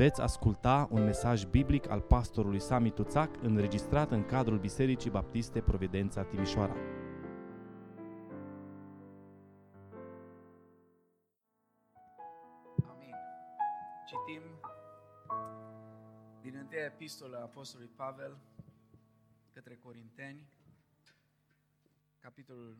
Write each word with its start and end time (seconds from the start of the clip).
Veți 0.00 0.20
asculta 0.20 0.88
un 0.90 1.04
mesaj 1.04 1.44
biblic 1.44 1.88
al 1.88 2.00
pastorului 2.00 2.60
Sami 2.60 2.90
Tuțac 2.90 3.42
înregistrat 3.42 4.10
în 4.10 4.24
cadrul 4.24 4.58
Bisericii 4.58 5.10
Baptiste 5.10 5.60
Providența 5.60 6.24
Timișoara. 6.24 6.74
Amin. 12.88 13.14
Citim 14.06 14.42
din 16.40 16.54
întâia 16.56 16.84
epistolă 16.84 17.36
a 17.36 17.42
Apostolului 17.42 17.92
Pavel 17.96 18.38
către 19.52 19.76
Corinteni, 19.76 20.48
capitolul 22.18 22.78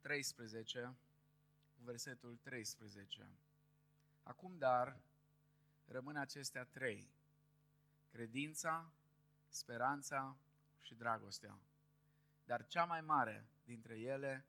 13, 0.00 0.94
versetul 1.84 2.38
13. 2.42 3.28
Acum, 4.22 4.54
dar, 4.58 4.96
rămân 5.88 6.16
acestea 6.16 6.64
trei. 6.64 7.08
Credința, 8.10 8.92
speranța 9.48 10.36
și 10.80 10.94
dragostea. 10.94 11.58
Dar 12.44 12.66
cea 12.66 12.84
mai 12.84 13.00
mare 13.00 13.46
dintre 13.64 13.98
ele 13.98 14.44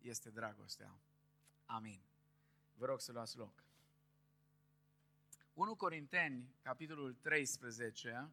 este 0.00 0.30
dragostea. 0.30 0.94
Amin. 1.66 2.00
Vă 2.74 2.86
rog 2.86 3.00
să 3.00 3.12
luați 3.12 3.36
loc. 3.36 3.64
1 5.52 5.74
Corinteni, 5.74 6.54
capitolul 6.62 7.14
13, 7.14 8.30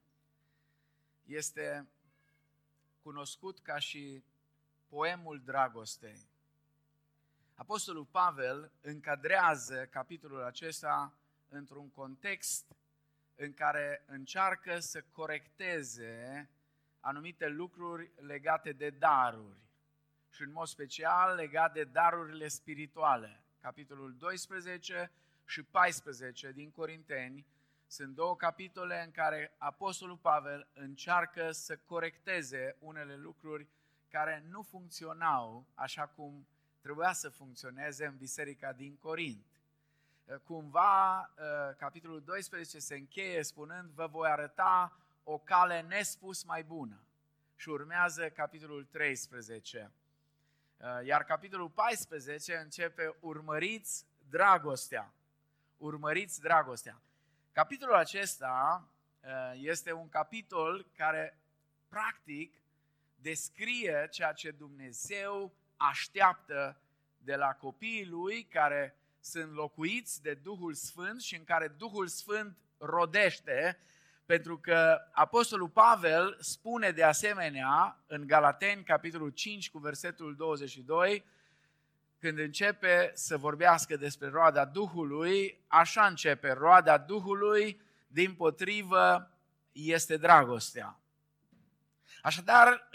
este 1.25 1.87
cunoscut 3.01 3.59
ca 3.59 3.79
și 3.79 4.23
poemul 4.87 5.41
dragostei. 5.43 6.27
Apostolul 7.55 8.05
Pavel 8.05 8.71
încadrează 8.81 9.85
capitolul 9.85 10.43
acesta 10.43 11.13
într-un 11.49 11.89
context 11.89 12.75
în 13.35 13.53
care 13.53 14.03
încearcă 14.05 14.79
să 14.79 15.03
corecteze 15.11 16.49
anumite 16.99 17.47
lucruri 17.47 18.11
legate 18.15 18.71
de 18.71 18.89
daruri 18.89 19.67
și 20.29 20.41
în 20.41 20.51
mod 20.51 20.67
special 20.67 21.35
legat 21.35 21.73
de 21.73 21.83
darurile 21.83 22.47
spirituale. 22.47 23.43
Capitolul 23.61 24.15
12 24.17 25.11
și 25.45 25.63
14 25.63 26.51
din 26.51 26.71
Corinteni 26.71 27.45
sunt 27.87 28.15
două 28.15 28.35
capitole 28.35 29.03
în 29.05 29.11
care 29.11 29.55
Apostolul 29.57 30.17
Pavel 30.17 30.67
încearcă 30.73 31.51
să 31.51 31.77
corecteze 31.77 32.75
unele 32.79 33.15
lucruri 33.15 33.67
care 34.09 34.43
nu 34.49 34.61
funcționau 34.61 35.67
așa 35.73 36.07
cum 36.07 36.47
trebuia 36.81 37.13
să 37.13 37.29
funcționeze 37.29 38.05
în 38.05 38.17
biserica 38.17 38.73
din 38.73 38.97
Corint. 38.97 39.56
Cumva, 40.43 41.19
ă, 41.19 41.73
capitolul 41.77 42.21
12 42.21 42.79
se 42.79 42.95
încheie 42.95 43.43
spunând, 43.43 43.89
vă 43.89 44.07
voi 44.07 44.29
arăta 44.29 44.97
o 45.23 45.37
cale 45.37 45.81
nespus 45.81 46.43
mai 46.43 46.63
bună. 46.63 46.99
Și 47.55 47.69
urmează 47.69 48.29
capitolul 48.29 48.83
13. 48.83 49.91
Ă, 50.81 51.03
iar 51.03 51.23
capitolul 51.23 51.69
14 51.69 52.55
începe, 52.55 53.15
urmăriți 53.19 54.05
dragostea. 54.29 55.13
Urmăriți 55.77 56.41
dragostea. 56.41 57.01
Capitolul 57.51 57.95
acesta 57.95 58.87
ă, 59.23 59.53
este 59.55 59.91
un 59.91 60.09
capitol 60.09 60.85
care, 60.95 61.39
practic, 61.87 62.53
descrie 63.15 64.07
ceea 64.11 64.31
ce 64.31 64.51
Dumnezeu 64.51 65.53
așteaptă 65.77 66.81
de 67.17 67.35
la 67.35 67.53
copiii 67.53 68.05
lui 68.05 68.43
care 68.43 68.95
sunt 69.29 69.53
locuiți 69.53 70.21
de 70.21 70.33
Duhul 70.33 70.73
Sfânt 70.73 71.21
și 71.21 71.35
în 71.35 71.43
care 71.43 71.67
Duhul 71.77 72.07
Sfânt 72.07 72.57
rodește, 72.77 73.79
pentru 74.25 74.57
că 74.57 74.97
Apostolul 75.11 75.69
Pavel 75.69 76.37
spune 76.39 76.91
de 76.91 77.03
asemenea 77.03 78.03
în 78.07 78.27
Galateni, 78.27 78.83
capitolul 78.83 79.29
5, 79.29 79.69
cu 79.69 79.77
versetul 79.77 80.35
22, 80.35 81.25
când 82.19 82.39
începe 82.39 83.11
să 83.13 83.37
vorbească 83.37 83.97
despre 83.97 84.29
roada 84.29 84.65
Duhului, 84.65 85.63
așa 85.67 86.05
începe, 86.05 86.51
roada 86.51 86.97
Duhului, 86.97 87.81
din 88.07 88.33
potrivă, 88.33 89.31
este 89.71 90.17
dragostea. 90.17 90.99
Așadar, 92.21 92.89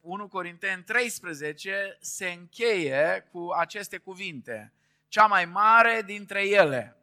1 0.00 0.22
uh, 0.22 0.30
Corinteni 0.30 0.82
13 0.82 1.96
se 2.00 2.28
încheie 2.28 3.28
cu 3.32 3.48
aceste 3.56 3.98
cuvinte. 3.98 4.72
Cea 5.08 5.26
mai 5.26 5.44
mare 5.44 6.02
dintre 6.02 6.48
ele, 6.48 6.96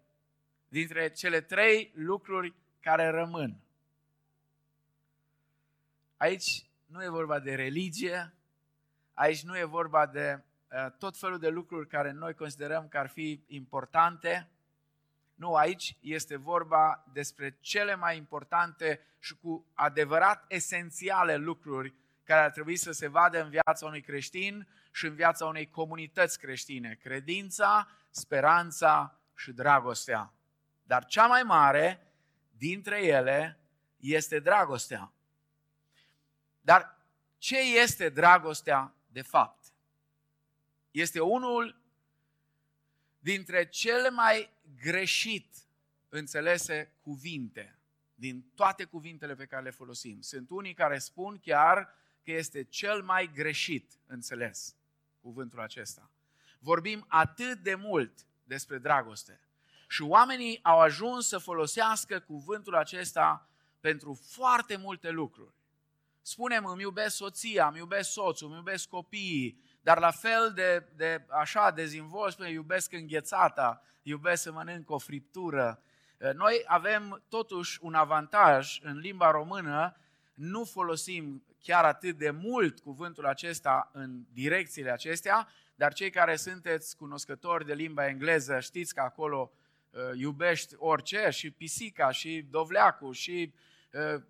dintre 0.68 1.10
cele 1.10 1.42
trei 1.42 1.92
lucruri 1.96 2.54
care 2.80 3.08
rămân. 3.08 3.60
Aici 6.18 6.70
nu 6.86 7.04
e 7.04 7.10
vorba 7.10 7.40
de 7.40 7.56
religie, 7.56 8.34
aici 9.14 9.44
nu 9.44 9.58
e 9.58 9.64
vorba 9.64 10.06
de 10.06 10.44
uh, 10.72 10.92
tot 10.98 11.18
felul 11.18 11.40
de 11.40 11.50
lucruri 11.50 11.88
care 11.88 12.12
noi 12.12 12.34
considerăm 12.34 12.88
că 12.88 12.98
ar 12.98 13.08
fi 13.08 13.44
importante, 13.48 14.50
nu, 15.36 15.56
aici 15.56 15.98
este 16.00 16.36
vorba 16.36 17.04
despre 17.14 17.58
cele 17.60 17.96
mai 17.96 18.18
importante 18.18 19.02
și 19.20 19.36
cu 19.36 19.66
adevărat 19.74 20.46
esențiale 20.48 21.36
lucruri 21.36 21.94
care 22.24 22.42
ar 22.42 22.52
trebui 22.52 22.76
să 22.76 22.92
se 22.92 23.08
vadă 23.08 23.44
în 23.44 23.50
viața 23.50 23.86
unui 23.86 24.02
creștin 24.02 24.68
și 24.96 25.06
în 25.06 25.16
viața 25.16 25.46
unei 25.46 25.70
comunități 25.70 26.40
creștine. 26.40 26.94
Credința, 27.02 27.88
speranța 28.10 29.20
și 29.36 29.52
dragostea. 29.52 30.34
Dar 30.84 31.06
cea 31.06 31.28
mai 31.28 31.44
mare 31.44 32.14
dintre 32.58 33.06
ele 33.06 33.60
este 33.98 34.40
dragostea. 34.40 35.14
Dar 36.62 36.98
ce 37.38 37.58
este 37.60 38.10
dragostea 38.10 38.96
de 39.08 39.22
fapt? 39.22 39.66
Este 40.92 41.20
unul 41.20 41.82
dintre 43.20 43.70
cele 43.70 44.10
mai 44.10 44.50
greșit 44.82 45.56
înțelese 46.10 46.92
cuvinte 47.02 47.80
din 48.14 48.52
toate 48.54 48.84
cuvintele 48.84 49.36
pe 49.36 49.46
care 49.46 49.64
le 49.64 49.70
folosim. 49.70 50.22
Sunt 50.22 50.50
unii 50.50 50.74
care 50.74 50.98
spun 50.98 51.40
chiar 51.40 51.96
că 52.24 52.32
este 52.32 52.64
cel 52.64 53.04
mai 53.04 53.32
greșit 53.34 54.00
înțeles 54.06 54.76
cuvântul 55.26 55.60
acesta. 55.60 56.10
Vorbim 56.60 57.06
atât 57.08 57.58
de 57.58 57.76
mult 57.76 58.26
despre 58.44 58.78
dragoste 58.78 59.40
și 59.88 60.02
oamenii 60.02 60.60
au 60.64 60.80
ajuns 60.80 61.28
să 61.28 61.38
folosească 61.38 62.20
cuvântul 62.20 62.76
acesta 62.76 63.50
pentru 63.80 64.20
foarte 64.28 64.76
multe 64.76 65.10
lucruri. 65.10 65.54
Spunem, 66.22 66.66
îmi 66.66 66.82
iubesc 66.82 67.16
soția, 67.16 67.68
îmi 67.68 67.78
iubesc 67.78 68.12
soțul, 68.12 68.48
îmi 68.48 68.56
iubesc 68.56 68.88
copiii, 68.88 69.62
dar 69.82 70.00
la 70.00 70.12
fel 70.12 70.52
de, 70.56 70.90
de 70.96 71.26
așa 71.30 71.72
dezvolți, 71.72 72.34
spune, 72.34 72.50
iubesc 72.50 72.94
înghețata, 72.94 73.82
iubesc 74.02 74.42
să 74.42 74.52
mănânc 74.52 74.90
o 74.90 74.98
friptură. 74.98 75.82
Eh, 76.18 76.34
noi 76.34 76.64
avem 76.66 77.24
totuși 77.30 77.80
un 77.82 77.94
avantaj 77.94 78.80
în 78.82 78.98
limba 78.98 79.32
română, 79.32 79.96
nu 80.36 80.64
folosim 80.64 81.44
chiar 81.62 81.84
atât 81.84 82.18
de 82.18 82.30
mult 82.30 82.80
cuvântul 82.80 83.26
acesta 83.26 83.90
în 83.94 84.24
direcțiile 84.34 84.92
acestea, 84.92 85.48
dar 85.76 85.94
cei 85.94 86.10
care 86.10 86.36
sunteți 86.36 86.98
cunoscători 86.98 87.66
de 87.66 87.74
limba 87.74 88.08
engleză 88.08 88.60
știți 88.60 88.94
că 88.94 89.02
acolo 89.02 89.52
uh, 89.90 90.00
iubești 90.14 90.76
orice, 90.78 91.30
și 91.30 91.52
pisica, 91.52 92.12
și 92.12 92.48
dovleacul, 92.50 93.14
și 93.14 93.54
uh, 93.92 94.22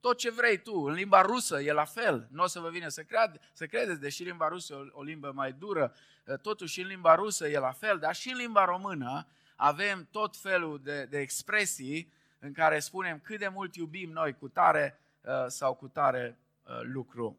tot 0.00 0.18
ce 0.18 0.30
vrei 0.30 0.58
tu. 0.58 0.74
În 0.74 0.92
limba 0.92 1.20
rusă 1.20 1.60
e 1.60 1.72
la 1.72 1.84
fel. 1.84 2.28
Nu 2.30 2.42
o 2.42 2.46
să 2.46 2.60
vă 2.60 2.70
vină 2.70 2.88
să, 2.88 3.02
cred, 3.02 3.40
să 3.52 3.66
credeți, 3.66 4.00
deși 4.00 4.22
limba 4.22 4.48
rusă 4.48 4.72
e 4.74 4.76
o, 4.76 4.98
o 4.98 5.02
limbă 5.02 5.32
mai 5.34 5.52
dură, 5.52 5.94
uh, 6.24 6.38
totuși 6.38 6.80
în 6.80 6.86
limba 6.86 7.14
rusă 7.14 7.48
e 7.48 7.58
la 7.58 7.72
fel, 7.72 7.98
dar 7.98 8.14
și 8.14 8.30
în 8.30 8.36
limba 8.36 8.64
română 8.64 9.26
avem 9.56 10.08
tot 10.10 10.36
felul 10.36 10.80
de, 10.82 11.04
de 11.04 11.18
expresii 11.18 12.12
în 12.38 12.52
care 12.52 12.78
spunem 12.78 13.18
cât 13.18 13.38
de 13.38 13.48
mult 13.48 13.74
iubim 13.74 14.10
noi 14.10 14.34
cu 14.34 14.48
tare 14.48 14.96
uh, 14.96 15.01
sau 15.46 15.74
cu 15.74 15.88
tare 15.88 16.38
uh, 16.62 16.80
lucru. 16.82 17.38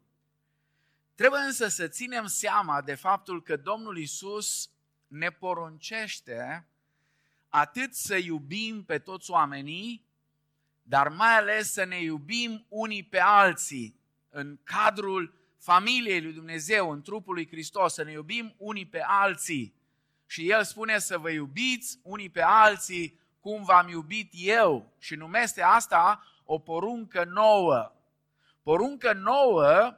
Trebuie 1.16 1.42
însă 1.42 1.68
să 1.68 1.88
ținem 1.88 2.26
seama 2.26 2.82
de 2.82 2.96
faptul 2.96 3.44
că 3.44 3.56
Domnul 3.56 3.98
Isus 3.98 4.70
ne 5.08 5.30
poruncește 5.30 6.68
atât 7.50 7.94
să 7.94 8.16
iubim 8.16 8.84
pe 8.84 9.00
toți 9.00 9.32
oamenii, 9.32 10.06
dar 10.84 11.10
mai 11.10 11.38
ales 11.38 11.72
să 11.72 11.84
ne 11.84 12.02
iubim 12.02 12.66
unii 12.70 13.04
pe 13.04 13.20
alții 13.20 14.00
în 14.30 14.60
cadrul 14.64 15.34
familiei 15.58 16.22
lui 16.22 16.34
Dumnezeu, 16.34 16.92
în 16.92 17.02
trupul 17.02 17.34
lui 17.34 17.48
Hristos, 17.48 17.94
să 17.94 18.04
ne 18.04 18.12
iubim 18.12 18.56
unii 18.58 18.86
pe 18.86 19.04
alții. 19.08 19.74
Și 20.26 20.50
El 20.50 20.64
spune 20.64 21.00
să 21.00 21.18
vă 21.18 21.30
iubiți 21.30 22.00
unii 22.02 22.30
pe 22.30 22.42
alții 22.42 23.20
cum 23.40 23.64
v-am 23.64 23.88
iubit 23.88 24.32
eu 24.34 24.94
și 25.00 25.16
numește 25.16 25.62
asta 25.62 26.24
o 26.46 26.60
poruncă 26.60 27.24
nouă. 27.24 27.92
Poruncă 28.64 29.14
nouă 29.14 29.96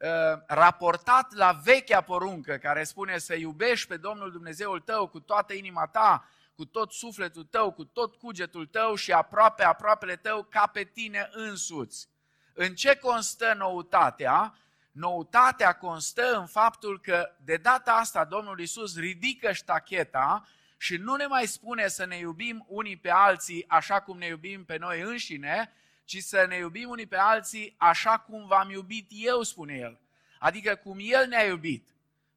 uh, 0.00 0.42
raportat 0.46 1.32
la 1.32 1.60
vechea 1.64 2.00
poruncă 2.00 2.56
care 2.56 2.84
spune 2.84 3.18
să 3.18 3.34
iubești 3.34 3.88
pe 3.88 3.96
Domnul 3.96 4.32
Dumnezeul 4.32 4.80
tău 4.80 5.06
cu 5.06 5.20
toată 5.20 5.52
inima 5.52 5.86
ta, 5.86 6.28
cu 6.54 6.64
tot 6.64 6.92
sufletul 6.92 7.44
tău, 7.44 7.72
cu 7.72 7.84
tot 7.84 8.14
cugetul 8.14 8.66
tău 8.66 8.94
și 8.94 9.12
aproape 9.12 9.64
aproapele 9.64 10.16
tău 10.16 10.42
ca 10.42 10.66
pe 10.66 10.84
tine 10.84 11.28
însuți. 11.32 12.08
În 12.52 12.74
ce 12.74 12.96
constă 12.96 13.54
noutatea? 13.58 14.54
Noutatea 14.92 15.72
constă 15.72 16.38
în 16.38 16.46
faptul 16.46 17.00
că 17.00 17.34
de 17.44 17.56
data 17.56 17.92
asta 17.92 18.24
Domnul 18.24 18.60
Isus 18.60 18.98
ridică 18.98 19.52
ștacheta 19.52 20.44
și 20.76 20.96
nu 20.96 21.14
ne 21.14 21.26
mai 21.26 21.46
spune 21.46 21.88
să 21.88 22.06
ne 22.06 22.16
iubim 22.16 22.64
unii 22.68 22.96
pe 22.96 23.10
alții 23.10 23.64
așa 23.68 24.00
cum 24.00 24.18
ne 24.18 24.26
iubim 24.26 24.64
pe 24.64 24.76
noi 24.76 25.00
înșine, 25.00 25.72
ci 26.08 26.22
să 26.22 26.44
ne 26.48 26.56
iubim 26.56 26.88
unii 26.88 27.06
pe 27.06 27.16
alții 27.16 27.74
așa 27.76 28.18
cum 28.18 28.46
v-am 28.46 28.70
iubit 28.70 29.10
eu, 29.10 29.42
spune 29.42 29.74
El. 29.74 30.00
Adică 30.38 30.74
cum 30.74 30.98
El 31.00 31.26
ne-a 31.26 31.44
iubit. 31.44 31.88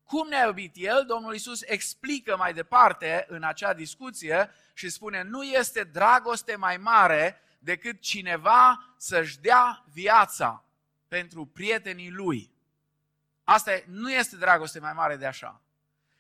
Cum 0.04 0.28
ne-a 0.28 0.46
iubit 0.46 0.72
El, 0.76 1.06
Domnul 1.08 1.34
Isus 1.34 1.62
explică 1.62 2.38
mai 2.38 2.54
departe 2.54 3.26
în 3.28 3.44
acea 3.44 3.74
discuție 3.74 4.52
și 4.74 4.90
spune, 4.90 5.22
nu 5.22 5.44
este 5.44 5.84
dragoste 5.84 6.56
mai 6.56 6.78
mare 6.78 7.42
decât 7.60 8.02
cineva 8.02 8.94
să-și 8.98 9.40
dea 9.40 9.86
viața 9.94 10.66
pentru 11.08 11.46
prietenii 11.46 12.12
lui. 12.12 12.52
Asta 13.44 13.72
nu 13.86 14.12
este 14.12 14.36
dragoste 14.36 14.80
mai 14.80 14.94
mare 14.94 15.16
de 15.16 15.26
așa. 15.26 15.62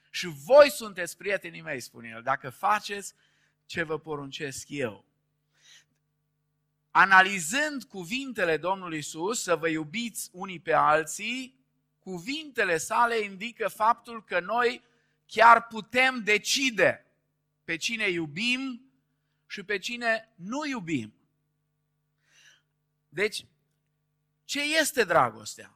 Și 0.09 0.27
voi 0.45 0.69
sunteți 0.69 1.17
prietenii 1.17 1.61
mei, 1.61 1.79
spune 1.79 2.11
el, 2.15 2.21
dacă 2.21 2.49
faceți 2.49 3.13
ce 3.65 3.83
vă 3.83 3.99
poruncesc 3.99 4.65
eu. 4.69 5.05
Analizând 6.91 7.83
cuvintele 7.83 8.57
Domnului 8.57 8.97
Isus, 8.97 9.41
să 9.41 9.55
vă 9.55 9.67
iubiți 9.67 10.29
unii 10.31 10.59
pe 10.59 10.73
alții, 10.73 11.59
cuvintele 11.99 12.77
sale 12.77 13.17
indică 13.19 13.67
faptul 13.67 14.23
că 14.23 14.39
noi 14.39 14.83
chiar 15.25 15.67
putem 15.67 16.23
decide 16.23 17.05
pe 17.63 17.75
cine 17.75 18.09
iubim 18.09 18.91
și 19.47 19.63
pe 19.63 19.77
cine 19.77 20.33
nu 20.35 20.65
iubim. 20.65 21.13
Deci, 23.09 23.45
ce 24.45 24.61
este 24.79 25.03
dragostea? 25.03 25.73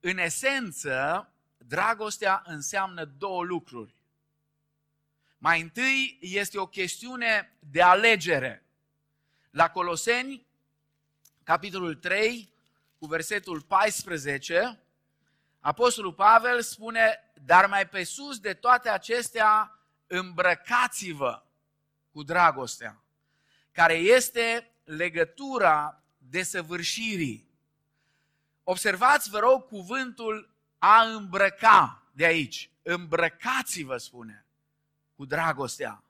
În 0.00 0.18
esență, 0.18 1.32
dragostea 1.56 2.42
înseamnă 2.46 3.04
două 3.04 3.44
lucruri. 3.44 3.94
Mai 5.38 5.60
întâi 5.60 6.18
este 6.20 6.58
o 6.58 6.66
chestiune 6.66 7.56
de 7.58 7.82
alegere. 7.82 8.67
La 9.58 9.70
Coloseni, 9.70 10.46
capitolul 11.42 11.94
3, 11.94 12.52
cu 12.98 13.06
versetul 13.06 13.60
14, 13.60 14.82
Apostolul 15.60 16.12
Pavel 16.12 16.62
spune, 16.62 17.32
dar 17.34 17.66
mai 17.66 17.88
pe 17.88 18.04
sus 18.04 18.38
de 18.38 18.54
toate 18.54 18.88
acestea, 18.88 19.78
îmbrăcați-vă 20.06 21.42
cu 22.12 22.22
dragostea, 22.22 23.02
care 23.72 23.94
este 23.94 24.72
legătura 24.84 26.02
desăvârșirii. 26.18 27.50
Observați, 28.62 29.30
vă 29.30 29.38
rog, 29.38 29.66
cuvântul 29.66 30.54
a 30.78 31.02
îmbrăca 31.02 32.02
de 32.12 32.24
aici. 32.24 32.70
Îmbrăcați-vă, 32.82 33.96
spune, 33.96 34.46
cu 35.14 35.24
dragostea. 35.24 36.02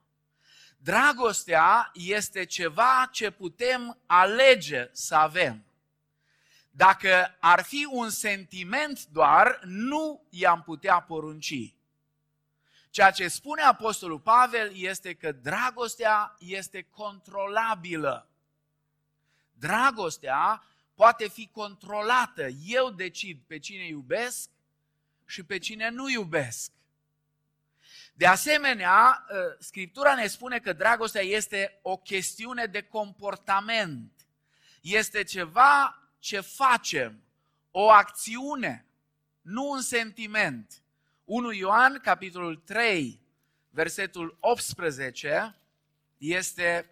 Dragostea 0.81 1.91
este 1.93 2.45
ceva 2.45 3.09
ce 3.11 3.31
putem 3.31 3.97
alege 4.05 4.89
să 4.91 5.15
avem. 5.15 5.63
Dacă 6.71 7.37
ar 7.39 7.63
fi 7.63 7.87
un 7.91 8.09
sentiment 8.09 9.05
doar, 9.05 9.59
nu 9.63 10.21
i-am 10.29 10.61
putea 10.61 10.99
porunci. 10.99 11.73
Ceea 12.89 13.11
ce 13.11 13.27
spune 13.27 13.61
Apostolul 13.61 14.19
Pavel 14.19 14.71
este 14.75 15.13
că 15.13 15.31
dragostea 15.31 16.35
este 16.39 16.81
controlabilă. 16.81 18.29
Dragostea 19.51 20.63
poate 20.95 21.27
fi 21.27 21.49
controlată. 21.51 22.47
Eu 22.65 22.89
decid 22.89 23.39
pe 23.47 23.59
cine 23.59 23.87
iubesc 23.87 24.49
și 25.25 25.43
pe 25.43 25.57
cine 25.57 25.89
nu 25.89 26.09
iubesc. 26.09 26.71
De 28.19 28.27
asemenea, 28.27 29.25
ă, 29.29 29.55
Scriptura 29.59 30.15
ne 30.15 30.27
spune 30.27 30.59
că 30.59 30.73
dragostea 30.73 31.21
este 31.21 31.79
o 31.81 31.97
chestiune 31.97 32.65
de 32.65 32.81
comportament. 32.81 34.27
Este 34.81 35.23
ceva 35.23 36.01
ce 36.19 36.39
facem, 36.39 37.23
o 37.71 37.89
acțiune, 37.89 38.85
nu 39.41 39.69
un 39.69 39.81
sentiment. 39.81 40.83
1 41.23 41.51
Ioan, 41.51 41.99
capitolul 41.99 42.55
3, 42.55 43.21
versetul 43.69 44.37
18, 44.39 45.55
este 46.17 46.89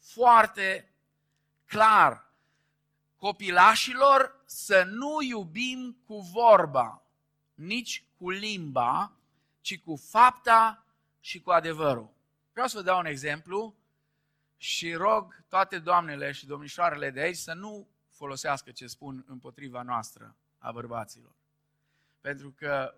foarte 0.00 0.88
clar. 1.64 2.32
Copilașilor 3.16 4.42
să 4.44 4.82
nu 4.82 5.22
iubim 5.22 5.98
cu 6.06 6.20
vorba, 6.20 7.02
nici 7.54 8.04
cu 8.18 8.30
limba, 8.30 9.16
ci 9.66 9.78
cu 9.78 9.96
fapta 9.96 10.86
și 11.20 11.40
cu 11.40 11.50
adevărul. 11.50 12.10
Vreau 12.52 12.66
să 12.66 12.76
vă 12.76 12.82
dau 12.82 12.98
un 12.98 13.06
exemplu 13.06 13.74
și 14.56 14.94
rog 14.94 15.44
toate 15.48 15.78
doamnele 15.78 16.32
și 16.32 16.46
domnișoarele 16.46 17.10
de 17.10 17.20
aici 17.20 17.36
să 17.36 17.52
nu 17.52 17.88
folosească 18.10 18.70
ce 18.70 18.86
spun 18.86 19.24
împotriva 19.26 19.82
noastră 19.82 20.36
a 20.58 20.72
bărbaților. 20.72 21.32
Pentru 22.20 22.50
că 22.50 22.94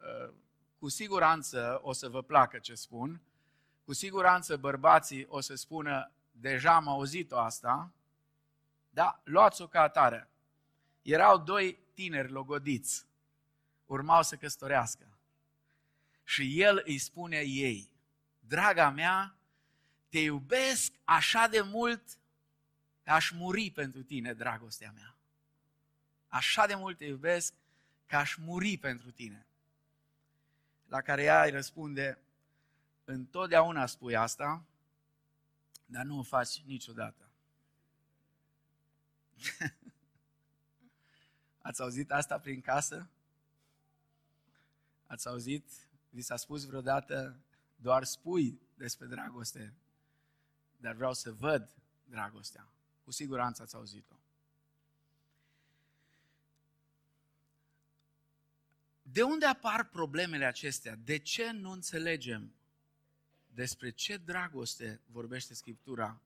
ă, 0.00 0.32
cu 0.78 0.88
siguranță 0.88 1.80
o 1.82 1.92
să 1.92 2.08
vă 2.08 2.22
placă 2.22 2.58
ce 2.58 2.74
spun, 2.74 3.20
cu 3.84 3.92
siguranță 3.92 4.56
bărbații 4.56 5.26
o 5.28 5.40
să 5.40 5.54
spună, 5.54 6.12
deja 6.30 6.74
am 6.74 6.88
auzit-o 6.88 7.38
asta, 7.38 7.92
da, 8.90 9.20
luați-o 9.24 9.66
ca 9.66 9.80
atare. 9.80 10.30
Erau 11.02 11.38
doi 11.38 11.78
tineri 11.94 12.30
logodiți 12.30 13.06
urmau 13.86 14.22
să 14.22 14.36
căsătorească. 14.36 15.09
Și 16.30 16.60
el 16.60 16.82
îi 16.84 16.98
spune 16.98 17.40
ei, 17.40 17.90
draga 18.40 18.90
mea, 18.90 19.34
te 20.08 20.18
iubesc 20.18 20.92
așa 21.04 21.46
de 21.46 21.60
mult 21.60 22.02
că 23.02 23.10
aș 23.10 23.30
muri 23.30 23.70
pentru 23.70 24.02
tine, 24.02 24.34
dragostea 24.34 24.92
mea. 24.94 25.16
Așa 26.28 26.66
de 26.66 26.74
mult 26.74 26.96
te 26.96 27.04
iubesc 27.04 27.54
că 28.06 28.16
aș 28.16 28.36
muri 28.36 28.76
pentru 28.76 29.10
tine. 29.10 29.46
La 30.86 31.00
care 31.00 31.22
ea 31.22 31.44
îi 31.44 31.50
răspunde, 31.50 32.18
întotdeauna 33.04 33.86
spui 33.86 34.16
asta, 34.16 34.64
dar 35.86 36.04
nu 36.04 36.18
o 36.18 36.22
faci 36.22 36.62
niciodată. 36.62 37.30
Ați 41.62 41.80
auzit 41.80 42.10
asta 42.12 42.38
prin 42.38 42.60
casă? 42.60 43.08
Ați 45.06 45.28
auzit? 45.28 45.64
Vi 46.10 46.20
s-a 46.20 46.36
spus 46.36 46.64
vreodată, 46.64 47.40
doar 47.76 48.04
spui 48.04 48.60
despre 48.74 49.06
dragoste, 49.06 49.74
dar 50.76 50.94
vreau 50.94 51.14
să 51.14 51.32
văd 51.32 51.76
dragostea. 52.04 52.68
Cu 53.04 53.10
siguranță 53.10 53.62
ați 53.62 53.74
auzit-o. 53.74 54.14
De 59.02 59.22
unde 59.22 59.46
apar 59.46 59.84
problemele 59.88 60.44
acestea? 60.44 60.96
De 60.96 61.18
ce 61.18 61.50
nu 61.50 61.70
înțelegem 61.70 62.54
despre 63.54 63.90
ce 63.90 64.16
dragoste 64.16 65.00
vorbește 65.06 65.54
Scriptura 65.54 66.20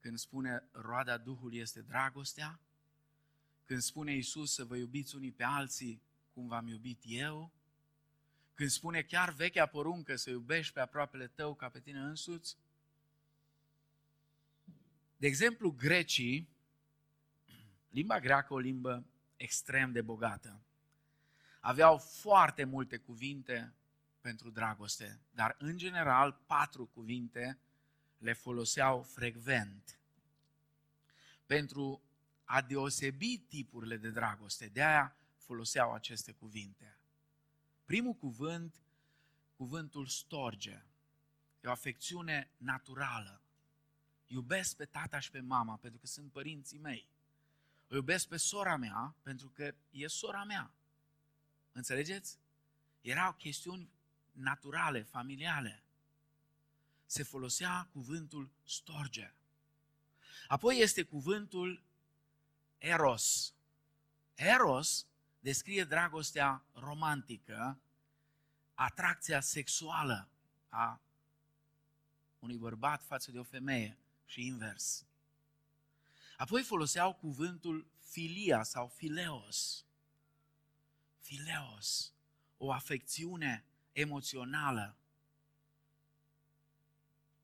când 0.00 0.18
spune 0.18 0.68
roada 0.72 1.16
Duhului 1.16 1.58
este 1.58 1.80
dragostea? 1.80 2.60
Când 3.64 3.80
spune 3.80 4.16
Isus 4.16 4.52
să 4.52 4.64
vă 4.64 4.76
iubiți 4.76 5.16
unii 5.16 5.32
pe 5.32 5.44
alții 5.44 6.02
cum 6.34 6.48
v-am 6.48 6.66
iubit 6.66 7.00
eu? 7.04 7.52
Când 8.58 8.70
spune 8.70 9.02
chiar 9.02 9.30
vechea 9.30 9.66
poruncă 9.66 10.16
să 10.16 10.30
iubești 10.30 10.72
pe 10.72 10.80
aproapele 10.80 11.26
tău 11.26 11.54
ca 11.54 11.68
pe 11.68 11.80
tine 11.80 11.98
însuți? 11.98 12.56
De 15.16 15.26
exemplu, 15.26 15.70
grecii, 15.70 16.48
limba 17.88 18.20
greacă 18.20 18.54
o 18.54 18.58
limbă 18.58 19.06
extrem 19.36 19.92
de 19.92 20.02
bogată, 20.02 20.60
aveau 21.60 21.98
foarte 21.98 22.64
multe 22.64 22.96
cuvinte 22.96 23.74
pentru 24.20 24.50
dragoste, 24.50 25.20
dar 25.30 25.56
în 25.58 25.76
general 25.76 26.42
patru 26.46 26.86
cuvinte 26.86 27.58
le 28.18 28.32
foloseau 28.32 29.02
frecvent 29.02 29.98
pentru 31.46 32.02
a 32.44 32.62
deosebi 32.62 33.38
tipurile 33.38 33.96
de 33.96 34.10
dragoste. 34.10 34.66
De 34.66 34.82
aia 34.82 35.16
foloseau 35.36 35.92
aceste 35.92 36.32
cuvinte. 36.32 36.97
Primul 37.88 38.14
cuvânt, 38.14 38.74
cuvântul 39.56 40.06
storge. 40.06 40.82
E 41.60 41.68
o 41.68 41.70
afecțiune 41.70 42.50
naturală. 42.56 43.40
Iubesc 44.26 44.76
pe 44.76 44.84
tata 44.84 45.18
și 45.18 45.30
pe 45.30 45.40
mama 45.40 45.76
pentru 45.76 46.00
că 46.00 46.06
sunt 46.06 46.32
părinții 46.32 46.78
mei. 46.78 47.08
O 47.90 47.94
iubesc 47.94 48.28
pe 48.28 48.36
sora 48.36 48.76
mea 48.76 49.14
pentru 49.22 49.48
că 49.48 49.74
e 49.90 50.06
sora 50.06 50.44
mea. 50.44 50.70
Înțelegeți? 51.72 52.38
Erau 53.00 53.32
chestiuni 53.32 53.90
naturale, 54.32 55.02
familiale. 55.02 55.82
Se 57.06 57.22
folosea 57.22 57.88
cuvântul 57.92 58.50
storge. 58.64 59.32
Apoi 60.48 60.78
este 60.78 61.02
cuvântul 61.02 61.82
eros. 62.78 63.54
Eros 64.34 65.06
descrie 65.40 65.84
dragostea 65.84 66.64
romantică, 66.72 67.78
atracția 68.74 69.40
sexuală 69.40 70.28
a 70.68 71.00
unui 72.38 72.56
bărbat 72.56 73.02
față 73.02 73.30
de 73.30 73.38
o 73.38 73.42
femeie 73.42 73.98
și 74.26 74.46
invers. 74.46 75.06
Apoi 76.36 76.62
foloseau 76.62 77.14
cuvântul 77.14 77.90
filia 77.98 78.62
sau 78.62 78.88
fileos. 78.88 79.84
Fileos, 81.20 82.12
o 82.56 82.72
afecțiune 82.72 83.64
emoțională. 83.92 84.96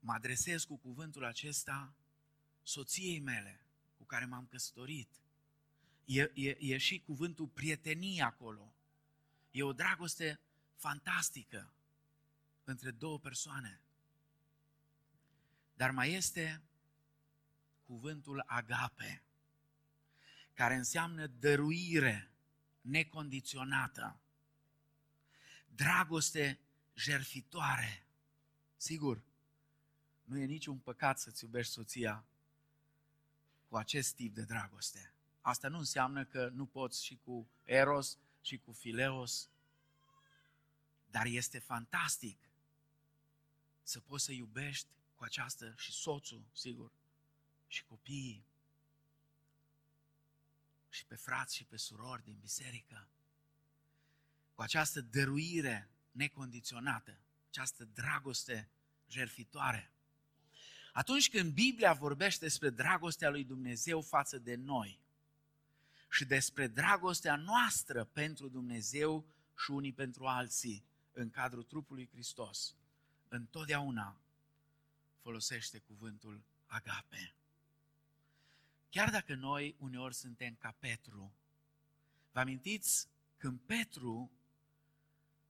Mă 0.01 0.13
adresez 0.13 0.65
cu 0.65 0.77
cuvântul 0.77 1.25
acesta 1.25 1.95
soției 2.63 3.19
mele 3.19 3.67
cu 3.97 4.05
care 4.05 4.25
m-am 4.25 4.47
căsătorit. 4.47 5.09
E, 6.05 6.31
e, 6.35 6.57
e 6.59 6.79
și 6.79 7.01
cuvântul 7.01 7.47
prietenie 7.47 8.23
acolo. 8.23 8.73
E 9.51 9.63
o 9.63 9.73
dragoste 9.73 10.41
fantastică 10.77 11.73
între 12.65 12.91
două 12.91 13.19
persoane. 13.19 13.81
Dar 15.77 15.91
mai 15.91 16.13
este 16.13 16.63
cuvântul 17.87 18.45
agape, 18.47 19.23
care 20.55 20.75
înseamnă 20.75 21.27
dăruire 21.27 22.31
necondiționată, 22.81 24.21
dragoste 25.75 26.61
jerfitoare. 26.95 28.07
Sigur, 28.77 29.23
nu 30.25 30.39
e 30.39 30.45
niciun 30.45 30.79
păcat 30.79 31.19
să-ți 31.19 31.45
iubești 31.45 31.73
soția 31.73 32.25
cu 33.69 33.77
acest 33.77 34.15
tip 34.15 34.35
de 34.35 34.43
dragoste. 34.43 35.14
Asta 35.47 35.69
nu 35.69 35.79
înseamnă 35.79 36.25
că 36.25 36.51
nu 36.53 36.67
poți 36.67 37.05
și 37.05 37.19
cu 37.25 37.49
Eros 37.65 38.19
și 38.41 38.59
cu 38.59 38.73
Fileos, 38.73 39.49
dar 41.11 41.27
este 41.27 41.59
fantastic 41.59 42.39
să 43.83 44.01
poți 44.01 44.25
să 44.25 44.33
iubești 44.33 44.87
cu 45.15 45.25
această 45.25 45.75
și 45.77 45.93
soțul, 45.93 46.45
sigur, 46.53 46.93
și 47.67 47.85
copiii, 47.85 48.45
și 50.89 51.05
pe 51.07 51.15
frați 51.15 51.57
și 51.57 51.65
pe 51.65 51.77
surori 51.77 52.25
din 52.25 52.37
biserică, 52.41 53.09
cu 54.55 54.63
această 54.63 55.01
dăruire 55.01 55.89
necondiționată, 56.13 57.19
această 57.49 57.85
dragoste 57.85 58.69
jerfitoare. 59.09 59.91
Atunci 60.93 61.31
când 61.31 61.53
Biblia 61.53 61.93
vorbește 61.93 62.45
despre 62.45 62.71
dragostea 62.71 63.31
lui 63.31 63.45
Dumnezeu 63.45 64.03
față 64.03 64.39
de 64.39 64.55
noi 64.55 65.03
și 66.15 66.25
despre 66.25 66.67
dragostea 66.67 67.37
noastră 67.37 68.05
pentru 68.05 68.49
Dumnezeu 68.49 69.27
și 69.59 69.71
unii 69.71 69.93
pentru 69.93 70.27
alții 70.27 70.85
în 71.13 71.31
cadrul 71.31 71.63
trupului 71.63 72.09
Hristos, 72.13 72.75
întotdeauna 73.29 74.21
folosește 75.21 75.79
cuvântul 75.79 76.43
agape. 76.67 77.35
Chiar 78.91 79.11
dacă 79.11 79.35
noi 79.35 79.77
uneori 79.79 80.15
suntem 80.15 80.55
ca 80.59 80.75
Petru, 80.79 81.33
vă 82.33 82.41
amintiți 82.41 83.09
când 83.37 83.61
Petru 83.61 84.31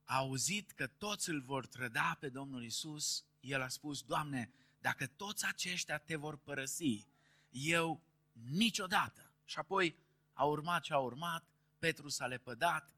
a 0.03 0.15
auzit 0.15 0.71
că 0.71 0.87
toți 0.87 1.29
îl 1.29 1.41
vor 1.41 1.67
trăda 1.67 2.17
pe 2.19 2.29
Domnul 2.29 2.63
Isus, 2.63 3.23
el 3.39 3.61
a 3.61 3.67
spus, 3.67 4.01
Doamne, 4.01 4.51
dacă 4.81 5.07
toți 5.07 5.45
aceștia 5.45 5.97
te 5.97 6.15
vor 6.15 6.37
părăsi, 6.37 7.05
eu 7.49 8.01
niciodată. 8.31 9.31
Și 9.45 9.57
apoi 9.57 9.95
a 10.35 10.43
urmat 10.43 10.81
ce 10.81 10.93
a 10.93 10.97
urmat, 10.97 11.43
Petru 11.79 12.09
s-a 12.09 12.25
lepădat, 12.25 12.95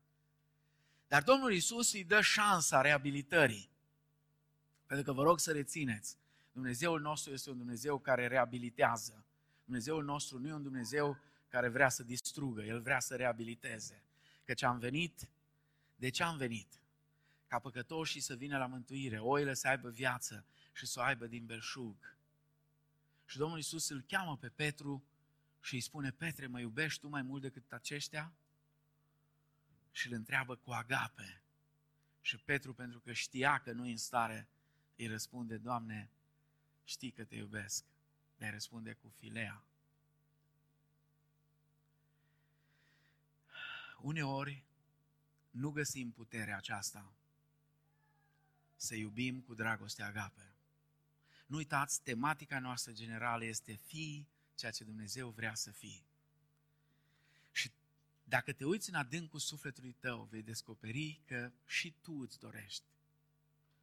dar 1.07 1.23
Domnul 1.23 1.53
Isus 1.53 1.93
îi 1.93 2.03
dă 2.03 2.21
șansa 2.21 2.81
reabilitării. 2.81 3.69
Pentru 4.85 5.05
că 5.05 5.11
vă 5.11 5.23
rog 5.23 5.39
să 5.39 5.51
rețineți, 5.51 6.17
Dumnezeul 6.51 7.01
nostru 7.01 7.33
este 7.33 7.49
un 7.49 7.57
Dumnezeu 7.57 7.99
care 7.99 8.27
reabilitează. 8.27 9.25
Dumnezeul 9.63 10.03
nostru 10.03 10.39
nu 10.39 10.47
e 10.47 10.53
un 10.53 10.63
Dumnezeu 10.63 11.17
care 11.47 11.67
vrea 11.67 11.89
să 11.89 12.03
distrugă, 12.03 12.61
El 12.63 12.81
vrea 12.81 12.99
să 12.99 13.15
reabiliteze. 13.15 14.03
Căci 14.45 14.63
am 14.63 14.79
venit, 14.79 15.29
de 15.95 16.09
ce 16.09 16.23
am 16.23 16.37
venit? 16.37 16.81
Ca 17.47 17.59
păcătoșii 17.59 18.21
să 18.21 18.35
vină 18.35 18.57
la 18.57 18.65
mântuire, 18.65 19.19
oile 19.19 19.53
să 19.53 19.67
aibă 19.67 19.89
viață 19.89 20.45
și 20.73 20.85
să 20.85 20.99
o 20.99 21.03
aibă 21.03 21.27
din 21.27 21.45
belșug. 21.45 22.17
Și 23.25 23.37
Domnul 23.37 23.57
Isus 23.57 23.89
îl 23.89 24.03
cheamă 24.07 24.37
pe 24.37 24.49
Petru 24.49 25.03
și 25.67 25.73
îi 25.73 25.81
spune, 25.81 26.11
Petre, 26.11 26.47
mă 26.47 26.59
iubești 26.59 26.99
tu 26.99 27.07
mai 27.07 27.21
mult 27.21 27.41
decât 27.41 27.71
aceștia? 27.71 28.33
Și 29.91 30.07
îl 30.07 30.13
întreabă 30.13 30.55
cu 30.55 30.71
agape. 30.71 31.41
Și 32.21 32.37
Petru, 32.37 32.73
pentru 32.73 32.99
că 32.99 33.13
știa 33.13 33.59
că 33.59 33.71
nu 33.71 33.87
e 33.87 33.91
în 33.91 33.97
stare, 33.97 34.47
îi 34.95 35.07
răspunde, 35.07 35.57
Doamne, 35.57 36.09
știi 36.83 37.11
că 37.11 37.23
te 37.23 37.35
iubesc, 37.35 37.85
dar 38.37 38.51
răspunde 38.51 38.93
cu 38.93 39.09
filea. 39.09 39.63
Uneori 44.01 44.63
nu 45.49 45.71
găsim 45.71 46.11
puterea 46.11 46.57
aceasta 46.57 47.13
să 48.75 48.95
iubim 48.95 49.41
cu 49.41 49.53
dragoste 49.53 50.03
agape. 50.03 50.51
Nu 51.45 51.57
uitați, 51.57 52.01
tematica 52.01 52.59
noastră 52.59 52.91
generală 52.91 53.45
este 53.45 53.73
fi 53.73 54.27
ceea 54.57 54.71
ce 54.71 54.83
Dumnezeu 54.83 55.29
vrea 55.29 55.53
să 55.53 55.71
fii. 55.71 56.05
Și 57.51 57.71
dacă 58.23 58.53
te 58.53 58.65
uiți 58.65 58.89
în 58.89 58.95
adâncul 58.95 59.39
sufletului 59.39 59.95
tău, 59.99 60.23
vei 60.23 60.43
descoperi 60.43 61.21
că 61.25 61.51
și 61.65 61.93
tu 62.01 62.11
îți 62.11 62.39
dorești. 62.39 62.83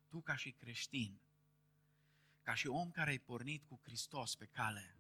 Tu 0.09 0.21
ca 0.21 0.37
și 0.37 0.51
creștin, 0.51 1.19
ca 2.43 2.55
și 2.55 2.67
om 2.67 2.91
care 2.91 3.11
ai 3.11 3.19
pornit 3.19 3.63
cu 3.69 3.81
Hristos 3.83 4.35
pe 4.35 4.47
cale, 4.47 4.95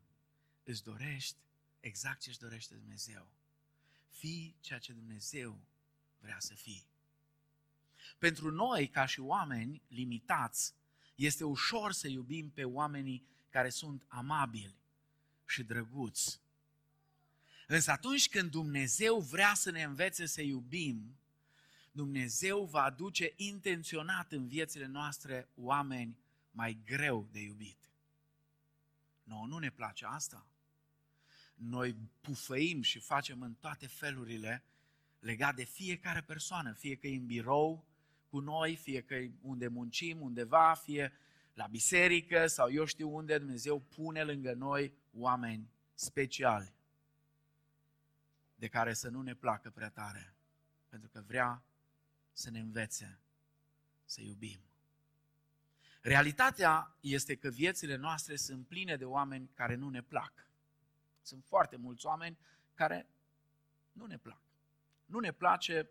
îți 0.64 0.82
dorești 0.82 1.36
exact 1.80 2.20
ce 2.20 2.28
își 2.28 2.38
dorește 2.38 2.74
Dumnezeu. 2.74 3.28
Fii 4.10 4.56
ceea 4.60 4.78
ce 4.78 4.92
Dumnezeu 4.92 5.60
vrea 6.18 6.38
să 6.38 6.54
fii. 6.54 6.86
Pentru 8.18 8.50
noi, 8.50 8.88
ca 8.88 9.06
și 9.06 9.20
oameni 9.20 9.82
limitați, 9.88 10.74
este 11.14 11.44
ușor 11.44 11.92
să 11.92 12.08
iubim 12.08 12.50
pe 12.50 12.64
oamenii 12.64 13.26
care 13.50 13.68
sunt 13.68 14.04
amabili 14.08 14.74
și 15.46 15.62
drăguți. 15.62 16.40
Însă 17.66 17.90
atunci 17.90 18.28
când 18.28 18.50
Dumnezeu 18.50 19.20
vrea 19.20 19.54
să 19.54 19.70
ne 19.70 19.82
învețe 19.82 20.26
să 20.26 20.42
iubim, 20.42 21.16
Dumnezeu 21.92 22.64
va 22.64 22.82
aduce 22.82 23.32
intenționat 23.36 24.32
în 24.32 24.46
viețile 24.46 24.86
noastre 24.86 25.48
oameni 25.54 26.16
mai 26.50 26.78
greu 26.84 27.28
de 27.32 27.40
iubit. 27.40 27.78
Noi 29.22 29.46
nu 29.48 29.58
ne 29.58 29.70
place 29.70 30.04
asta. 30.06 30.46
Noi 31.54 31.96
pufăim 32.20 32.82
și 32.82 32.98
facem 32.98 33.42
în 33.42 33.54
toate 33.54 33.86
felurile 33.86 34.62
legat 35.18 35.54
de 35.54 35.64
fiecare 35.64 36.20
persoană, 36.20 36.72
fie 36.72 36.96
că 36.96 37.06
e 37.06 37.16
în 37.16 37.26
birou 37.26 37.84
cu 38.28 38.38
noi, 38.38 38.76
fie 38.76 39.00
că 39.00 39.14
e 39.14 39.30
unde 39.40 39.68
muncim, 39.68 40.20
undeva, 40.20 40.74
fie 40.74 41.12
la 41.54 41.66
biserică 41.66 42.46
sau 42.46 42.70
eu 42.70 42.84
știu 42.84 43.14
unde 43.14 43.38
Dumnezeu 43.38 43.80
pune 43.80 44.22
lângă 44.22 44.52
noi 44.52 44.94
oameni 45.12 45.70
speciali 45.94 46.74
de 48.54 48.68
care 48.68 48.94
să 48.94 49.08
nu 49.08 49.22
ne 49.22 49.34
placă 49.34 49.70
prea 49.70 49.90
tare, 49.90 50.34
pentru 50.88 51.08
că 51.08 51.20
vrea 51.26 51.62
să 52.32 52.50
ne 52.50 52.58
învețe 52.58 53.18
să 54.04 54.20
iubim. 54.20 54.60
Realitatea 56.00 56.96
este 57.00 57.36
că 57.36 57.48
viețile 57.48 57.96
noastre 57.96 58.36
sunt 58.36 58.66
pline 58.66 58.96
de 58.96 59.04
oameni 59.04 59.50
care 59.54 59.74
nu 59.74 59.88
ne 59.88 60.02
plac. 60.02 60.32
Sunt 61.22 61.44
foarte 61.44 61.76
mulți 61.76 62.06
oameni 62.06 62.38
care 62.74 63.08
nu 63.92 64.06
ne 64.06 64.18
plac. 64.18 64.40
Nu 65.06 65.18
ne 65.18 65.32
place 65.32 65.90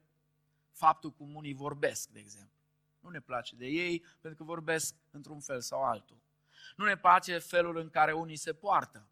faptul 0.71 1.11
cum 1.11 1.35
unii 1.35 1.53
vorbesc, 1.53 2.09
de 2.09 2.19
exemplu. 2.19 2.62
Nu 3.03 3.09
ne 3.09 3.19
place 3.19 3.55
de 3.55 3.65
ei 3.65 4.05
pentru 4.21 4.39
că 4.39 4.43
vorbesc 4.43 4.95
într-un 5.11 5.39
fel 5.39 5.61
sau 5.61 5.83
altul. 5.83 6.17
Nu 6.75 6.85
ne 6.85 6.97
place 6.97 7.37
felul 7.37 7.77
în 7.77 7.89
care 7.89 8.13
unii 8.13 8.35
se 8.35 8.53
poartă. 8.53 9.07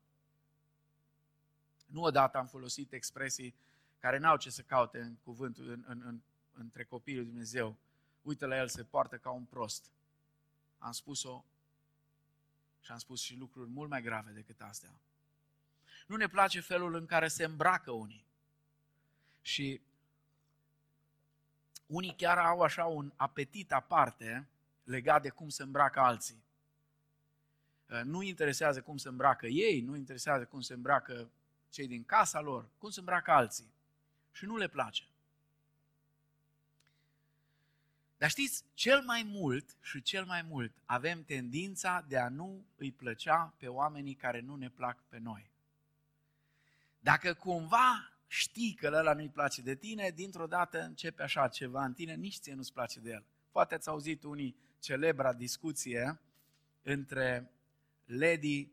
Nu 1.86 2.02
odată 2.02 2.38
am 2.38 2.48
folosit 2.48 2.94
expresii 2.94 3.56
care 4.00 4.18
n-au 4.18 4.38
ce 4.38 4.50
să 4.50 4.62
caute 4.62 5.00
în 5.00 5.16
cuvântul, 5.16 5.70
în, 5.70 5.84
în, 5.88 6.02
în, 6.06 6.22
între 6.54 6.84
copiii 6.84 7.18
lui 7.18 7.26
Dumnezeu. 7.26 7.78
Uite 8.22 8.46
la 8.46 8.58
el, 8.58 8.68
se 8.68 8.84
poartă 8.84 9.18
ca 9.18 9.30
un 9.30 9.44
prost. 9.44 9.92
Am 10.78 10.92
spus-o 10.92 11.46
și 12.80 12.92
am 12.92 12.98
spus 12.98 13.22
și 13.22 13.36
lucruri 13.36 13.70
mult 13.70 13.90
mai 13.90 14.02
grave 14.02 14.32
decât 14.32 14.62
astea. 14.62 15.00
Nu 16.08 16.16
ne 16.16 16.28
place 16.28 16.60
felul 16.60 16.96
în 16.96 17.06
care 17.06 17.28
se 17.28 17.44
îmbracă 17.44 17.92
unii. 17.92 18.26
Și 19.42 19.82
Unii 21.92 22.16
chiar 22.18 22.38
au 22.38 22.62
așa 22.62 22.86
un 22.86 23.12
apetit 23.16 23.72
aparte 23.72 24.48
legat 24.84 25.22
de 25.22 25.30
cum 25.30 25.50
se 25.50 25.64
îmbracă 25.64 26.00
alții. 26.00 26.44
Uh, 27.90 28.02
nu 28.04 28.22
interesează 28.22 28.82
cum 28.82 28.98
se 28.98 29.08
îmbracă 29.08 29.48
ei, 29.48 29.82
nu 29.82 29.96
interesează 29.96 30.46
cum 30.46 30.62
se 30.62 30.74
îmbracă 30.74 31.30
cei 31.70 31.88
din 31.88 32.04
casa 32.04 32.40
lor, 32.40 32.66
cum 32.78 32.90
se 32.90 33.00
îmbracă 33.00 33.32
alții. 33.32 33.72
Și 34.32 34.46
nu 34.46 34.58
le 34.58 34.68
place. 34.68 35.04
Dar 38.18 38.30
știți, 38.30 38.64
cel 38.74 39.02
mai 39.02 39.24
mult 39.24 39.76
și 39.82 40.02
cel 40.02 40.26
mai 40.26 40.42
mult 40.42 40.72
avem 40.86 41.24
tendința 41.24 42.06
de 42.08 42.18
a 42.18 42.30
nu 42.30 42.66
îi 42.78 42.92
plăcea 42.92 43.54
pe 43.58 43.68
oamenii 43.68 44.16
care 44.16 44.40
nu 44.40 44.56
ne 44.56 44.70
plac 44.70 44.98
pe 45.10 45.18
noi. 45.18 45.50
Dacă 47.00 47.34
cumva 47.34 48.11
știi 48.32 48.74
că 48.74 48.90
ăla 48.94 49.14
nu-i 49.14 49.30
place 49.30 49.62
de 49.62 49.76
tine, 49.76 50.12
dintr-o 50.16 50.48
dată 50.48 50.82
începe 50.82 51.24
așa 51.24 51.48
ceva 51.48 51.86
în 51.86 51.94
tine, 51.94 52.16
nici 52.16 52.38
ție 52.38 52.54
nu-ți 52.54 52.74
place 52.74 53.00
de 53.00 53.10
el. 53.10 53.26
Poate 53.52 53.76
ați 53.76 53.90
auzit 53.90 54.24
unii 54.24 54.56
celebra 54.80 55.34
discuție 55.34 56.20
între 56.82 57.52
Lady 58.06 58.72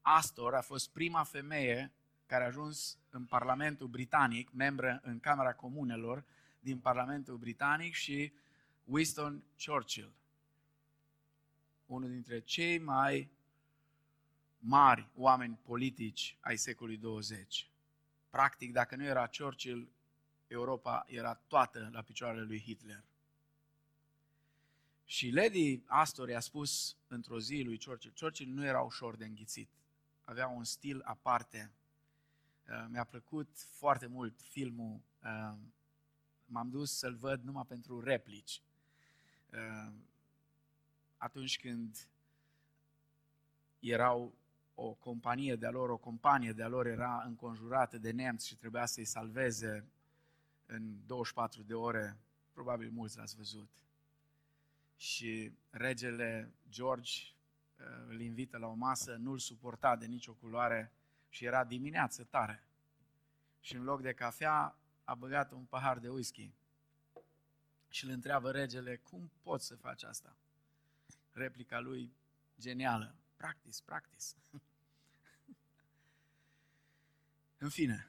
Astor, 0.00 0.54
a 0.54 0.60
fost 0.60 0.90
prima 0.90 1.22
femeie 1.22 1.92
care 2.26 2.44
a 2.44 2.46
ajuns 2.46 2.98
în 3.10 3.24
Parlamentul 3.24 3.86
Britanic, 3.86 4.50
membră 4.50 5.00
în 5.02 5.20
Camera 5.20 5.54
Comunelor 5.54 6.24
din 6.60 6.78
Parlamentul 6.78 7.36
Britanic 7.36 7.94
și 7.94 8.32
Winston 8.84 9.42
Churchill, 9.64 10.12
unul 11.86 12.10
dintre 12.10 12.40
cei 12.40 12.78
mai 12.78 13.30
mari 14.58 15.08
oameni 15.14 15.58
politici 15.62 16.36
ai 16.40 16.56
secolului 16.56 16.98
20. 16.98 17.71
Practic, 18.32 18.72
dacă 18.72 18.96
nu 18.96 19.04
era 19.04 19.26
Churchill, 19.26 19.88
Europa 20.46 21.04
era 21.06 21.34
toată 21.34 21.88
la 21.92 22.02
picioarele 22.02 22.44
lui 22.44 22.60
Hitler. 22.60 23.04
Și 25.04 25.30
Lady 25.30 25.82
Astor 25.86 26.28
i-a 26.28 26.40
spus 26.40 26.96
într-o 27.06 27.40
zi 27.40 27.62
lui 27.62 27.78
Churchill, 27.84 28.14
Churchill 28.18 28.52
nu 28.52 28.64
era 28.64 28.80
ușor 28.80 29.16
de 29.16 29.24
înghițit, 29.24 29.68
avea 30.24 30.46
un 30.46 30.64
stil 30.64 31.02
aparte. 31.04 31.70
Uh, 32.68 32.86
mi-a 32.88 33.04
plăcut 33.04 33.48
foarte 33.56 34.06
mult 34.06 34.40
filmul, 34.42 35.00
uh, 35.22 35.58
m-am 36.44 36.70
dus 36.70 36.96
să-l 36.96 37.14
văd 37.14 37.42
numai 37.42 37.64
pentru 37.68 38.00
replici. 38.00 38.62
Uh, 39.50 39.92
atunci 41.16 41.58
când 41.58 42.08
erau 43.80 44.34
o 44.84 44.92
companie 44.92 45.56
de-a 45.56 45.70
lor, 45.70 45.90
o 45.90 45.96
companie 45.96 46.52
de-a 46.52 46.68
lor 46.68 46.86
era 46.86 47.22
înconjurată 47.26 47.98
de 47.98 48.10
nemți 48.10 48.46
și 48.46 48.56
trebuia 48.56 48.86
să-i 48.86 49.04
salveze 49.04 49.84
în 50.66 50.96
24 51.06 51.62
de 51.62 51.74
ore, 51.74 52.16
probabil 52.52 52.90
mulți 52.90 53.16
l-ați 53.16 53.36
văzut. 53.36 53.68
Și 54.96 55.52
regele 55.70 56.52
George 56.70 57.12
uh, 57.78 57.84
îl 58.08 58.20
invită 58.20 58.58
la 58.58 58.66
o 58.66 58.74
masă, 58.74 59.16
nu-l 59.16 59.38
suporta 59.38 59.96
de 59.96 60.06
nicio 60.06 60.32
culoare 60.32 60.92
și 61.28 61.44
era 61.44 61.64
dimineață 61.64 62.24
tare. 62.24 62.62
Și 63.60 63.74
în 63.74 63.82
loc 63.82 64.02
de 64.02 64.12
cafea 64.12 64.76
a 65.04 65.14
băgat 65.14 65.52
un 65.52 65.64
pahar 65.64 65.98
de 65.98 66.08
whisky 66.08 66.52
și 67.88 68.04
îl 68.04 68.10
întreabă 68.10 68.50
regele, 68.50 68.96
cum 68.96 69.30
poți 69.42 69.66
să 69.66 69.76
faci 69.76 70.02
asta? 70.02 70.36
Replica 71.32 71.80
lui 71.80 72.12
genială, 72.58 73.14
practic, 73.36 73.74
practic. 73.84 74.18
În 77.62 77.68
fine, 77.68 78.06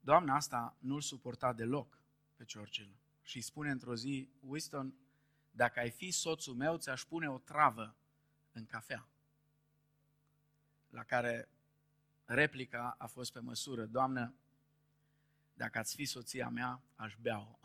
doamna 0.00 0.34
asta 0.34 0.76
nu-l 0.78 1.00
suporta 1.00 1.52
deloc 1.52 1.98
pe 2.36 2.46
Churchill 2.52 2.96
și 3.22 3.36
îi 3.36 3.42
spune 3.42 3.70
într-o 3.70 3.96
zi, 3.96 4.28
Winston, 4.40 4.94
dacă 5.50 5.78
ai 5.78 5.90
fi 5.90 6.10
soțul 6.10 6.54
meu, 6.54 6.76
ți-aș 6.76 7.04
pune 7.04 7.30
o 7.30 7.38
travă 7.38 7.94
în 8.52 8.66
cafea. 8.66 9.08
La 10.90 11.04
care 11.04 11.48
replica 12.24 12.94
a 12.98 13.06
fost 13.06 13.32
pe 13.32 13.40
măsură, 13.40 13.86
Doamnă, 13.86 14.34
dacă 15.54 15.78
ați 15.78 15.94
fi 15.94 16.04
soția 16.04 16.48
mea, 16.48 16.80
aș 16.96 17.16
bea-o. 17.20 17.58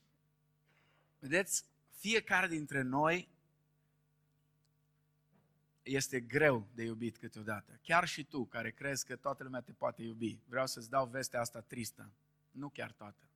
Vedeți, 1.18 1.64
fiecare 1.90 2.48
dintre 2.48 2.82
noi 2.82 3.28
este 5.84 6.20
greu 6.20 6.68
de 6.74 6.82
iubit 6.82 7.16
câteodată. 7.16 7.78
Chiar 7.82 8.08
și 8.08 8.24
tu, 8.24 8.44
care 8.44 8.70
crezi 8.70 9.06
că 9.06 9.16
toată 9.16 9.42
lumea 9.42 9.60
te 9.60 9.72
poate 9.72 10.02
iubi. 10.02 10.38
Vreau 10.48 10.66
să-ți 10.66 10.90
dau 10.90 11.06
vestea 11.06 11.40
asta 11.40 11.60
tristă. 11.60 12.12
Nu 12.50 12.68
chiar 12.68 12.92
toată. 12.92 13.28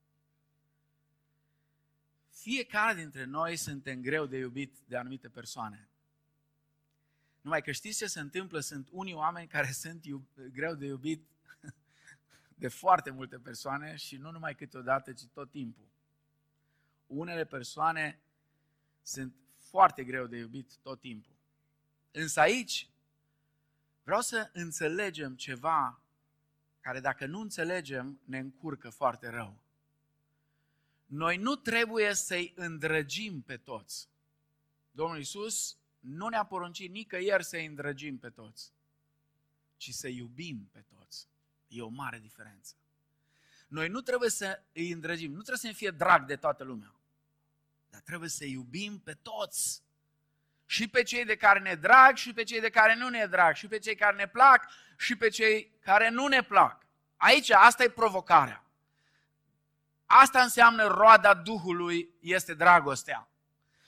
Fiecare 2.31 2.95
dintre 2.95 3.25
noi 3.25 3.57
suntem 3.57 4.01
greu 4.01 4.27
de 4.27 4.37
iubit 4.37 4.79
de 4.87 4.97
anumite 4.97 5.29
persoane. 5.29 5.89
Numai 7.41 7.63
că 7.63 7.73
știți 7.73 7.99
ce 7.99 8.07
se 8.07 8.21
întâmplă? 8.21 8.61
Sunt 8.61 8.89
unii 8.91 9.15
oameni 9.15 9.49
care 9.49 9.71
sunt 9.83 10.07
iub- 10.07 10.51
greu 10.53 10.75
de 10.75 10.87
iubit 10.87 11.29
de 12.63 12.69
foarte 12.69 13.11
multe 13.11 13.39
persoane 13.39 13.97
și 13.97 14.17
nu 14.17 14.31
numai 14.31 14.55
câteodată, 14.55 15.13
ci 15.13 15.27
tot 15.27 15.51
timpul. 15.51 15.89
Unele 17.07 17.45
persoane 17.45 18.21
sunt 19.03 19.35
foarte 19.57 20.05
greu 20.05 20.27
de 20.27 20.37
iubit 20.37 20.77
tot 20.77 21.01
timpul. 21.01 21.38
Însă 22.11 22.41
aici 22.41 22.89
vreau 24.03 24.21
să 24.21 24.51
înțelegem 24.53 25.37
ceva 25.37 26.01
care 26.81 27.01
dacă 27.01 27.27
nu 27.27 27.41
înțelegem 27.41 28.21
ne 28.25 28.39
încurcă 28.39 28.91
foarte 28.91 29.29
rău. 29.29 29.59
Noi 31.07 31.37
nu 31.37 31.55
trebuie 31.55 32.15
să-i 32.15 32.53
îndrăgim 32.57 33.43
pe 33.43 33.57
toți. 33.57 34.09
Domnul 34.91 35.19
Iisus 35.19 35.77
nu 36.01 36.29
ne-a 36.29 36.45
poruncit 36.45 36.91
nicăieri 36.91 37.45
să-i 37.45 37.67
îndrăgim 37.67 38.19
pe 38.19 38.31
toți, 38.31 38.73
ci 39.77 39.91
să 39.91 40.09
iubim 40.09 40.69
pe 40.73 40.85
toți. 40.97 41.27
E 41.69 41.83
o 41.83 41.89
mare 41.89 42.19
diferență. 42.19 42.75
Noi 43.69 43.89
nu 43.89 44.01
trebuie 44.01 44.31
să 44.31 44.63
îi 44.73 44.91
îndrăgim, 44.91 45.31
nu 45.31 45.43
trebuie 45.43 45.59
să 45.59 45.67
ne 45.67 45.73
fie 45.73 45.91
drag 45.91 46.27
de 46.27 46.37
toată 46.37 46.65
lumea, 46.65 46.95
dar 47.91 48.01
trebuie 48.01 48.29
să 48.29 48.45
iubim 48.45 48.99
pe 48.99 49.15
toți. 49.15 49.83
Și 50.71 50.89
pe 50.89 51.03
cei 51.03 51.25
de 51.25 51.37
care 51.37 51.59
ne 51.59 51.75
drag, 51.75 52.17
și 52.17 52.33
pe 52.33 52.43
cei 52.43 52.61
de 52.61 52.71
care 52.71 52.95
nu 52.95 53.09
ne 53.09 53.27
drag, 53.27 53.55
și 53.55 53.67
pe 53.69 53.79
cei 53.79 53.95
care 53.95 54.17
ne 54.17 54.27
plac, 54.27 54.69
și 54.97 55.17
pe 55.17 55.29
cei 55.29 55.73
care 55.81 56.09
nu 56.09 56.27
ne 56.27 56.43
plac. 56.43 56.87
Aici, 57.17 57.51
asta 57.51 57.83
e 57.83 57.89
provocarea. 57.89 58.65
Asta 60.07 60.43
înseamnă 60.43 60.87
roada 60.87 61.35
Duhului, 61.35 62.15
este 62.21 62.55
dragostea. 62.55 63.29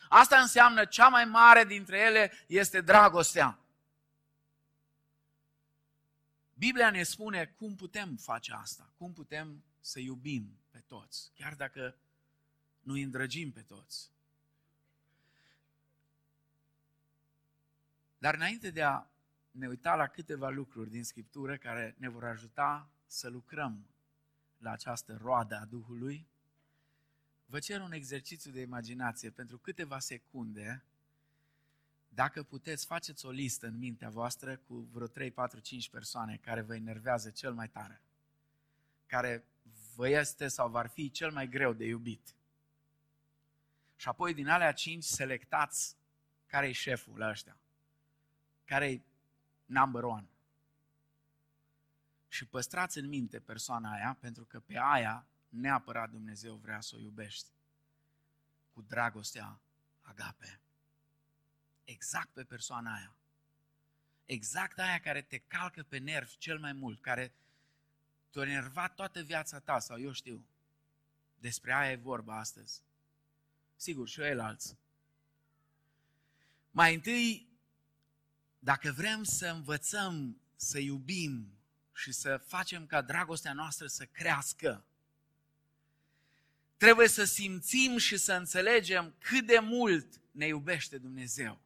Asta 0.08 0.40
înseamnă 0.40 0.84
cea 0.84 1.08
mai 1.08 1.24
mare 1.24 1.64
dintre 1.64 1.98
ele 1.98 2.32
este 2.46 2.80
dragostea. 2.80 3.58
Biblia 6.54 6.90
ne 6.90 7.02
spune 7.02 7.54
cum 7.56 7.74
putem 7.74 8.16
face 8.16 8.52
asta, 8.52 8.92
cum 8.96 9.12
putem 9.12 9.64
să 9.80 9.98
iubim 9.98 10.58
pe 10.70 10.82
toți, 10.86 11.32
chiar 11.34 11.54
dacă 11.54 11.96
nu 12.80 12.92
îi 12.92 13.02
îndrăgim 13.02 13.52
pe 13.52 13.60
toți. 13.60 14.10
Dar 18.20 18.34
înainte 18.34 18.70
de 18.70 18.82
a 18.82 19.06
ne 19.50 19.68
uita 19.68 19.94
la 19.94 20.06
câteva 20.06 20.48
lucruri 20.48 20.90
din 20.90 21.04
Scriptură 21.04 21.56
care 21.56 21.94
ne 21.98 22.08
vor 22.08 22.24
ajuta 22.24 22.90
să 23.06 23.28
lucrăm 23.28 23.86
la 24.58 24.70
această 24.70 25.18
roadă 25.22 25.54
a 25.54 25.64
Duhului, 25.64 26.26
vă 27.46 27.58
cer 27.58 27.80
un 27.80 27.92
exercițiu 27.92 28.50
de 28.50 28.60
imaginație 28.60 29.30
pentru 29.30 29.58
câteva 29.58 29.98
secunde 29.98 30.84
dacă 32.08 32.42
puteți, 32.42 32.86
faceți 32.86 33.26
o 33.26 33.30
listă 33.30 33.66
în 33.66 33.78
mintea 33.78 34.08
voastră 34.08 34.56
cu 34.56 34.88
vreo 34.92 35.06
3, 35.06 35.30
4, 35.30 35.60
5 35.60 35.88
persoane 35.90 36.36
care 36.36 36.60
vă 36.60 36.74
enervează 36.74 37.30
cel 37.30 37.52
mai 37.52 37.68
tare, 37.68 38.00
care 39.06 39.44
vă 39.94 40.08
este 40.08 40.48
sau 40.48 40.68
v-ar 40.68 40.88
fi 40.88 41.10
cel 41.10 41.30
mai 41.32 41.48
greu 41.48 41.72
de 41.72 41.84
iubit. 41.84 42.34
Și 43.96 44.08
apoi 44.08 44.34
din 44.34 44.48
alea 44.48 44.72
5 44.72 45.04
selectați 45.04 45.96
care 46.46 46.68
e 46.68 46.72
șeful 46.72 47.18
la 47.18 47.28
ăștia, 47.28 47.56
care 48.70 48.90
e 48.90 49.00
number 49.66 50.02
one. 50.02 50.28
Și 52.28 52.44
păstrați 52.44 52.98
în 52.98 53.08
minte 53.08 53.40
persoana 53.40 53.92
aia, 53.92 54.16
pentru 54.20 54.44
că 54.44 54.60
pe 54.60 54.78
aia 54.78 55.26
neapărat 55.48 56.10
Dumnezeu 56.10 56.54
vrea 56.54 56.80
să 56.80 56.96
o 56.96 56.98
iubești 56.98 57.48
cu 58.72 58.82
dragostea 58.82 59.60
agape 60.00 60.60
exact 61.84 62.28
pe 62.32 62.44
persoana 62.44 62.94
aia. 62.94 63.14
Exact 64.24 64.78
aia 64.78 65.00
care 65.00 65.22
te 65.22 65.38
calcă 65.38 65.82
pe 65.82 65.98
nervi 65.98 66.36
cel 66.36 66.58
mai 66.58 66.72
mult, 66.72 67.00
care 67.00 67.32
te-a 68.30 68.42
enervat 68.42 68.94
toată 68.94 69.22
viața 69.22 69.58
ta 69.58 69.78
sau 69.78 70.00
eu 70.00 70.12
știu. 70.12 70.44
Despre 71.38 71.72
aia 71.72 71.90
e 71.90 71.96
vorba 71.96 72.38
astăzi. 72.38 72.82
Sigur, 73.76 74.08
și 74.08 74.20
el 74.20 74.40
alți. 74.40 74.76
Mai 76.70 76.94
întâi, 76.94 77.49
dacă 78.62 78.92
vrem 78.96 79.22
să 79.22 79.46
învățăm 79.46 80.40
să 80.56 80.78
iubim 80.78 81.58
și 81.92 82.12
să 82.12 82.42
facem 82.46 82.86
ca 82.86 83.02
dragostea 83.02 83.52
noastră 83.52 83.86
să 83.86 84.04
crească, 84.04 84.84
trebuie 86.76 87.08
să 87.08 87.24
simțim 87.24 87.96
și 87.96 88.16
să 88.16 88.32
înțelegem 88.32 89.14
cât 89.18 89.46
de 89.46 89.58
mult 89.58 90.20
ne 90.30 90.46
iubește 90.46 90.98
Dumnezeu. 90.98 91.60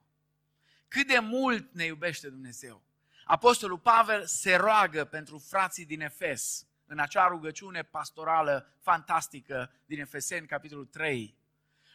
Cât 0.89 1.07
de 1.07 1.19
mult 1.19 1.73
ne 1.73 1.85
iubește 1.85 2.29
Dumnezeu. 2.29 2.83
Apostolul 3.25 3.79
Pavel 3.79 4.27
se 4.27 4.55
roagă 4.55 5.05
pentru 5.05 5.39
frații 5.39 5.85
din 5.85 6.01
Efes 6.01 6.67
în 6.87 6.99
acea 6.99 7.27
rugăciune 7.27 7.83
pastorală 7.83 8.75
fantastică 8.81 9.73
din 9.87 10.01
Efeseni, 10.01 10.47
capitolul 10.47 10.87
3. 10.87 11.37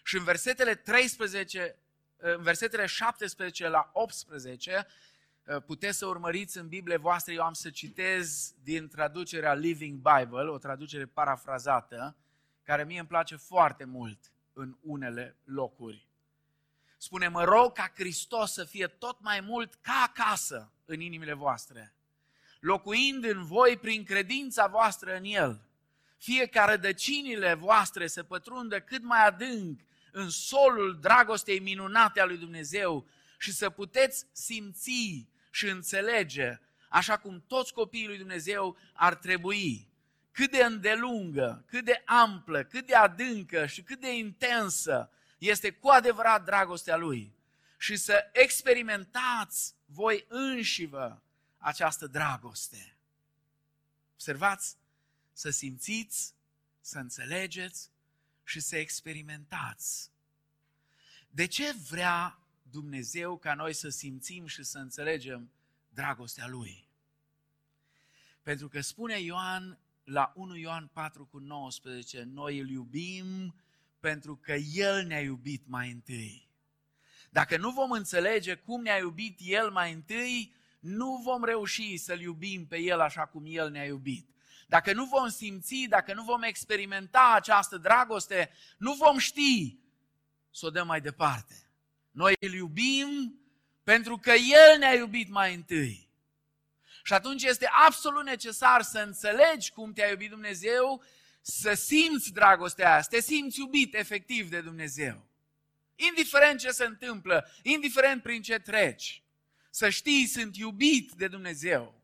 Și 0.04 0.16
în 0.16 0.24
versetele 0.24 0.76
13, 0.76 1.76
în 2.22 2.42
versetele 2.42 2.86
17 2.86 3.68
la 3.68 3.90
18, 3.94 4.88
puteți 5.66 5.98
să 5.98 6.06
urmăriți 6.06 6.58
în 6.58 6.68
Biblie 6.68 6.98
voastre, 6.98 7.34
eu 7.34 7.44
am 7.44 7.54
să 7.54 7.70
citez 7.70 8.54
din 8.64 8.88
traducerea 8.88 9.54
Living 9.54 10.00
Bible, 10.00 10.48
o 10.48 10.58
traducere 10.58 11.06
parafrazată, 11.06 12.16
care 12.64 12.84
mie 12.84 13.00
îmi 13.00 13.08
place 13.08 13.36
foarte 13.36 13.84
mult 13.84 14.32
în 14.54 14.78
unele 14.82 15.36
locuri. 15.44 16.08
Spune, 16.98 17.28
mă 17.28 17.44
rog 17.44 17.74
ca 17.74 17.92
Hristos 17.96 18.54
să 18.54 18.64
fie 18.64 18.88
tot 18.88 19.22
mai 19.22 19.42
mult 19.42 19.74
ca 19.74 20.06
acasă 20.08 20.72
în 20.86 21.00
inimile 21.00 21.34
voastre, 21.34 21.94
locuind 22.60 23.24
în 23.24 23.44
voi 23.44 23.78
prin 23.78 24.04
credința 24.04 24.68
voastră 24.68 25.16
în 25.16 25.24
El. 25.24 25.62
Fie 26.18 26.46
ca 26.46 26.66
rădăcinile 26.66 27.54
voastre 27.54 28.08
să 28.08 28.24
pătrundă 28.24 28.80
cât 28.80 29.04
mai 29.04 29.26
adânc 29.26 29.80
în 30.12 30.30
solul 30.30 31.00
dragostei 31.02 31.60
minunate 31.60 32.20
a 32.20 32.26
lui 32.26 32.38
Dumnezeu 32.38 33.08
și 33.38 33.52
să 33.52 33.70
puteți 33.70 34.26
simți 34.32 35.28
și 35.52 35.68
înțelege, 35.68 36.60
așa 36.90 37.18
cum 37.18 37.44
toți 37.48 37.74
copiii 37.74 38.08
lui 38.08 38.18
Dumnezeu 38.18 38.78
ar 38.94 39.16
trebui, 39.16 39.90
cât 40.32 40.52
de 40.52 40.64
îndelungă, 40.64 41.64
cât 41.68 41.86
de 41.86 42.02
amplă, 42.06 42.64
cât 42.64 42.86
de 42.86 42.96
adâncă 42.96 43.66
și 43.66 43.82
cât 43.82 44.00
de 44.00 44.18
intensă 44.18 45.12
este 45.38 45.72
cu 45.72 45.88
adevărat 45.88 46.46
dragostea 46.46 46.98
Lui. 46.98 47.34
Și 47.78 47.96
să 47.96 48.30
experimentați 48.32 49.76
voi 49.86 50.26
înșivă 50.28 51.24
această 51.58 52.08
dragoste. 52.08 52.98
Observați, 54.14 54.78
să 55.34 55.50
simțiți, 55.50 56.34
să 56.82 56.98
înțelegeți 56.98 57.90
și 58.50 58.60
să 58.60 58.76
experimentați. 58.76 60.12
De 61.30 61.46
ce 61.46 61.76
vrea 61.90 62.40
Dumnezeu 62.62 63.38
ca 63.38 63.54
noi 63.54 63.74
să 63.74 63.90
simțim 63.90 64.46
și 64.46 64.64
să 64.64 64.78
înțelegem 64.78 65.52
dragostea 65.90 66.48
Lui? 66.48 66.88
Pentru 68.42 68.68
că 68.68 68.82
spune 68.82 69.20
Ioan 69.20 69.80
la 70.04 70.32
1 70.36 70.56
Ioan 70.56 70.90
4 70.94 71.26
cu 71.26 71.38
19, 71.38 72.24
noi 72.24 72.60
îl 72.60 72.70
iubim 72.70 73.56
pentru 74.00 74.36
că 74.36 74.54
El 74.54 75.06
ne-a 75.06 75.22
iubit 75.22 75.68
mai 75.68 75.92
întâi. 75.92 76.50
Dacă 77.30 77.58
nu 77.58 77.72
vom 77.72 77.92
înțelege 77.92 78.56
cum 78.56 78.82
ne-a 78.82 78.98
iubit 78.98 79.40
El 79.42 79.72
mai 79.72 79.94
întâi, 79.94 80.54
nu 80.80 81.22
vom 81.24 81.44
reuși 81.44 81.98
să-L 81.98 82.22
iubim 82.22 82.68
pe 82.68 82.78
El 82.78 83.00
așa 83.00 83.26
cum 83.26 83.44
El 83.48 83.72
ne-a 83.72 83.86
iubit. 83.86 84.30
Dacă 84.70 84.94
nu 84.94 85.06
vom 85.06 85.30
simți, 85.30 85.86
dacă 85.88 86.14
nu 86.14 86.24
vom 86.24 86.42
experimenta 86.42 87.32
această 87.36 87.78
dragoste, 87.78 88.52
nu 88.78 88.94
vom 88.94 89.18
ști 89.18 89.80
să 90.52 90.66
o 90.66 90.70
dăm 90.70 90.88
mai 90.88 91.02
departe. 91.02 91.70
Noi 92.12 92.34
îl 92.40 92.54
iubim 92.54 93.40
pentru 93.84 94.18
că 94.18 94.32
El 94.32 94.78
ne-a 94.78 94.94
iubit 94.94 95.30
mai 95.30 95.54
întâi. 95.54 96.10
Și 97.04 97.14
atunci 97.14 97.44
este 97.44 97.70
absolut 97.86 98.24
necesar 98.24 98.82
să 98.82 99.00
înțelegi 99.00 99.72
cum 99.72 99.94
te-a 99.94 100.10
iubit 100.10 100.30
Dumnezeu, 100.30 101.04
să 101.42 101.74
simți 101.74 102.32
dragostea 102.32 102.92
aia, 102.92 103.02
să 103.02 103.10
te 103.10 103.22
simți 103.22 103.60
iubit 103.60 103.94
efectiv 103.94 104.50
de 104.50 104.62
Dumnezeu. 104.62 105.28
Indiferent 105.96 106.60
ce 106.60 106.72
se 106.72 106.86
întâmplă, 106.86 107.50
indiferent 107.64 108.22
prin 108.22 108.42
ce 108.42 108.60
treci, 108.60 109.24
să 109.70 109.90
știi, 109.90 110.26
sunt 110.26 110.58
iubit 110.58 111.12
de 111.12 111.28
Dumnezeu 111.28 112.02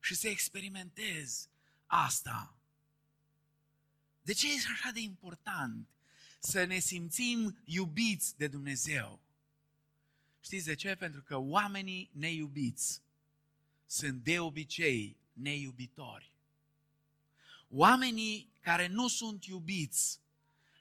și 0.00 0.14
să 0.14 0.28
experimentezi 0.28 1.49
asta. 1.90 2.54
De 4.22 4.32
ce 4.32 4.52
este 4.52 4.68
așa 4.72 4.90
de 4.90 5.00
important 5.00 5.88
să 6.38 6.64
ne 6.64 6.78
simțim 6.78 7.58
iubiți 7.64 8.36
de 8.36 8.46
Dumnezeu? 8.46 9.20
Știți 10.40 10.64
de 10.64 10.74
ce? 10.74 10.94
Pentru 10.94 11.22
că 11.22 11.36
oamenii 11.36 12.10
neiubiți 12.12 13.02
sunt 13.86 14.22
de 14.22 14.40
obicei 14.40 15.16
neiubitori. 15.32 16.32
Oamenii 17.68 18.52
care 18.60 18.86
nu 18.86 19.08
sunt 19.08 19.44
iubiți, 19.44 20.20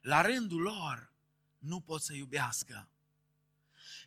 la 0.01 0.21
rândul 0.21 0.61
lor, 0.61 1.13
nu 1.57 1.79
pot 1.79 2.01
să 2.01 2.13
iubească. 2.13 2.89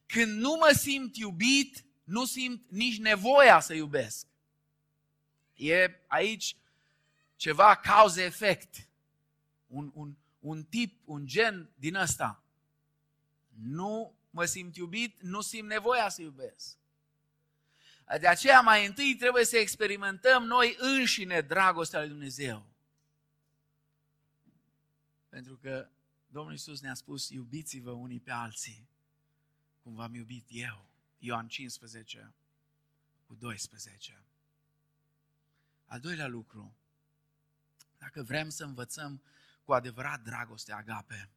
Când 0.07 0.41
nu 0.41 0.57
mă 0.57 0.75
simt 0.79 1.17
iubit, 1.17 1.85
nu 2.05 2.25
simt 2.25 2.71
nici 2.71 2.99
nevoia 2.99 3.61
să 3.61 3.75
iubesc. 3.75 4.27
E 5.55 6.01
aici 6.07 6.57
ceva 7.43 7.77
cauze-efect. 7.77 8.89
Un, 9.67 9.91
un, 9.95 10.17
un 10.39 10.65
tip, 10.65 11.01
un 11.05 11.27
gen 11.27 11.71
din 11.75 11.95
ăsta. 11.95 12.43
Nu 13.49 14.19
mă 14.31 14.45
simt 14.45 14.77
iubit, 14.77 15.21
nu 15.21 15.41
simt 15.41 15.69
nevoia 15.69 16.09
să 16.09 16.23
iubesc. 16.23 16.77
De 18.21 18.27
aceea 18.27 18.61
mai 18.61 18.87
întâi 18.87 19.17
trebuie 19.17 19.45
să 19.45 19.57
experimentăm 19.57 20.45
noi 20.45 20.77
înșine 20.79 21.41
dragostea 21.41 22.01
lui 22.01 22.09
Dumnezeu. 22.09 22.67
Pentru 25.29 25.57
că 25.57 25.89
Domnul 26.27 26.53
Iisus 26.53 26.81
ne-a 26.81 26.95
spus, 26.95 27.29
iubiți-vă 27.29 27.91
unii 27.91 28.21
pe 28.21 28.31
alții, 28.31 28.89
cum 29.83 29.95
v-am 29.95 30.15
iubit 30.15 30.47
eu. 30.49 30.87
Ioan 31.19 31.49
15 31.49 32.33
cu 33.27 33.35
12. 33.35 34.23
Al 35.87 36.01
doilea 36.01 36.27
lucru, 36.27 36.77
dacă 38.03 38.23
vrem 38.23 38.49
să 38.49 38.65
învățăm 38.65 39.23
cu 39.65 39.73
adevărat 39.73 40.23
dragostea 40.23 40.77
agape, 40.77 41.31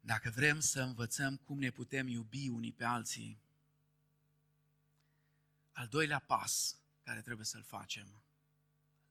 dacă 0.00 0.30
vrem 0.30 0.60
să 0.60 0.82
învățăm 0.82 1.36
cum 1.36 1.58
ne 1.58 1.70
putem 1.70 2.06
iubi 2.06 2.48
unii 2.48 2.72
pe 2.72 2.84
alții, 2.84 3.38
al 5.72 5.86
doilea 5.86 6.18
pas 6.18 6.76
care 7.02 7.20
trebuie 7.20 7.46
să-l 7.46 7.62
facem, 7.62 8.22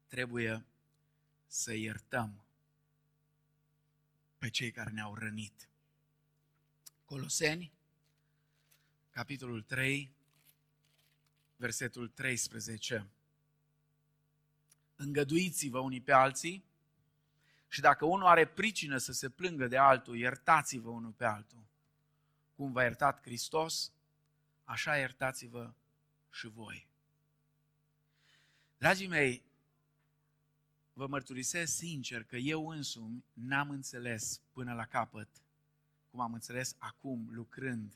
trebuie 0.07 0.65
să 1.47 1.73
iertăm 1.73 2.43
pe 4.37 4.49
cei 4.49 4.71
care 4.71 4.89
ne-au 4.89 5.15
rănit. 5.15 5.69
Coloseni, 7.05 7.71
capitolul 9.09 9.61
3, 9.61 10.11
versetul 11.55 12.07
13. 12.07 13.09
Îngăduiți-vă 15.03 15.79
unii 15.79 16.01
pe 16.01 16.11
alții 16.11 16.63
și 17.67 17.81
dacă 17.81 18.05
unul 18.05 18.27
are 18.27 18.47
pricină 18.47 18.97
să 18.97 19.11
se 19.11 19.29
plângă 19.29 19.67
de 19.67 19.77
altul, 19.77 20.17
iertați-vă 20.17 20.89
unul 20.89 21.11
pe 21.11 21.25
altul. 21.25 21.63
Cum 22.55 22.71
v-a 22.71 22.83
iertat 22.83 23.21
Hristos, 23.21 23.91
așa 24.63 24.97
iertați-vă 24.97 25.73
și 26.31 26.47
voi. 26.47 26.87
Dragii 28.77 29.07
mei, 29.07 29.43
vă 30.93 31.07
mărturisesc 31.07 31.75
sincer 31.75 32.23
că 32.23 32.35
eu 32.35 32.69
însumi 32.69 33.23
n-am 33.33 33.69
înțeles 33.69 34.41
până 34.51 34.73
la 34.73 34.85
capăt, 34.85 35.29
cum 36.11 36.19
am 36.19 36.33
înțeles 36.33 36.75
acum 36.77 37.27
lucrând 37.31 37.93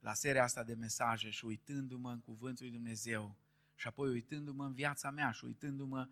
la 0.00 0.14
seria 0.14 0.42
asta 0.42 0.62
de 0.62 0.74
mesaje 0.74 1.30
și 1.30 1.44
uitându-mă 1.44 2.10
în 2.10 2.20
Cuvântul 2.20 2.64
lui 2.64 2.74
Dumnezeu 2.74 3.36
și 3.80 3.86
apoi 3.86 4.08
uitându-mă 4.08 4.64
în 4.64 4.72
viața 4.72 5.10
mea 5.10 5.30
și 5.30 5.44
uitându-mă 5.44 6.08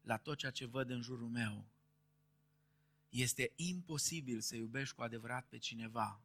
la 0.00 0.16
tot 0.16 0.38
ceea 0.38 0.50
ce 0.50 0.66
văd 0.66 0.90
în 0.90 1.00
jurul 1.00 1.28
meu. 1.28 1.64
Este 3.08 3.52
imposibil 3.54 4.40
să 4.40 4.56
iubești 4.56 4.94
cu 4.94 5.02
adevărat 5.02 5.46
pe 5.46 5.58
cineva 5.58 6.20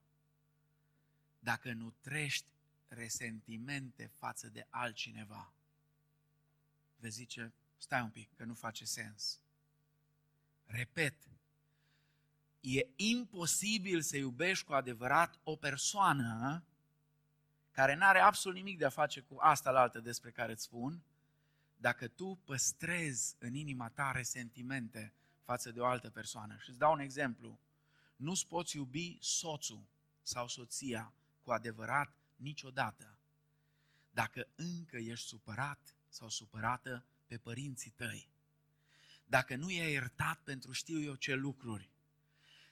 dacă 1.39 1.73
nu 1.73 1.93
trești 2.01 2.51
resentimente 2.87 4.11
față 4.13 4.49
de 4.49 4.67
altcineva. 4.69 5.53
Vezi 6.97 7.15
zice, 7.15 7.53
stai 7.77 8.01
un 8.01 8.09
pic, 8.09 8.35
că 8.35 8.43
nu 8.43 8.53
face 8.53 8.85
sens. 8.85 9.39
Repet, 10.65 11.15
e 12.59 12.87
imposibil 12.95 14.01
să 14.01 14.17
iubești 14.17 14.65
cu 14.65 14.73
adevărat 14.73 15.39
o 15.43 15.55
persoană 15.55 16.63
care 17.81 17.95
nu 17.95 18.05
are 18.05 18.19
absolut 18.19 18.57
nimic 18.57 18.77
de 18.77 18.85
a 18.85 18.89
face 18.89 19.21
cu 19.21 19.37
asta 19.39 19.71
la 19.71 19.79
altă 19.79 19.99
despre 19.99 20.31
care 20.31 20.51
îți 20.51 20.63
spun, 20.63 21.03
dacă 21.77 22.07
tu 22.07 22.39
păstrezi 22.45 23.35
în 23.39 23.53
inima 23.53 23.89
ta 23.89 24.11
resentimente 24.11 25.13
față 25.43 25.71
de 25.71 25.79
o 25.79 25.85
altă 25.85 26.09
persoană. 26.09 26.57
Și 26.61 26.69
îți 26.69 26.77
dau 26.79 26.91
un 26.93 26.99
exemplu. 26.99 27.59
Nu-ți 28.15 28.47
poți 28.47 28.75
iubi 28.75 29.17
soțul 29.21 29.83
sau 30.21 30.47
soția 30.47 31.13
cu 31.43 31.51
adevărat 31.51 32.15
niciodată 32.35 33.17
dacă 34.11 34.47
încă 34.55 34.97
ești 34.97 35.27
supărat 35.27 35.95
sau 36.09 36.29
supărată 36.29 37.05
pe 37.27 37.37
părinții 37.37 37.91
tăi. 37.91 38.29
dacă 39.25 39.55
nu 39.55 39.69
i-ai 39.69 39.91
iertat 39.91 40.39
pentru 40.39 40.71
știu 40.71 41.01
eu 41.01 41.15
ce 41.15 41.33
lucruri, 41.33 41.89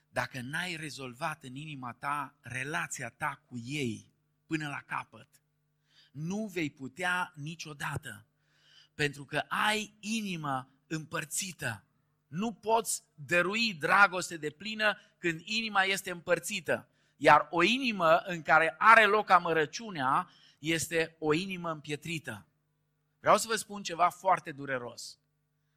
dacă 0.10 0.42
n-ai 0.42 0.76
rezolvat 0.76 1.44
în 1.44 1.56
inima 1.56 1.94
ta 1.94 2.36
relația 2.42 3.10
ta 3.10 3.42
cu 3.46 3.58
ei 3.58 4.09
până 4.50 4.68
la 4.68 4.82
capăt, 4.86 5.28
nu 6.12 6.50
vei 6.54 6.70
putea 6.70 7.34
niciodată, 7.36 8.26
pentru 8.96 9.26
că 9.26 9.38
ai 9.48 9.94
inimă 10.00 10.70
împărțită. 10.88 11.84
Nu 12.28 12.54
poți 12.54 13.04
dărui 13.14 13.74
dragoste 13.74 14.38
de 14.38 14.50
plină 14.50 14.98
când 15.18 15.42
inima 15.44 15.84
este 15.84 16.12
împărțită. 16.12 16.88
Iar 17.16 17.48
o 17.50 17.64
inimă 17.64 18.18
în 18.18 18.42
care 18.42 18.76
are 18.78 19.06
loc 19.06 19.30
amărăciunea 19.30 20.30
este 20.60 21.16
o 21.20 21.34
inimă 21.34 21.72
împietrită. 21.72 22.46
Vreau 23.20 23.38
să 23.38 23.48
vă 23.48 23.56
spun 23.56 23.84
ceva 23.84 24.10
foarte 24.10 24.52
dureros. 24.52 25.20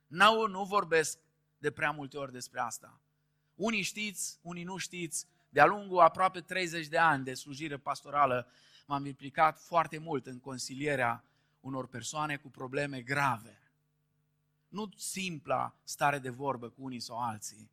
Nu, 0.06 0.46
nu 0.46 0.64
vorbesc 0.64 1.18
de 1.58 1.70
prea 1.70 1.90
multe 1.90 2.18
ori 2.18 2.32
despre 2.32 2.60
asta. 2.60 3.00
Unii 3.54 3.82
știți, 3.82 4.38
unii 4.42 4.64
nu 4.64 4.76
știți. 4.76 5.26
De-a 5.52 5.66
lungul 5.66 6.00
aproape 6.00 6.40
30 6.40 6.86
de 6.86 6.98
ani 6.98 7.24
de 7.24 7.34
slujire 7.34 7.76
pastorală 7.76 8.48
m-am 8.86 9.06
implicat 9.06 9.60
foarte 9.60 9.98
mult 9.98 10.26
în 10.26 10.40
consilierea 10.40 11.24
unor 11.60 11.86
persoane 11.86 12.36
cu 12.36 12.50
probleme 12.50 13.00
grave. 13.00 13.62
Nu 14.68 14.88
simpla 14.96 15.74
stare 15.84 16.18
de 16.18 16.28
vorbă 16.28 16.68
cu 16.68 16.82
unii 16.84 17.00
sau 17.00 17.18
alții, 17.18 17.70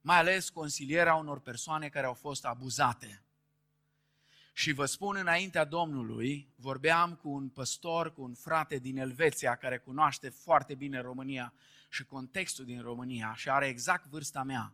mai 0.00 0.18
ales 0.18 0.48
consilierea 0.48 1.14
unor 1.14 1.40
persoane 1.40 1.88
care 1.88 2.06
au 2.06 2.14
fost 2.14 2.44
abuzate. 2.44 3.22
Și 4.52 4.72
vă 4.72 4.86
spun 4.86 5.16
înaintea 5.16 5.64
Domnului, 5.64 6.52
vorbeam 6.56 7.14
cu 7.14 7.28
un 7.28 7.48
păstor, 7.48 8.12
cu 8.12 8.22
un 8.22 8.34
frate 8.34 8.78
din 8.78 8.98
Elveția 8.98 9.54
care 9.54 9.78
cunoaște 9.78 10.28
foarte 10.28 10.74
bine 10.74 11.00
România 11.00 11.52
și 11.88 12.04
contextul 12.04 12.64
din 12.64 12.82
România 12.82 13.34
și 13.34 13.50
are 13.50 13.66
exact 13.66 14.06
vârsta 14.06 14.42
mea. 14.42 14.72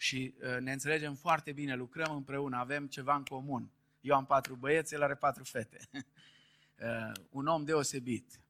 Și 0.00 0.34
uh, 0.42 0.60
ne 0.60 0.72
înțelegem 0.72 1.14
foarte 1.14 1.52
bine, 1.52 1.74
lucrăm 1.74 2.14
împreună, 2.14 2.56
avem 2.56 2.86
ceva 2.86 3.14
în 3.14 3.24
comun. 3.24 3.70
Eu 4.00 4.16
am 4.16 4.26
patru 4.26 4.54
băieți, 4.54 4.94
el 4.94 5.02
are 5.02 5.14
patru 5.14 5.44
fete. 5.44 5.78
Uh, 6.82 7.12
un 7.30 7.46
om 7.46 7.64
deosebit. 7.64 8.40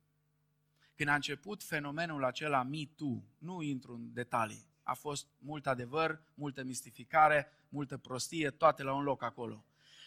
Când 0.94 1.08
a 1.08 1.14
început 1.14 1.62
fenomenul 1.62 2.24
acela 2.24 2.62
Me 2.62 2.84
Too, 2.96 3.22
nu 3.38 3.62
intru 3.62 3.94
în 3.94 4.12
detalii, 4.12 4.66
a 4.82 4.94
fost 4.94 5.26
mult 5.38 5.66
adevăr, 5.66 6.22
multă 6.34 6.62
mistificare, 6.62 7.52
multă 7.68 7.96
prostie, 7.96 8.50
toate 8.50 8.82
la 8.82 8.92
un 8.92 9.02
loc 9.02 9.22
acolo. 9.22 9.64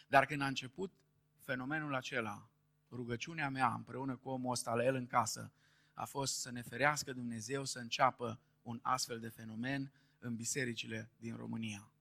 Dar 0.08 0.26
când 0.26 0.42
a 0.42 0.48
început 0.48 0.94
fenomenul 1.40 1.96
acela, 1.96 2.50
rugăciunea 2.92 3.50
mea 3.50 3.74
împreună 3.74 4.16
cu 4.16 4.30
omul 4.30 4.52
ăsta 4.52 4.74
la 4.74 4.84
el 4.84 4.96
în 4.96 5.08
casă 5.08 5.52
a 5.94 6.06
fost 6.06 6.40
să 6.40 6.52
ne 6.52 6.62
ferească 6.62 7.14
Dumnezeu 7.14 7.66
să 7.66 7.80
înceapă 7.80 8.40
un 8.62 8.80
astfel 8.82 9.20
de 9.20 9.30
fenomen 9.30 9.92
în 10.24 10.36
bisericile 10.36 11.10
din 11.18 11.36
România. 11.36 11.92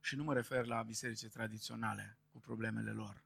Și 0.00 0.16
nu 0.16 0.24
mă 0.24 0.34
refer 0.34 0.64
la 0.64 0.82
biserici 0.82 1.26
tradiționale 1.26 2.16
cu 2.32 2.38
problemele 2.38 2.90
lor. 2.90 3.22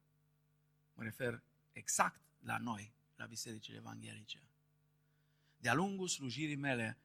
Mă 0.95 1.03
refer 1.03 1.43
exact 1.73 2.21
la 2.41 2.59
noi, 2.59 2.93
la 3.17 3.27
bisericile 3.27 3.77
evanghelice. 3.77 4.43
De-a 5.59 5.75
lungul 5.75 6.09
slujirii 6.09 6.57
mele 6.57 6.99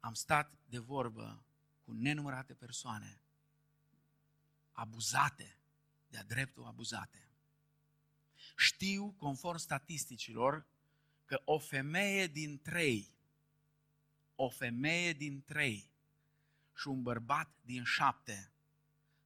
am 0.00 0.14
stat 0.14 0.52
de 0.68 0.78
vorbă 0.78 1.42
cu 1.84 1.92
nenumărate 1.92 2.54
persoane 2.54 3.20
abuzate, 4.72 5.56
de-a 6.08 6.22
dreptul 6.22 6.64
abuzate. 6.64 7.28
Știu, 8.56 9.14
conform 9.16 9.58
statisticilor, 9.58 10.66
că 11.24 11.42
o 11.44 11.58
femeie 11.58 12.26
din 12.26 12.58
trei, 12.58 13.10
o 14.34 14.48
femeie 14.48 15.12
din 15.12 15.42
trei 15.42 15.90
și 16.76 16.88
un 16.88 17.02
bărbat 17.02 17.48
din 17.62 17.84
șapte 17.84 18.50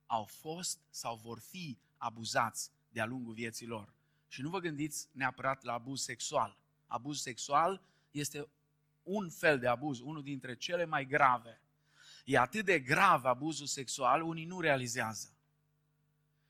au 0.07 0.25
fost 0.25 0.79
sau 0.91 1.17
vor 1.17 1.39
fi 1.39 1.79
abuzați 1.97 2.71
de-a 2.89 3.05
lungul 3.05 3.33
vieții 3.33 3.67
lor. 3.67 3.95
Și 4.29 4.43
nu 4.43 4.49
vă 4.49 4.59
gândiți 4.59 5.09
neapărat 5.13 5.63
la 5.63 5.73
abuz 5.73 6.03
sexual. 6.03 6.57
Abuz 6.87 7.21
sexual 7.21 7.83
este 8.11 8.49
un 9.03 9.31
fel 9.31 9.59
de 9.59 9.67
abuz, 9.67 10.01
unul 10.01 10.23
dintre 10.23 10.57
cele 10.57 10.85
mai 10.85 11.07
grave. 11.07 11.61
E 12.25 12.39
atât 12.39 12.65
de 12.65 12.81
grav 12.81 13.25
abuzul 13.25 13.67
sexual, 13.67 14.23
unii 14.23 14.45
nu 14.45 14.61
realizează. 14.61 15.35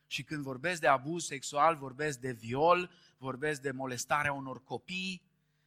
Și 0.06 0.22
când 0.22 0.42
vorbesc 0.42 0.80
de 0.80 0.86
abuz 0.86 1.24
sexual, 1.24 1.76
vorbesc 1.76 2.18
de 2.18 2.32
viol, 2.32 2.90
vorbesc 3.18 3.60
de 3.60 3.70
molestarea 3.70 4.32
unor 4.32 4.62
copii, 4.62 5.22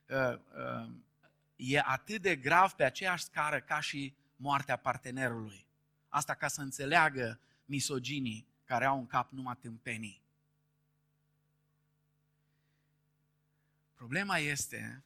uh, 0.09 0.33
uh, 0.33 0.91
e 1.55 1.79
atât 1.79 2.21
de 2.21 2.35
grav 2.35 2.71
pe 2.71 2.83
aceeași 2.83 3.23
scară 3.23 3.61
ca 3.61 3.79
și 3.79 4.15
moartea 4.43 4.75
partenerului. 4.77 5.65
Asta 6.09 6.33
ca 6.33 6.47
să 6.47 6.61
înțeleagă 6.61 7.39
misoginii 7.65 8.47
care 8.63 8.85
au 8.85 8.97
în 8.99 9.07
cap 9.07 9.31
numai 9.31 9.55
tâmpenii. 9.55 10.21
Problema 13.93 14.37
este 14.37 15.03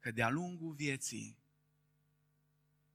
că 0.00 0.10
de-a 0.10 0.28
lungul 0.28 0.72
vieții, 0.72 1.36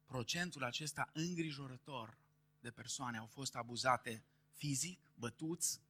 procentul 0.06 0.64
acesta 0.64 1.10
îngrijorător 1.14 2.18
de 2.60 2.72
persoane 2.72 3.18
au 3.18 3.26
fost 3.26 3.56
abuzate 3.56 4.24
fizic, 4.54 5.00
bătuți, 5.16 5.82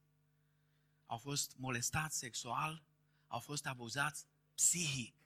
au 1.06 1.18
fost 1.18 1.54
molestați 1.56 2.18
sexual, 2.18 2.82
au 3.26 3.40
fost 3.40 3.66
abuzați 3.66 4.26
psihic. 4.54 5.17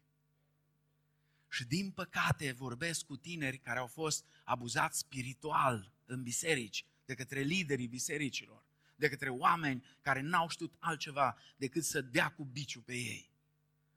Și 1.52 1.64
din 1.64 1.90
păcate 1.90 2.52
vorbesc 2.52 3.04
cu 3.04 3.16
tineri 3.16 3.58
care 3.58 3.78
au 3.78 3.86
fost 3.86 4.24
abuzați 4.44 4.98
spiritual 4.98 5.92
în 6.06 6.22
biserici, 6.22 6.84
de 7.04 7.14
către 7.14 7.40
liderii 7.40 7.86
bisericilor, 7.86 8.64
de 8.96 9.08
către 9.08 9.28
oameni 9.28 9.84
care 10.00 10.20
n-au 10.20 10.48
știut 10.48 10.74
altceva 10.78 11.36
decât 11.56 11.84
să 11.84 12.00
dea 12.00 12.28
cu 12.28 12.44
biciu 12.44 12.80
pe 12.80 12.94
ei. 12.94 13.30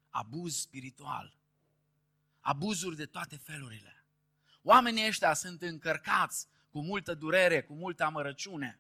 Abuz 0.09 0.55
spiritual. 0.55 1.37
Abuzuri 2.39 2.95
de 2.95 3.05
toate 3.05 3.35
felurile. 3.35 4.05
Oamenii 4.61 5.07
ăștia 5.07 5.33
sunt 5.33 5.61
încărcați 5.61 6.47
cu 6.69 6.81
multă 6.81 7.13
durere, 7.13 7.61
cu 7.61 7.73
multă 7.73 8.03
amărăciune. 8.03 8.79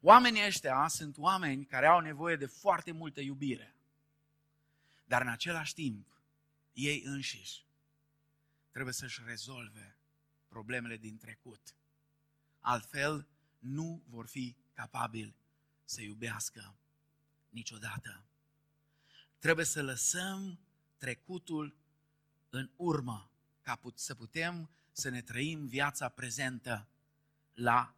Oamenii 0.00 0.46
ăștia 0.46 0.88
sunt 0.88 1.18
oameni 1.18 1.64
care 1.64 1.86
au 1.86 2.00
nevoie 2.00 2.36
de 2.36 2.46
foarte 2.46 2.92
multă 2.92 3.20
iubire. 3.20 3.74
Dar 5.04 5.20
în 5.22 5.28
același 5.28 5.74
timp, 5.74 6.14
ei 6.74 7.02
înșiși 7.04 7.64
trebuie 8.74 8.94
să-și 8.94 9.22
rezolve 9.24 9.96
problemele 10.48 10.96
din 10.96 11.18
trecut. 11.18 11.74
Altfel, 12.60 13.26
nu 13.58 14.02
vor 14.06 14.26
fi 14.26 14.56
capabili 14.72 15.34
să 15.84 16.02
iubească 16.02 16.74
niciodată. 17.48 18.24
Trebuie 19.38 19.64
să 19.64 19.82
lăsăm 19.82 20.58
trecutul 20.96 21.76
în 22.50 22.70
urmă, 22.76 23.30
ca 23.62 23.80
să 23.94 24.14
putem 24.14 24.70
să 24.92 25.08
ne 25.08 25.22
trăim 25.22 25.66
viața 25.66 26.08
prezentă 26.08 26.88
la 27.52 27.94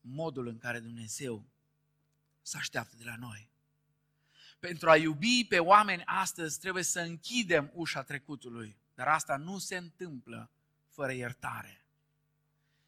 modul 0.00 0.46
în 0.46 0.58
care 0.58 0.80
Dumnezeu 0.80 1.44
se 2.42 2.56
așteaptă 2.56 2.96
de 2.96 3.04
la 3.04 3.16
noi. 3.16 3.49
Pentru 4.60 4.90
a 4.90 4.96
iubi 4.96 5.44
pe 5.48 5.58
oameni 5.58 6.02
astăzi 6.04 6.60
trebuie 6.60 6.82
să 6.82 7.00
închidem 7.00 7.70
ușa 7.74 8.02
trecutului, 8.02 8.76
dar 8.94 9.08
asta 9.08 9.36
nu 9.36 9.58
se 9.58 9.76
întâmplă 9.76 10.50
fără 10.88 11.12
iertare. 11.12 11.84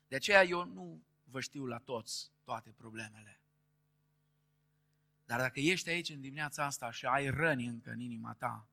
De 0.09 0.17
aceea 0.17 0.45
eu 0.45 0.65
nu 0.65 1.03
vă 1.25 1.41
știu 1.41 1.67
la 1.67 1.79
toți 1.79 2.31
toate 2.45 2.71
problemele. 2.71 3.41
Dar 5.25 5.41
dacă 5.41 5.61
ești 5.61 5.89
aici 5.89 6.09
în 6.09 6.21
dimineața 6.21 6.65
asta 6.65 6.91
și 6.91 7.07
ai 7.07 7.31
răni 7.31 7.67
încă 7.67 7.91
în 7.91 8.01
inima 8.01 8.35
ta, 8.35 8.67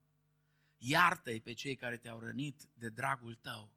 iartă-i 0.77 1.41
pe 1.41 1.53
cei 1.53 1.75
care 1.75 1.97
te-au 1.97 2.19
rănit 2.19 2.67
de 2.73 2.89
dragul 2.89 3.35
tău. 3.35 3.69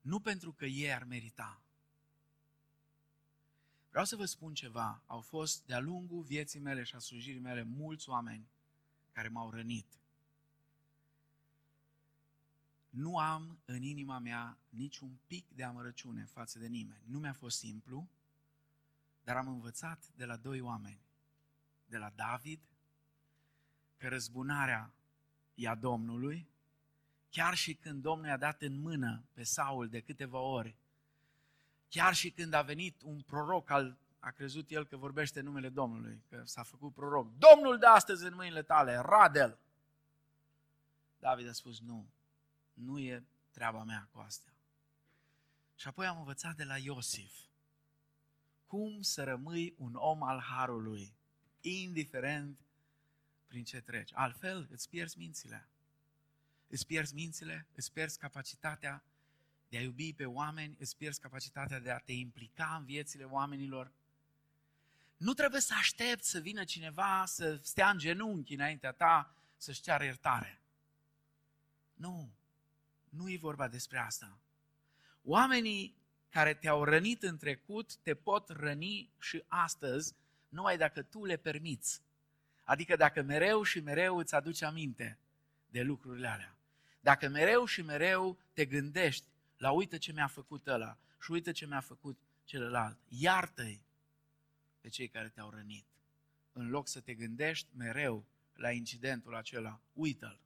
Nu 0.00 0.20
pentru 0.20 0.52
că 0.52 0.64
ei 0.64 0.92
ar 0.92 1.04
merita, 1.04 1.62
Vreau 3.92 4.06
să 4.06 4.16
vă 4.16 4.24
spun 4.24 4.54
ceva. 4.54 5.02
Au 5.06 5.20
fost 5.20 5.66
de-a 5.66 5.78
lungul 5.78 6.22
vieții 6.22 6.60
mele 6.60 6.82
și 6.82 6.94
a 6.94 6.98
slujirii 6.98 7.40
mele 7.40 7.62
mulți 7.62 8.08
oameni 8.08 8.46
care 9.12 9.28
m-au 9.28 9.50
rănit. 9.50 9.86
Nu 12.90 13.18
am 13.18 13.58
în 13.64 13.82
inima 13.82 14.18
mea 14.18 14.58
niciun 14.68 15.18
pic 15.26 15.50
de 15.54 15.64
amărăciune 15.64 16.24
față 16.24 16.58
de 16.58 16.66
nimeni. 16.66 17.02
Nu 17.06 17.18
mi-a 17.18 17.32
fost 17.32 17.58
simplu, 17.58 18.08
dar 19.24 19.36
am 19.36 19.48
învățat 19.48 20.10
de 20.16 20.24
la 20.24 20.36
doi 20.36 20.60
oameni. 20.60 21.00
De 21.86 21.96
la 21.96 22.12
David, 22.14 22.60
că 23.96 24.08
răzbunarea 24.08 24.94
e 25.54 25.68
a 25.68 25.74
Domnului, 25.74 26.48
chiar 27.30 27.54
și 27.54 27.74
când 27.74 28.02
Domnul 28.02 28.26
i-a 28.26 28.36
dat 28.36 28.62
în 28.62 28.80
mână 28.80 29.24
pe 29.32 29.42
Saul 29.42 29.88
de 29.88 30.00
câteva 30.00 30.38
ori 30.38 30.76
Chiar 31.92 32.14
și 32.14 32.30
când 32.30 32.52
a 32.52 32.62
venit 32.62 33.02
un 33.02 33.20
proroc, 33.20 33.70
al, 33.70 33.98
a 34.18 34.30
crezut 34.30 34.70
el 34.70 34.86
că 34.86 34.96
vorbește 34.96 35.40
numele 35.40 35.68
Domnului, 35.68 36.22
că 36.28 36.42
s-a 36.44 36.62
făcut 36.62 36.94
proroc. 36.94 37.32
Domnul 37.38 37.78
de 37.78 37.86
astăzi 37.86 38.24
în 38.24 38.34
mâinile 38.34 38.62
tale, 38.62 38.96
Radel. 38.96 39.58
David 41.18 41.48
a 41.48 41.52
spus, 41.52 41.80
nu, 41.80 42.10
nu 42.72 42.98
e 42.98 43.24
treaba 43.50 43.84
mea 43.84 44.08
cu 44.12 44.18
astea. 44.18 44.52
Și 45.74 45.88
apoi 45.88 46.06
am 46.06 46.18
învățat 46.18 46.56
de 46.56 46.64
la 46.64 46.76
Iosif 46.76 47.32
cum 48.66 49.02
să 49.02 49.24
rămâi 49.24 49.74
un 49.78 49.94
om 49.94 50.22
al 50.22 50.40
harului, 50.40 51.14
indiferent 51.60 52.58
prin 53.46 53.64
ce 53.64 53.80
treci. 53.80 54.10
Altfel 54.14 54.68
îți 54.70 54.88
pierzi 54.88 55.18
mințile. 55.18 55.68
Îți 56.68 56.86
pierzi 56.86 57.14
mințile, 57.14 57.66
îți 57.74 57.92
pierzi 57.92 58.18
capacitatea 58.18 59.02
de 59.72 59.78
a 59.78 59.82
iubi 59.82 60.12
pe 60.12 60.24
oameni, 60.24 60.76
îți 60.78 60.96
pierzi 60.96 61.20
capacitatea 61.20 61.80
de 61.80 61.90
a 61.90 61.98
te 61.98 62.12
implica 62.12 62.76
în 62.78 62.84
viețile 62.84 63.24
oamenilor. 63.24 63.92
Nu 65.16 65.32
trebuie 65.32 65.60
să 65.60 65.74
aștepți 65.78 66.30
să 66.30 66.38
vină 66.38 66.64
cineva 66.64 67.24
să 67.26 67.58
stea 67.62 67.90
în 67.90 67.98
genunchi 67.98 68.54
înaintea 68.54 68.92
ta 68.92 69.34
să-și 69.56 69.80
ceară 69.80 70.04
iertare. 70.04 70.60
Nu, 71.94 72.30
nu 73.08 73.30
e 73.30 73.36
vorba 73.36 73.68
despre 73.68 73.98
asta. 73.98 74.38
Oamenii 75.24 75.96
care 76.28 76.54
te-au 76.54 76.84
rănit 76.84 77.22
în 77.22 77.36
trecut 77.36 77.96
te 77.96 78.14
pot 78.14 78.48
răni 78.48 79.10
și 79.20 79.44
astăzi, 79.46 80.14
numai 80.48 80.76
dacă 80.76 81.02
tu 81.02 81.24
le 81.24 81.36
permiți. 81.36 82.02
Adică 82.64 82.96
dacă 82.96 83.22
mereu 83.22 83.62
și 83.62 83.80
mereu 83.80 84.16
îți 84.16 84.34
aduci 84.34 84.62
aminte 84.62 85.18
de 85.70 85.82
lucrurile 85.82 86.28
alea. 86.28 86.56
Dacă 87.00 87.28
mereu 87.28 87.64
și 87.64 87.82
mereu 87.82 88.38
te 88.52 88.64
gândești 88.64 89.30
la 89.62 89.70
uite 89.70 89.98
ce 89.98 90.12
mi-a 90.12 90.26
făcut 90.26 90.66
ăla 90.66 90.98
și 91.20 91.30
uite 91.30 91.52
ce 91.52 91.66
mi-a 91.66 91.80
făcut 91.80 92.18
celălalt, 92.44 92.98
iartă-i 93.08 93.82
pe 94.80 94.88
cei 94.88 95.08
care 95.08 95.28
te-au 95.28 95.50
rănit. 95.50 95.86
În 96.52 96.68
loc 96.68 96.88
să 96.88 97.00
te 97.00 97.14
gândești 97.14 97.68
mereu 97.76 98.26
la 98.54 98.70
incidentul 98.70 99.34
acela, 99.36 99.80
uită-l. 99.92 100.40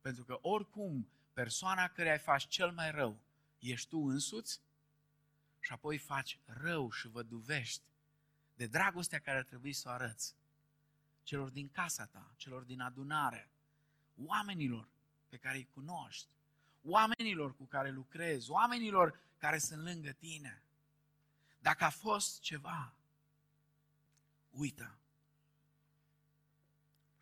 Pentru 0.00 0.24
că 0.24 0.38
oricum 0.40 1.08
persoana 1.32 1.88
care 1.88 2.10
ai 2.10 2.18
faci 2.18 2.46
cel 2.46 2.70
mai 2.70 2.90
rău 2.90 3.20
ești 3.58 3.88
tu 3.88 3.98
însuți 3.98 4.60
și 5.60 5.72
apoi 5.72 5.98
faci 5.98 6.38
rău 6.44 6.90
și 6.90 7.08
văduvești 7.08 7.82
de 8.54 8.66
dragostea 8.66 9.18
care 9.18 9.38
ar 9.38 9.44
trebui 9.44 9.72
să 9.72 9.88
o 9.88 9.92
arăți 9.92 10.34
celor 11.22 11.50
din 11.50 11.68
casa 11.68 12.06
ta, 12.06 12.32
celor 12.36 12.62
din 12.62 12.80
adunare, 12.80 13.50
oamenilor 14.24 14.88
pe 15.28 15.36
care 15.36 15.56
îi 15.56 15.68
cunoști, 15.74 16.28
oamenilor 16.82 17.56
cu 17.56 17.64
care 17.64 17.90
lucrezi, 17.90 18.50
oamenilor 18.50 19.20
care 19.38 19.58
sunt 19.58 19.82
lângă 19.82 20.10
tine. 20.10 20.62
Dacă 21.60 21.84
a 21.84 21.90
fost 21.90 22.40
ceva, 22.40 22.94
uită. 24.50 24.98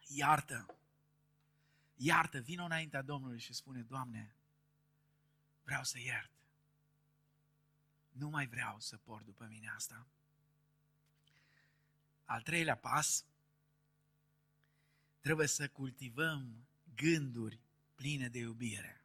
Iartă. 0.06 0.76
Iartă, 1.96 2.38
vină 2.38 2.64
înaintea 2.64 3.02
Domnului 3.02 3.38
și 3.38 3.52
spune, 3.52 3.80
Doamne, 3.80 4.34
vreau 5.64 5.84
să 5.84 5.98
iert. 5.98 6.30
Nu 8.08 8.28
mai 8.28 8.46
vreau 8.46 8.80
să 8.80 8.96
port 8.96 9.24
după 9.24 9.44
mine 9.44 9.68
asta. 9.68 10.06
Al 12.24 12.42
treilea 12.42 12.76
pas, 12.76 13.24
trebuie 15.20 15.46
să 15.46 15.68
cultivăm 15.68 16.66
gânduri 16.94 17.58
pline 17.94 18.28
de 18.28 18.38
iubire. 18.38 18.97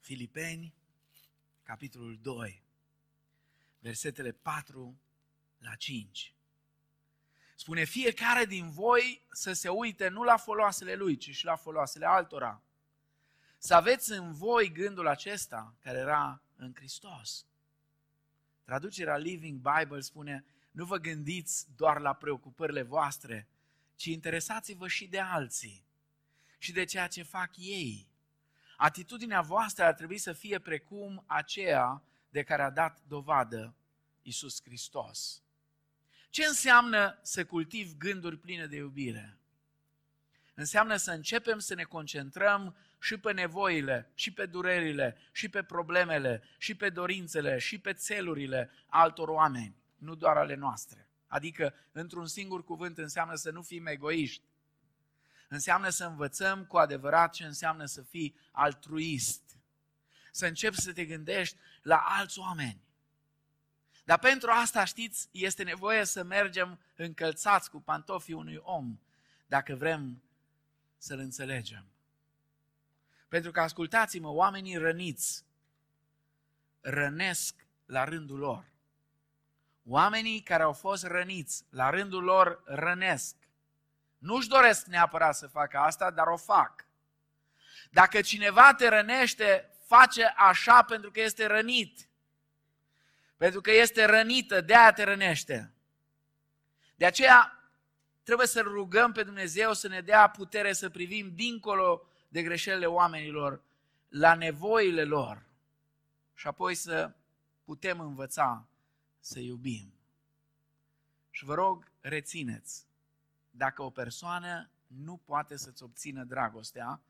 Filipeni, 0.00 0.74
capitolul 1.62 2.18
2, 2.22 2.62
versetele 3.78 4.32
4 4.32 5.00
la 5.58 5.74
5. 5.74 6.34
Spune, 7.54 7.84
fiecare 7.84 8.44
din 8.44 8.70
voi 8.70 9.22
să 9.32 9.52
se 9.52 9.68
uite 9.68 10.08
nu 10.08 10.22
la 10.22 10.36
foloasele 10.36 10.94
lui, 10.94 11.16
ci 11.16 11.30
și 11.30 11.44
la 11.44 11.56
foloasele 11.56 12.06
altora. 12.06 12.62
Să 13.58 13.74
aveți 13.74 14.12
în 14.12 14.32
voi 14.32 14.72
gândul 14.72 15.06
acesta 15.06 15.74
care 15.80 15.98
era 15.98 16.42
în 16.56 16.74
Hristos. 16.74 17.46
Traducerea 18.64 19.16
Living 19.16 19.60
Bible 19.60 20.00
spune, 20.00 20.44
nu 20.70 20.84
vă 20.84 20.96
gândiți 20.96 21.66
doar 21.76 22.00
la 22.00 22.12
preocupările 22.12 22.82
voastre, 22.82 23.48
ci 23.96 24.04
interesați-vă 24.04 24.88
și 24.88 25.06
de 25.06 25.20
alții 25.20 25.84
și 26.58 26.72
de 26.72 26.84
ceea 26.84 27.06
ce 27.06 27.22
fac 27.22 27.50
ei. 27.56 28.09
Atitudinea 28.82 29.40
voastră 29.40 29.84
ar 29.84 29.94
trebui 29.94 30.18
să 30.18 30.32
fie 30.32 30.58
precum 30.58 31.24
aceea 31.26 32.02
de 32.30 32.42
care 32.42 32.62
a 32.62 32.70
dat 32.70 33.00
dovadă 33.08 33.74
Isus 34.22 34.62
Hristos. 34.62 35.42
Ce 36.30 36.44
înseamnă 36.44 37.18
să 37.22 37.44
cultiv 37.44 37.96
gânduri 37.96 38.38
pline 38.38 38.66
de 38.66 38.76
iubire? 38.76 39.38
Înseamnă 40.54 40.96
să 40.96 41.10
începem 41.10 41.58
să 41.58 41.74
ne 41.74 41.82
concentrăm 41.82 42.76
și 43.00 43.16
pe 43.16 43.32
nevoile, 43.32 44.10
și 44.14 44.32
pe 44.32 44.46
durerile, 44.46 45.16
și 45.32 45.48
pe 45.48 45.62
problemele, 45.62 46.42
și 46.58 46.74
pe 46.74 46.88
dorințele, 46.88 47.58
și 47.58 47.78
pe 47.78 47.92
țelurile 47.92 48.70
altor 48.86 49.28
oameni, 49.28 49.76
nu 49.96 50.14
doar 50.14 50.36
ale 50.36 50.54
noastre. 50.54 51.08
Adică, 51.26 51.74
într-un 51.92 52.26
singur 52.26 52.64
cuvânt, 52.64 52.98
înseamnă 52.98 53.34
să 53.34 53.50
nu 53.50 53.62
fim 53.62 53.86
egoiști. 53.86 54.44
Înseamnă 55.52 55.88
să 55.88 56.04
învățăm 56.04 56.64
cu 56.64 56.76
adevărat 56.76 57.32
ce 57.32 57.44
înseamnă 57.44 57.84
să 57.84 58.02
fii 58.02 58.36
altruist. 58.50 59.42
Să 60.32 60.46
începi 60.46 60.80
să 60.80 60.92
te 60.92 61.04
gândești 61.04 61.56
la 61.82 61.96
alți 61.96 62.38
oameni. 62.38 62.80
Dar 64.04 64.18
pentru 64.18 64.50
asta, 64.50 64.84
știți, 64.84 65.28
este 65.32 65.62
nevoie 65.62 66.04
să 66.04 66.22
mergem 66.22 66.80
încălțați 66.96 67.70
cu 67.70 67.80
pantofii 67.80 68.34
unui 68.34 68.56
om, 68.62 68.98
dacă 69.46 69.74
vrem 69.74 70.22
să-l 70.98 71.18
înțelegem. 71.18 71.84
Pentru 73.28 73.50
că, 73.50 73.60
ascultați-mă, 73.60 74.28
oamenii 74.28 74.76
răniți 74.76 75.44
rănesc 76.80 77.66
la 77.86 78.04
rândul 78.04 78.38
lor. 78.38 78.64
Oamenii 79.84 80.40
care 80.40 80.62
au 80.62 80.72
fost 80.72 81.04
răniți, 81.04 81.64
la 81.70 81.90
rândul 81.90 82.22
lor 82.22 82.62
rănesc. 82.64 83.36
Nu-și 84.20 84.48
doresc 84.48 84.86
neapărat 84.86 85.36
să 85.36 85.46
facă 85.46 85.78
asta, 85.78 86.10
dar 86.10 86.26
o 86.26 86.36
fac. 86.36 86.86
Dacă 87.90 88.20
cineva 88.20 88.74
te 88.74 88.88
rănește, 88.88 89.70
face 89.86 90.24
așa 90.24 90.82
pentru 90.82 91.10
că 91.10 91.20
este 91.20 91.46
rănit. 91.46 92.08
Pentru 93.36 93.60
că 93.60 93.70
este 93.70 94.04
rănită, 94.04 94.60
de 94.60 94.74
aia 94.76 94.92
te 94.92 95.02
rănește. 95.02 95.72
De 96.94 97.06
aceea 97.06 97.70
trebuie 98.22 98.46
să 98.46 98.60
rugăm 98.60 99.12
pe 99.12 99.22
Dumnezeu 99.22 99.72
să 99.72 99.88
ne 99.88 100.00
dea 100.00 100.30
putere 100.30 100.72
să 100.72 100.90
privim 100.90 101.34
dincolo 101.34 102.06
de 102.28 102.42
greșelile 102.42 102.86
oamenilor 102.86 103.62
la 104.08 104.34
nevoile 104.34 105.04
lor 105.04 105.46
și 106.34 106.46
apoi 106.46 106.74
să 106.74 107.12
putem 107.64 108.00
învăța 108.00 108.68
să 109.20 109.38
iubim. 109.38 109.94
Și 111.30 111.44
vă 111.44 111.54
rog, 111.54 111.90
rețineți, 112.00 112.86
dacă 113.50 113.82
o 113.82 113.90
persoană 113.90 114.70
nu 114.86 115.16
poate 115.16 115.56
să-ți 115.56 115.82
obțină 115.82 116.24
dragostea, 116.24 117.00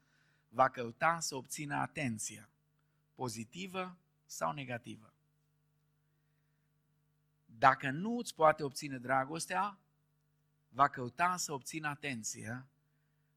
va 0.49 0.69
căuta 0.69 1.21
să 1.21 1.35
obțină 1.35 1.75
atenția, 1.75 2.49
pozitivă 3.15 3.97
sau 4.27 4.53
negativă. 4.53 5.13
Dacă 7.47 7.91
nu 7.91 8.19
îți 8.19 8.35
poate 8.35 8.63
obține 8.63 8.99
dragostea, 8.99 9.79
va 10.69 10.89
căuta 10.89 11.37
să 11.37 11.53
obțină 11.53 11.89
atenție, 11.89 12.67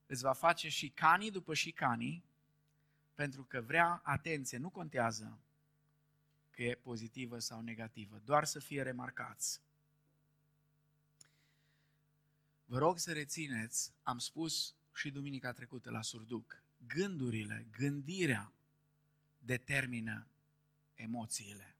îți 0.05 0.21
va 0.21 0.33
face 0.33 0.69
și 0.69 0.89
canii 0.89 1.31
după 1.31 1.53
și 1.53 1.71
canii, 1.71 2.23
pentru 3.15 3.43
că 3.43 3.61
vrea 3.61 4.01
atenție, 4.03 4.57
nu 4.57 4.69
contează 4.69 5.37
că 6.49 6.63
e 6.63 6.75
pozitivă 6.75 7.39
sau 7.39 7.61
negativă, 7.61 8.21
doar 8.25 8.43
să 8.43 8.59
fie 8.59 8.81
remarcați. 8.81 9.61
Vă 12.73 12.79
rog 12.79 12.99
să 12.99 13.13
rețineți, 13.13 13.93
am 14.03 14.17
spus 14.17 14.75
și 14.93 15.11
duminica 15.11 15.51
trecută 15.51 15.89
la 15.89 16.01
Surduc, 16.01 16.63
gândurile, 16.87 17.67
gândirea 17.71 18.51
determină 19.39 20.27
emoțiile. 20.93 21.75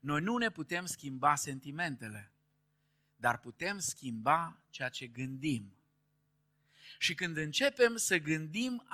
Noi 0.00 0.20
nu 0.20 0.36
ne 0.36 0.50
putem 0.50 0.86
schimba 0.86 1.34
sentimentele, 1.34 2.30
dar 3.16 3.38
putem 3.38 3.78
schimba 3.78 4.58
ceea 4.70 4.88
ce 4.88 5.06
gândim. 5.06 5.72
Și 6.98 7.14
când 7.14 7.36
începem 7.36 7.96
să 7.96 8.18
gândim 8.18 8.86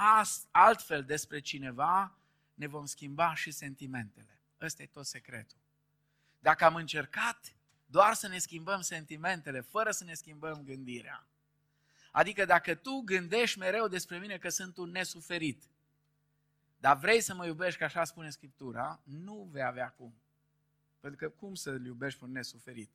altfel 0.50 1.04
despre 1.04 1.40
cineva, 1.40 2.18
ne 2.54 2.66
vom 2.66 2.86
schimba 2.86 3.34
și 3.34 3.50
sentimentele. 3.50 4.40
Ăsta 4.60 4.82
e 4.82 4.86
tot 4.86 5.06
secretul. 5.06 5.58
Dacă 6.38 6.64
am 6.64 6.74
încercat 6.74 7.55
doar 7.86 8.14
să 8.14 8.28
ne 8.28 8.38
schimbăm 8.38 8.80
sentimentele, 8.80 9.60
fără 9.60 9.90
să 9.90 10.04
ne 10.04 10.14
schimbăm 10.14 10.62
gândirea, 10.64 11.26
adică 12.10 12.44
dacă 12.44 12.74
tu 12.74 13.00
gândești 13.04 13.58
mereu 13.58 13.88
despre 13.88 14.18
mine 14.18 14.38
că 14.38 14.48
sunt 14.48 14.76
un 14.76 14.90
nesuferit, 14.90 15.62
dar 16.78 16.96
vrei 16.96 17.20
să 17.20 17.34
mă 17.34 17.46
iubești, 17.46 17.78
că 17.78 17.84
așa 17.84 18.04
spune 18.04 18.30
Scriptura, 18.30 19.00
nu 19.04 19.48
vei 19.52 19.62
avea 19.62 19.90
cum. 19.90 20.14
Pentru 21.00 21.18
că 21.18 21.34
cum 21.40 21.54
să-l 21.54 21.84
iubești 21.84 22.18
pe 22.18 22.24
un 22.24 22.32
nesuferit? 22.32 22.90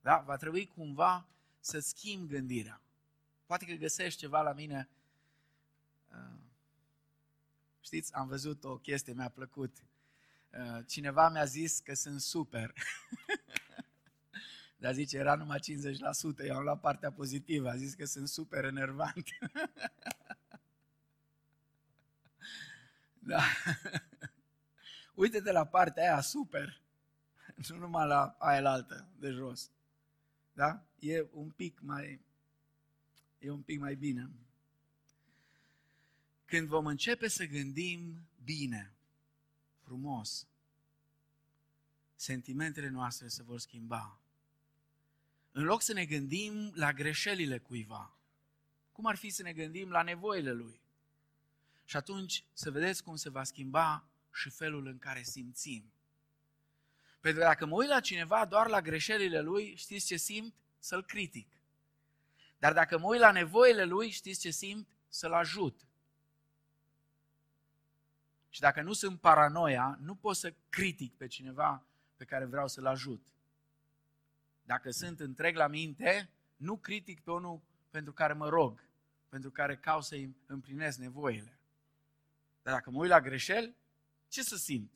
Da? 0.00 0.22
Va 0.26 0.36
trebui 0.36 0.66
cumva 0.66 1.26
să 1.60 1.78
schimbi 1.78 2.32
gândirea. 2.32 2.80
Poate 3.46 3.66
că 3.66 3.72
găsești 3.72 4.18
ceva 4.18 4.42
la 4.42 4.52
mine 4.52 4.88
Uh, 6.14 6.40
știți, 7.80 8.14
am 8.14 8.26
văzut 8.26 8.64
o 8.64 8.76
chestie, 8.76 9.12
mi-a 9.12 9.28
plăcut. 9.28 9.76
Uh, 10.50 10.84
cineva 10.86 11.28
mi-a 11.28 11.44
zis 11.44 11.78
că 11.78 11.94
sunt 11.94 12.20
super. 12.20 12.72
Dar 14.82 14.94
zice, 14.94 15.16
era 15.16 15.34
numai 15.34 15.58
50%, 15.58 15.62
eu 16.44 16.56
am 16.56 16.62
luat 16.62 16.80
partea 16.80 17.12
pozitivă, 17.12 17.68
a 17.68 17.76
zis 17.76 17.94
că 17.94 18.04
sunt 18.04 18.28
super 18.28 18.64
enervant. 18.64 19.28
da. 23.18 23.42
Uite-te 25.14 25.52
la 25.52 25.66
partea 25.66 26.02
aia 26.02 26.20
super, 26.20 26.82
nu 27.68 27.76
numai 27.76 28.06
la 28.06 28.36
aia 28.38 28.70
altă, 28.70 29.08
de 29.18 29.30
jos. 29.30 29.70
Da? 30.52 30.84
E 30.98 31.26
un 31.32 31.50
pic 31.50 31.80
mai, 31.80 32.20
e 33.38 33.50
un 33.50 33.60
pic 33.60 33.80
mai 33.80 33.94
bine. 33.94 34.30
Când 36.44 36.68
vom 36.68 36.86
începe 36.86 37.28
să 37.28 37.44
gândim 37.44 38.28
bine, 38.44 38.92
frumos, 39.80 40.46
sentimentele 42.14 42.88
noastre 42.88 43.28
se 43.28 43.42
vor 43.42 43.60
schimba. 43.60 44.21
În 45.52 45.64
loc 45.64 45.82
să 45.82 45.92
ne 45.92 46.04
gândim 46.04 46.72
la 46.74 46.92
greșelile 46.92 47.58
cuiva, 47.58 48.16
cum 48.92 49.06
ar 49.06 49.16
fi 49.16 49.30
să 49.30 49.42
ne 49.42 49.52
gândim 49.52 49.90
la 49.90 50.02
nevoile 50.02 50.52
lui? 50.52 50.80
Și 51.84 51.96
atunci 51.96 52.44
să 52.52 52.70
vedeți 52.70 53.02
cum 53.02 53.16
se 53.16 53.30
va 53.30 53.44
schimba 53.44 54.04
și 54.32 54.50
felul 54.50 54.86
în 54.86 54.98
care 54.98 55.22
simțim. 55.22 55.92
Pentru 57.20 57.40
că 57.40 57.46
dacă 57.46 57.66
mă 57.66 57.74
uit 57.74 57.88
la 57.88 58.00
cineva 58.00 58.44
doar 58.44 58.68
la 58.68 58.80
greșelile 58.80 59.40
lui, 59.40 59.74
știți 59.76 60.06
ce 60.06 60.16
simt? 60.16 60.54
Să-l 60.78 61.04
critic. 61.04 61.48
Dar 62.58 62.72
dacă 62.72 62.98
mă 62.98 63.06
uit 63.06 63.20
la 63.20 63.30
nevoile 63.30 63.84
lui, 63.84 64.10
știți 64.10 64.40
ce 64.40 64.50
simt? 64.50 64.88
Să-l 65.08 65.32
ajut. 65.32 65.86
Și 68.48 68.60
dacă 68.60 68.82
nu 68.82 68.92
sunt 68.92 69.20
paranoia, 69.20 69.98
nu 70.00 70.14
pot 70.14 70.36
să 70.36 70.54
critic 70.68 71.14
pe 71.14 71.26
cineva 71.26 71.84
pe 72.16 72.24
care 72.24 72.44
vreau 72.44 72.68
să-l 72.68 72.86
ajut. 72.86 73.26
Dacă 74.72 74.90
sunt 74.90 75.20
întreg 75.20 75.56
la 75.56 75.66
minte, 75.66 76.30
nu 76.56 76.76
critic 76.76 77.20
pe 77.20 77.30
unul 77.30 77.60
pentru 77.90 78.12
care 78.12 78.32
mă 78.32 78.48
rog, 78.48 78.84
pentru 79.28 79.50
care 79.50 79.76
caut 79.76 80.04
să-i 80.04 80.36
împlinesc 80.46 80.98
nevoile. 80.98 81.58
Dar 82.62 82.74
dacă 82.74 82.90
mă 82.90 82.98
uit 82.98 83.10
la 83.10 83.20
greșeli, 83.20 83.76
ce 84.28 84.42
să 84.42 84.56
simt? 84.56 84.92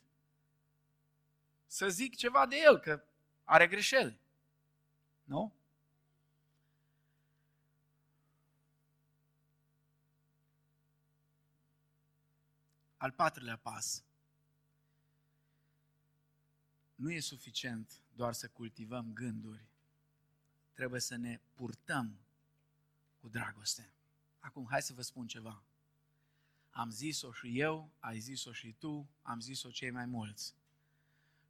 Să 1.66 1.88
zic 1.88 2.16
ceva 2.16 2.46
de 2.46 2.56
el, 2.56 2.78
că 2.78 3.04
are 3.44 3.66
greșeli. 3.66 4.20
Nu? 5.24 5.54
Al 12.96 13.12
patrulea 13.12 13.56
pas. 13.56 14.04
Nu 16.94 17.10
e 17.12 17.20
suficient 17.20 18.00
doar 18.16 18.32
să 18.32 18.48
cultivăm 18.48 19.12
gânduri. 19.12 19.64
Trebuie 20.72 21.00
să 21.00 21.16
ne 21.16 21.40
purtăm 21.54 22.18
cu 23.20 23.28
dragoste. 23.28 23.90
Acum, 24.38 24.66
hai 24.70 24.82
să 24.82 24.92
vă 24.92 25.02
spun 25.02 25.26
ceva. 25.26 25.62
Am 26.70 26.90
zis-o 26.90 27.32
și 27.32 27.60
eu, 27.60 27.90
ai 27.98 28.18
zis-o 28.18 28.52
și 28.52 28.74
tu, 28.78 29.08
am 29.22 29.40
zis-o 29.40 29.70
cei 29.70 29.90
mai 29.90 30.06
mulți. 30.06 30.54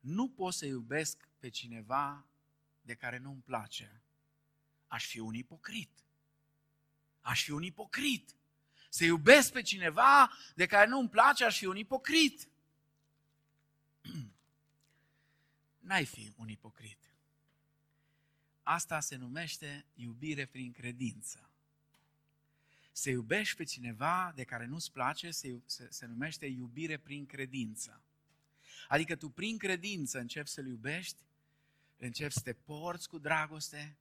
Nu 0.01 0.29
pot 0.29 0.55
să 0.55 0.67
iubesc 0.67 1.29
pe 1.39 1.49
cineva 1.49 2.27
de 2.83 2.95
care 2.95 3.19
nu-mi 3.19 3.43
place. 3.43 4.01
Aș 4.87 5.07
fi 5.07 5.19
un 5.19 5.35
ipocrit. 5.35 5.91
Aș 7.21 7.43
fi 7.43 7.51
un 7.51 7.63
ipocrit. 7.63 8.35
Să 8.89 9.05
iubesc 9.05 9.53
pe 9.53 9.63
cineva 9.63 10.31
de 10.55 10.67
care 10.67 10.89
nu-mi 10.89 11.09
place, 11.09 11.45
aș 11.45 11.59
fi 11.59 11.67
un 11.67 11.77
ipocrit. 11.77 12.49
N-ai 15.87 16.05
fi 16.05 16.33
un 16.37 16.49
ipocrit. 16.49 16.99
Asta 18.63 19.01
se 19.01 19.17
numește 19.17 19.85
iubire 19.95 20.47
prin 20.47 20.73
credință. 20.73 21.51
Să 22.93 23.11
iubești 23.11 23.57
pe 23.57 23.65
cineva 23.65 24.33
de 24.35 24.45
care 24.45 24.67
nu-ți 24.67 24.93
place 24.93 25.31
se, 25.31 25.61
se, 25.67 25.87
se 25.91 26.07
numește 26.07 26.47
iubire 26.47 26.97
prin 26.97 27.27
credință. 27.27 28.01
Adică 28.89 29.17
tu 29.17 29.29
prin 29.29 29.59
credință 29.59 30.19
începi 30.19 30.49
să-l 30.49 30.67
iubești, 30.67 31.23
începi 31.97 32.33
să 32.33 32.41
te 32.41 32.53
porți 32.53 33.09
cu 33.09 33.19
dragoste, 33.19 33.97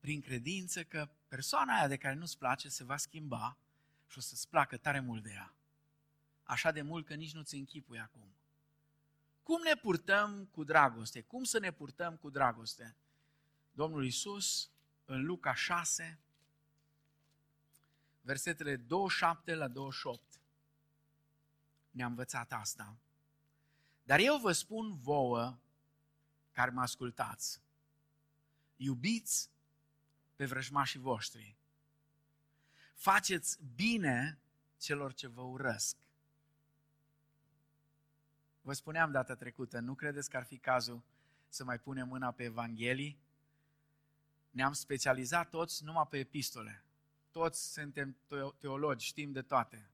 prin 0.00 0.20
credință 0.20 0.84
că 0.84 1.08
persoana 1.28 1.76
aia 1.76 1.88
de 1.88 1.96
care 1.96 2.14
nu-ți 2.14 2.38
place 2.38 2.68
se 2.68 2.84
va 2.84 2.96
schimba 2.96 3.56
și 4.06 4.18
o 4.18 4.20
să-ți 4.20 4.48
placă 4.48 4.76
tare 4.76 5.00
mult 5.00 5.22
de 5.22 5.30
ea. 5.30 5.54
Așa 6.42 6.70
de 6.70 6.82
mult 6.82 7.06
că 7.06 7.14
nici 7.14 7.34
nu-ți 7.34 7.54
închipui 7.54 7.98
acum. 7.98 8.37
Cum 9.48 9.62
ne 9.62 9.74
purtăm 9.74 10.44
cu 10.44 10.64
dragoste? 10.64 11.22
Cum 11.22 11.44
să 11.44 11.58
ne 11.58 11.72
purtăm 11.72 12.16
cu 12.16 12.30
dragoste? 12.30 12.96
Domnul 13.72 14.04
Isus, 14.04 14.70
în 15.04 15.24
Luca 15.24 15.54
6, 15.54 16.18
versetele 18.20 18.76
27 18.76 19.54
la 19.54 19.68
28, 19.68 20.40
ne-a 21.90 22.06
învățat 22.06 22.52
asta. 22.52 22.96
Dar 24.02 24.18
eu 24.18 24.38
vă 24.38 24.52
spun 24.52 24.96
vouă, 24.96 25.58
care 26.52 26.70
mă 26.70 26.80
ascultați, 26.80 27.60
iubiți 28.76 29.50
pe 30.36 30.46
vrăjmașii 30.46 31.00
voștri, 31.00 31.56
faceți 32.94 33.58
bine 33.74 34.38
celor 34.78 35.14
ce 35.14 35.26
vă 35.26 35.42
urăsc. 35.42 36.07
Vă 38.68 38.74
spuneam 38.74 39.10
data 39.10 39.34
trecută, 39.34 39.80
nu 39.80 39.94
credeți 39.94 40.30
că 40.30 40.36
ar 40.36 40.44
fi 40.44 40.58
cazul 40.58 41.02
să 41.48 41.64
mai 41.64 41.78
punem 41.78 42.08
mâna 42.08 42.30
pe 42.30 42.42
Evanghelii? 42.42 43.18
Ne-am 44.50 44.72
specializat 44.72 45.50
toți 45.50 45.84
numai 45.84 46.06
pe 46.10 46.18
epistole. 46.18 46.84
Toți 47.30 47.72
suntem 47.72 48.16
teologi, 48.58 49.06
știm 49.06 49.32
de 49.32 49.42
toate. 49.42 49.90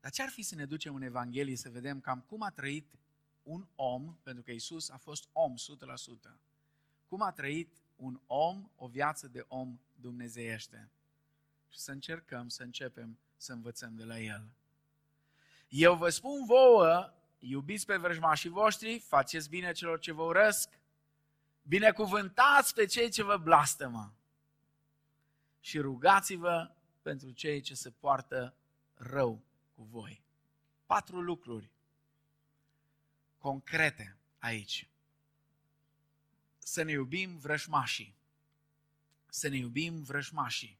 Dar 0.00 0.10
ce 0.10 0.22
ar 0.22 0.28
fi 0.28 0.42
să 0.42 0.54
ne 0.54 0.64
ducem 0.64 0.94
în 0.94 1.02
Evanghelie 1.02 1.56
să 1.56 1.70
vedem 1.70 2.00
cam 2.00 2.20
cum 2.20 2.42
a 2.42 2.50
trăit 2.50 2.98
un 3.42 3.66
om, 3.74 4.16
pentru 4.22 4.42
că 4.42 4.50
Isus 4.50 4.90
a 4.90 4.96
fost 4.96 5.28
om 5.32 5.54
100%, 6.30 6.36
cum 7.08 7.22
a 7.22 7.32
trăit 7.32 7.74
un 7.96 8.20
om 8.26 8.70
o 8.76 8.86
viață 8.86 9.28
de 9.28 9.44
om 9.48 9.80
dumnezeiește. 9.94 10.90
Și 11.68 11.78
să 11.78 11.92
încercăm 11.92 12.48
să 12.48 12.62
începem 12.62 13.18
să 13.36 13.52
învățăm 13.52 13.94
de 13.94 14.04
la 14.04 14.18
el. 14.18 14.48
Eu 15.68 15.96
vă 15.96 16.08
spun 16.08 16.44
vouă, 16.44 17.14
iubiți 17.40 17.86
pe 17.86 17.96
vrăjmașii 17.96 18.50
voștri, 18.50 18.98
faceți 18.98 19.48
bine 19.48 19.72
celor 19.72 19.98
ce 19.98 20.12
vă 20.12 20.22
urăsc, 20.22 20.68
binecuvântați 21.62 22.74
pe 22.74 22.86
cei 22.86 23.10
ce 23.10 23.22
vă 23.22 23.36
blastămă 23.36 24.14
și 25.60 25.78
rugați-vă 25.78 26.70
pentru 27.02 27.30
cei 27.30 27.60
ce 27.60 27.74
se 27.74 27.90
poartă 27.90 28.54
rău 28.94 29.42
cu 29.74 29.82
voi. 29.82 30.22
Patru 30.86 31.20
lucruri 31.20 31.70
concrete 33.38 34.16
aici. 34.38 34.88
Să 36.58 36.82
ne 36.82 36.92
iubim 36.92 37.38
vrăjmașii. 37.38 38.14
Să 39.28 39.48
ne 39.48 39.56
iubim 39.56 40.02
vrăjmașii. 40.02 40.78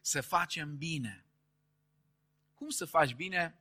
Să 0.00 0.20
facem 0.20 0.76
bine. 0.76 1.24
Cum 2.54 2.68
să 2.68 2.84
faci 2.84 3.14
bine 3.14 3.58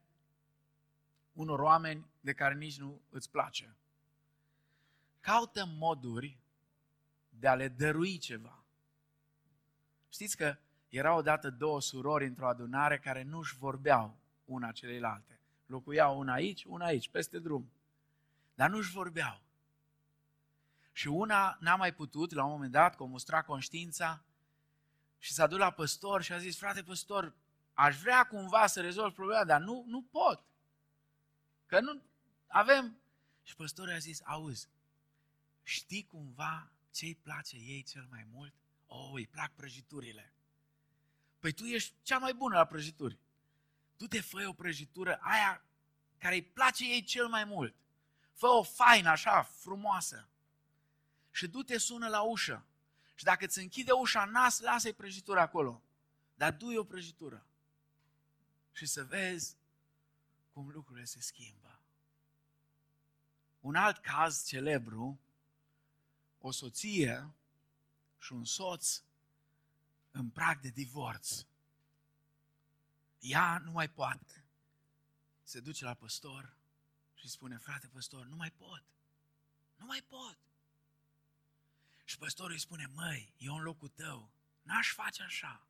unor 1.33 1.59
oameni 1.59 2.05
de 2.19 2.33
care 2.33 2.53
nici 2.53 2.79
nu 2.79 3.01
îți 3.09 3.31
place? 3.31 3.75
Caută 5.19 5.65
moduri 5.65 6.37
de 7.29 7.47
a 7.47 7.55
le 7.55 7.67
dărui 7.67 8.17
ceva. 8.17 8.63
Știți 10.09 10.37
că 10.37 10.57
erau 10.89 11.17
odată 11.17 11.49
două 11.49 11.81
surori 11.81 12.25
într-o 12.25 12.47
adunare 12.47 12.99
care 12.99 13.23
nu-și 13.23 13.57
vorbeau 13.57 14.17
una 14.45 14.71
celelalte. 14.71 15.39
Locuiau 15.65 16.19
una 16.19 16.33
aici, 16.33 16.63
una 16.63 16.85
aici, 16.85 17.09
peste 17.09 17.39
drum. 17.39 17.71
Dar 18.55 18.69
nu-și 18.69 18.91
vorbeau. 18.91 19.41
Și 20.91 21.07
una 21.07 21.57
n-a 21.59 21.75
mai 21.75 21.93
putut, 21.93 22.31
la 22.31 22.43
un 22.43 22.51
moment 22.51 22.71
dat, 22.71 22.95
că 22.95 23.03
o 23.03 23.05
mustra 23.05 23.41
conștiința, 23.41 24.23
și 25.19 25.33
s-a 25.33 25.47
dus 25.47 25.57
la 25.57 25.71
păstor 25.71 26.21
și 26.21 26.33
a 26.33 26.37
zis, 26.37 26.57
frate 26.57 26.83
păstor, 26.83 27.33
aș 27.73 27.97
vrea 27.97 28.27
cumva 28.27 28.67
să 28.67 28.81
rezolv 28.81 29.13
problema, 29.13 29.43
dar 29.43 29.61
nu, 29.61 29.83
nu 29.87 30.01
pot. 30.01 30.43
Că 31.73 31.79
nu 31.79 32.01
avem... 32.47 32.97
Și 33.43 33.55
păstorul 33.55 33.93
a 33.93 33.97
zis, 33.97 34.21
auzi, 34.23 34.67
știi 35.63 36.05
cumva 36.05 36.71
ce 36.91 37.05
îi 37.05 37.15
place 37.15 37.55
ei 37.55 37.83
cel 37.83 38.07
mai 38.09 38.27
mult? 38.31 38.53
Oh, 38.87 39.11
îi 39.13 39.27
plac 39.27 39.51
prăjiturile. 39.51 40.33
Păi 41.39 41.51
tu 41.51 41.63
ești 41.63 41.93
cea 42.01 42.17
mai 42.17 42.33
bună 42.33 42.57
la 42.57 42.65
prăjituri. 42.65 43.19
Tu 43.97 44.07
te 44.07 44.21
fă 44.21 44.47
o 44.47 44.53
prăjitură 44.53 45.19
aia 45.21 45.65
care 46.17 46.35
îi 46.35 46.43
place 46.43 46.85
ei 46.85 47.03
cel 47.03 47.27
mai 47.27 47.43
mult. 47.43 47.75
Fă 48.33 48.47
o 48.47 48.63
faină 48.63 49.09
așa, 49.09 49.41
frumoasă. 49.41 50.27
Și 51.31 51.47
du-te 51.47 51.77
sună 51.77 52.07
la 52.07 52.21
ușă. 52.21 52.65
Și 53.15 53.23
dacă 53.23 53.45
îți 53.45 53.59
închide 53.59 53.91
ușa 53.91 54.25
nas, 54.25 54.59
lasă-i 54.59 54.93
prăjitura 54.93 55.41
acolo. 55.41 55.83
Dar 56.35 56.53
du 56.53 56.77
o 56.77 56.83
prăjitură. 56.83 57.45
și 58.71 58.85
să 58.85 59.03
vezi 59.03 59.55
cum 60.53 60.69
lucrurile 60.69 61.05
se 61.05 61.21
schimbă. 61.21 61.62
Un 63.63 63.75
alt 63.75 63.97
caz 63.97 64.45
celebru, 64.45 65.19
o 66.39 66.51
soție 66.51 67.33
și 68.19 68.33
un 68.33 68.45
soț 68.45 69.01
în 70.11 70.29
prag 70.29 70.59
de 70.59 70.69
divorț. 70.69 71.45
Ea 73.19 73.57
nu 73.57 73.71
mai 73.71 73.89
poate. 73.89 74.43
Se 75.43 75.59
duce 75.59 75.85
la 75.85 75.93
păstor 75.93 76.55
și 77.15 77.27
spune, 77.27 77.57
frate 77.57 77.87
păstor, 77.87 78.25
nu 78.25 78.35
mai 78.35 78.51
pot. 78.51 78.83
Nu 79.75 79.85
mai 79.85 80.03
pot. 80.09 80.37
Și 82.03 82.17
păstorul 82.17 82.51
îi 82.51 82.59
spune, 82.59 82.85
măi, 82.93 83.33
eu 83.37 83.55
în 83.55 83.63
locul 83.63 83.89
tău, 83.89 84.29
n-aș 84.61 84.93
face 84.93 85.23
așa. 85.23 85.67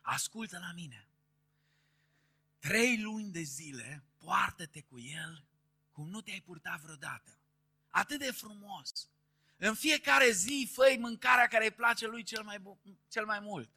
Ascultă 0.00 0.58
la 0.58 0.72
mine. 0.72 1.08
Trei 2.58 3.00
luni 3.00 3.30
de 3.30 3.42
zile, 3.42 4.02
poartă-te 4.18 4.82
cu 4.82 4.98
el 4.98 5.44
cum 5.92 6.08
nu 6.08 6.20
te-ai 6.20 6.40
purtat 6.40 6.80
vreodată. 6.80 7.38
Atât 7.90 8.18
de 8.18 8.30
frumos. 8.30 9.08
În 9.56 9.74
fiecare 9.74 10.30
zi 10.30 10.70
fă 10.72 10.96
mâncarea 10.98 11.46
care 11.46 11.64
îi 11.64 11.70
place 11.70 12.06
lui 12.06 12.22
cel 12.22 12.42
mai, 12.42 12.62
cel 13.08 13.24
mai 13.24 13.40
mult. 13.40 13.70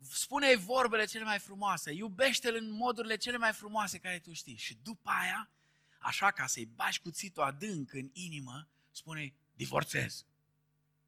Spune-i 0.00 0.56
vorbele 0.56 1.04
cele 1.04 1.24
mai 1.24 1.38
frumoase, 1.38 1.92
iubește-l 1.92 2.54
în 2.54 2.70
modurile 2.70 3.16
cele 3.16 3.36
mai 3.36 3.52
frumoase 3.52 3.98
care 3.98 4.18
tu 4.18 4.32
știi. 4.32 4.56
Și 4.56 4.78
după 4.82 5.10
aia, 5.10 5.50
așa 5.98 6.30
ca 6.30 6.46
să-i 6.46 6.66
bași 6.66 7.00
cuțitul 7.00 7.42
adânc 7.42 7.92
în 7.92 8.10
inimă, 8.12 8.68
spune 8.90 9.34
divorțez. 9.54 10.24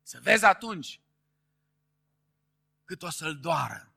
Să 0.03 0.21
vezi 0.21 0.45
atunci 0.45 1.01
cât 2.85 3.03
o 3.03 3.11
să-l 3.11 3.41
doară. 3.41 3.95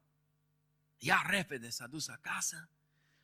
Ea 0.98 1.24
repede 1.28 1.70
s-a 1.70 1.88
dus 1.88 2.08
acasă 2.08 2.70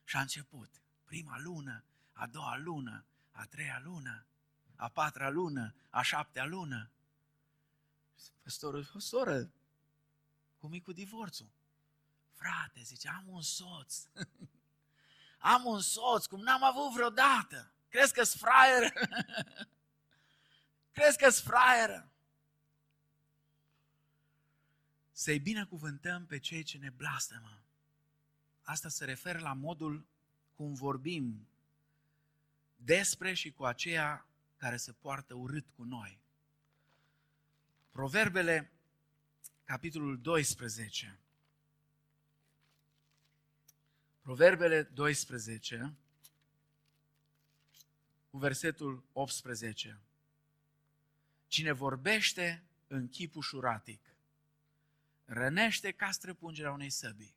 și 0.03 0.15
a 0.15 0.19
început. 0.19 0.81
Prima 1.05 1.39
lună, 1.39 1.83
a 2.19 2.27
doua 2.27 2.57
lună, 2.57 3.05
a 3.31 3.45
treia 3.45 3.79
lună, 3.83 4.25
a 4.75 4.87
patra 4.87 5.29
lună, 5.29 5.75
a 5.89 6.01
șaptea 6.01 6.45
lună. 6.45 6.89
Păstorul, 8.41 8.91
o 8.95 8.99
soră, 8.99 9.51
cum 10.57 10.73
e 10.73 10.79
cu 10.79 10.91
divorțul? 10.91 11.49
Frate, 12.33 12.81
zice, 12.81 13.09
am 13.09 13.27
un 13.27 13.41
soț. 13.41 14.05
am 15.53 15.65
un 15.65 15.81
soț, 15.81 16.25
cum 16.25 16.41
n-am 16.41 16.63
avut 16.63 16.93
vreodată. 16.93 17.71
Crezi 17.89 18.13
că-s 18.13 18.35
fraier? 18.35 18.93
Crezi 20.95 21.17
că-s 21.17 21.41
fraieră? 21.41 22.09
Să-i 25.11 25.39
binecuvântăm 25.39 26.25
pe 26.25 26.39
cei 26.39 26.63
ce 26.63 26.77
ne 26.77 26.89
blastămă. 26.89 27.61
Asta 28.61 28.89
se 28.89 29.05
referă 29.05 29.39
la 29.39 29.53
modul 29.53 30.07
cum 30.55 30.73
vorbim 30.73 31.48
despre 32.83 33.33
și 33.33 33.51
cu 33.51 33.65
aceia 33.65 34.25
care 34.57 34.77
se 34.77 34.91
poartă 34.91 35.33
urât 35.33 35.65
cu 35.75 35.83
noi. 35.83 36.19
Proverbele, 37.91 38.71
capitolul 39.63 40.21
12. 40.21 41.19
Proverbele 44.21 44.83
12, 44.83 45.93
cu 48.29 48.37
versetul 48.37 49.03
18. 49.11 49.99
Cine 51.47 51.71
vorbește 51.71 52.63
în 52.87 53.09
chip 53.09 53.35
ușuratic, 53.35 54.01
rănește 55.25 55.91
ca 55.91 56.11
străpungerea 56.11 56.71
unei 56.71 56.89
săbii. 56.89 57.35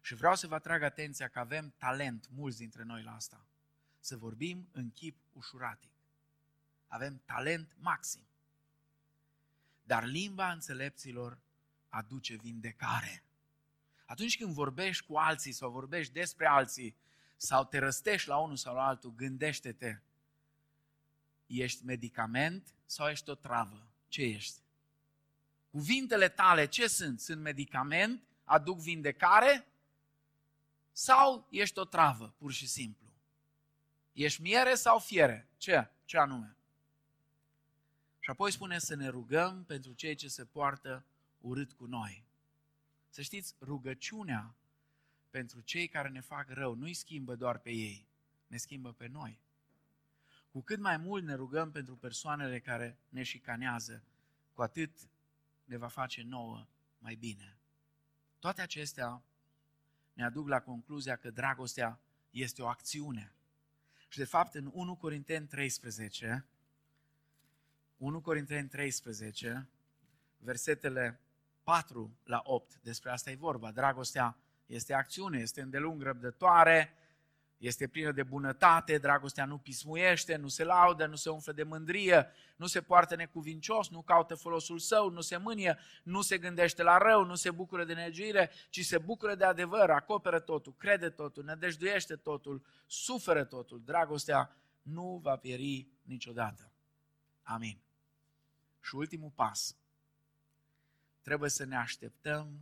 Și 0.00 0.14
vreau 0.14 0.34
să 0.34 0.46
vă 0.46 0.54
atrag 0.54 0.82
atenția 0.82 1.28
că 1.28 1.38
avem 1.38 1.74
talent, 1.76 2.28
mulți 2.30 2.58
dintre 2.58 2.82
noi 2.82 3.02
la 3.02 3.14
asta, 3.14 3.46
să 4.00 4.16
vorbim 4.16 4.68
în 4.72 4.90
chip 4.90 5.16
ușuratic. 5.32 5.90
Avem 6.86 7.22
talent 7.24 7.76
maxim. 7.78 8.26
Dar 9.82 10.04
limba 10.04 10.52
înțelepților 10.52 11.38
aduce 11.88 12.36
vindecare. 12.36 13.22
Atunci 14.06 14.36
când 14.36 14.52
vorbești 14.52 15.06
cu 15.06 15.16
alții 15.16 15.52
sau 15.52 15.70
vorbești 15.70 16.12
despre 16.12 16.46
alții 16.46 16.96
sau 17.36 17.64
te 17.64 17.78
răstești 17.78 18.28
la 18.28 18.38
unul 18.38 18.56
sau 18.56 18.74
la 18.74 18.86
altul, 18.86 19.14
gândește-te. 19.14 19.98
Ești 21.46 21.84
medicament 21.84 22.74
sau 22.86 23.08
ești 23.08 23.30
o 23.30 23.34
travă? 23.34 23.88
Ce 24.08 24.22
ești? 24.22 24.60
Cuvintele 25.70 26.28
tale 26.28 26.66
ce 26.66 26.86
sunt? 26.86 27.20
Sunt 27.20 27.40
medicament? 27.40 28.22
Aduc 28.44 28.78
vindecare? 28.78 29.66
Sau 30.92 31.46
ești 31.50 31.78
o 31.78 31.84
travă, 31.84 32.34
pur 32.38 32.52
și 32.52 32.66
simplu? 32.66 33.07
Ești 34.24 34.42
miere 34.42 34.74
sau 34.74 34.98
fiere? 34.98 35.48
Ce? 35.56 35.90
Ce 36.04 36.18
anume? 36.18 36.56
Și 38.18 38.30
apoi 38.30 38.52
spune 38.52 38.78
să 38.78 38.94
ne 38.94 39.08
rugăm 39.08 39.64
pentru 39.64 39.92
cei 39.92 40.14
ce 40.14 40.28
se 40.28 40.44
poartă 40.44 41.04
urât 41.40 41.72
cu 41.72 41.86
noi. 41.86 42.24
Să 43.08 43.22
știți, 43.22 43.54
rugăciunea 43.60 44.54
pentru 45.30 45.60
cei 45.60 45.88
care 45.88 46.08
ne 46.08 46.20
fac 46.20 46.48
rău 46.48 46.74
nu 46.74 46.84
îi 46.84 46.94
schimbă 46.94 47.34
doar 47.34 47.58
pe 47.58 47.70
ei, 47.70 48.06
ne 48.46 48.56
schimbă 48.56 48.92
pe 48.92 49.06
noi. 49.06 49.40
Cu 50.50 50.62
cât 50.62 50.80
mai 50.80 50.96
mult 50.96 51.24
ne 51.24 51.34
rugăm 51.34 51.70
pentru 51.70 51.96
persoanele 51.96 52.60
care 52.60 52.98
ne 53.08 53.22
șicanează, 53.22 54.02
cu 54.54 54.62
atât 54.62 54.90
ne 55.64 55.76
va 55.76 55.88
face 55.88 56.22
nouă 56.22 56.66
mai 56.98 57.14
bine. 57.14 57.58
Toate 58.38 58.60
acestea 58.60 59.22
ne 60.12 60.24
aduc 60.24 60.48
la 60.48 60.60
concluzia 60.60 61.16
că 61.16 61.30
dragostea 61.30 62.00
este 62.30 62.62
o 62.62 62.66
acțiune. 62.66 63.32
Și 64.08 64.18
de 64.18 64.24
fapt 64.24 64.54
în 64.54 64.70
1 64.72 64.96
Corinteni 64.96 65.46
13, 65.46 66.46
1 67.96 68.20
Corinteni 68.20 68.68
13, 68.68 69.68
versetele 70.38 71.20
4 71.62 72.16
la 72.24 72.40
8, 72.44 72.80
despre 72.82 73.10
asta 73.10 73.30
e 73.30 73.34
vorba. 73.34 73.70
Dragostea 73.70 74.36
este 74.66 74.94
acțiune, 74.94 75.38
este 75.38 75.60
îndelung 75.60 76.02
răbdătoare, 76.02 76.92
este 77.58 77.88
plină 77.88 78.12
de 78.12 78.22
bunătate, 78.22 78.98
dragostea 78.98 79.44
nu 79.44 79.58
pismuiește, 79.58 80.36
nu 80.36 80.48
se 80.48 80.64
laudă, 80.64 81.06
nu 81.06 81.14
se 81.14 81.30
umflă 81.30 81.52
de 81.52 81.62
mândrie, 81.62 82.32
nu 82.56 82.66
se 82.66 82.80
poartă 82.80 83.16
necuvincios, 83.16 83.88
nu 83.88 84.02
caută 84.02 84.34
folosul 84.34 84.78
său, 84.78 85.10
nu 85.10 85.20
se 85.20 85.36
mânie, 85.36 85.78
nu 86.02 86.20
se 86.20 86.38
gândește 86.38 86.82
la 86.82 86.98
rău, 86.98 87.24
nu 87.24 87.34
se 87.34 87.50
bucură 87.50 87.84
de 87.84 87.94
negiuire, 87.94 88.50
ci 88.70 88.84
se 88.84 88.98
bucură 88.98 89.34
de 89.34 89.44
adevăr, 89.44 89.90
acoperă 89.90 90.40
totul, 90.40 90.74
crede 90.74 91.10
totul, 91.10 91.44
nădăjduiește 91.44 92.16
totul, 92.16 92.64
suferă 92.86 93.44
totul. 93.44 93.82
Dragostea 93.84 94.56
nu 94.82 95.20
va 95.22 95.36
pieri 95.36 95.86
niciodată. 96.02 96.72
Amin. 97.42 97.78
Și 98.80 98.94
ultimul 98.94 99.30
pas. 99.34 99.76
Trebuie 101.22 101.50
să 101.50 101.64
ne 101.64 101.76
așteptăm 101.76 102.60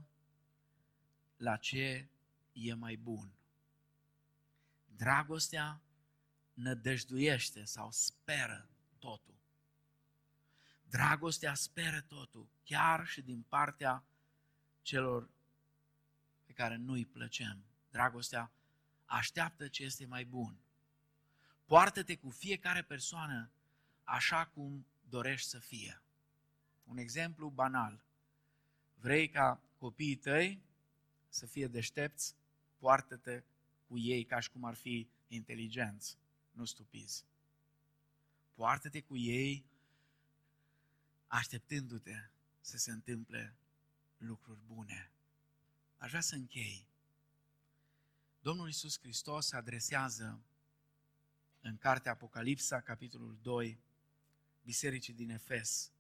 la 1.37 1.57
ce 1.57 2.09
e 2.53 2.75
mai 2.75 2.97
bun. 2.97 3.31
Dragostea 4.97 5.81
nădăjduiește 6.55 7.65
sau 7.65 7.91
speră 7.91 8.69
totul. 8.99 9.35
Dragostea 10.89 11.55
speră 11.55 12.01
totul, 12.01 12.49
chiar 12.65 13.07
și 13.07 13.23
din 13.23 13.43
partea 13.43 14.05
celor 14.83 15.29
pe 16.47 16.53
care 16.53 16.77
nu 16.77 16.93
îi 16.93 17.07
plăcem. 17.07 17.65
Dragostea 17.91 18.51
așteaptă 19.05 19.69
ce 19.69 19.85
este 19.85 20.07
mai 20.07 20.25
bun. 20.25 20.57
Poartă-te 21.65 22.17
cu 22.17 22.31
fiecare 22.31 22.83
persoană 22.83 23.51
așa 24.05 24.47
cum 24.47 24.87
dorești 25.09 25.49
să 25.49 25.59
fie. 25.59 26.03
Un 26.85 26.97
exemplu 26.97 27.49
banal. 27.49 28.05
Vrei 28.95 29.29
ca 29.29 29.61
copiii 29.79 30.17
tăi 30.17 30.63
să 31.29 31.47
fie 31.47 31.67
deștepți? 31.67 32.35
Poartă-te 32.79 33.43
cu 33.89 33.99
ei 33.99 34.25
ca 34.25 34.41
și 34.41 34.51
cum 34.51 34.65
ar 34.65 34.75
fi 34.75 35.09
inteligenți, 35.29 36.19
nu 36.51 36.65
stupizi. 36.65 37.25
Poartă-te 38.55 39.01
cu 39.01 39.17
ei 39.17 39.65
așteptându-te 41.27 42.29
să 42.61 42.77
se 42.77 42.91
întâmple 42.91 43.55
lucruri 44.17 44.61
bune. 44.67 45.11
Aș 45.97 46.09
vrea 46.09 46.21
să 46.21 46.35
închei. 46.35 46.87
Domnul 48.41 48.67
Iisus 48.67 48.99
Hristos 48.99 49.47
se 49.47 49.57
adresează 49.57 50.41
în 51.61 51.77
cartea 51.77 52.13
Apocalipsa, 52.13 52.81
capitolul 52.81 53.39
2, 53.43 53.79
bisericii 54.63 55.15
din 55.15 55.31
Efes, 55.31 55.93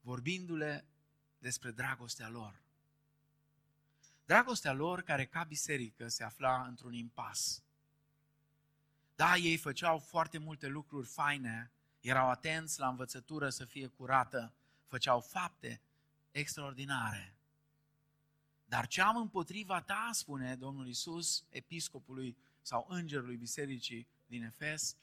vorbindu-le 0.00 0.84
despre 1.38 1.70
dragostea 1.70 2.28
lor. 2.28 2.62
Dragostea 4.24 4.72
lor, 4.72 5.02
care 5.02 5.26
ca 5.26 5.44
biserică 5.44 6.08
se 6.08 6.24
afla 6.24 6.66
într-un 6.66 6.92
impas. 6.92 7.62
Da, 9.14 9.36
ei 9.36 9.56
făceau 9.56 9.98
foarte 9.98 10.38
multe 10.38 10.66
lucruri 10.66 11.06
faine, 11.06 11.72
erau 12.00 12.30
atenți 12.30 12.78
la 12.78 12.88
învățătură 12.88 13.48
să 13.48 13.64
fie 13.64 13.86
curată, 13.86 14.54
făceau 14.86 15.20
fapte 15.20 15.80
extraordinare. 16.30 17.36
Dar 18.64 18.86
ce 18.86 19.00
am 19.00 19.16
împotriva 19.16 19.80
ta, 19.80 20.10
spune 20.12 20.56
Domnul 20.56 20.88
Isus, 20.88 21.44
episcopului 21.48 22.36
sau 22.62 22.86
îngerului 22.88 23.36
bisericii 23.36 24.06
din 24.26 24.42
Efes, 24.42 24.96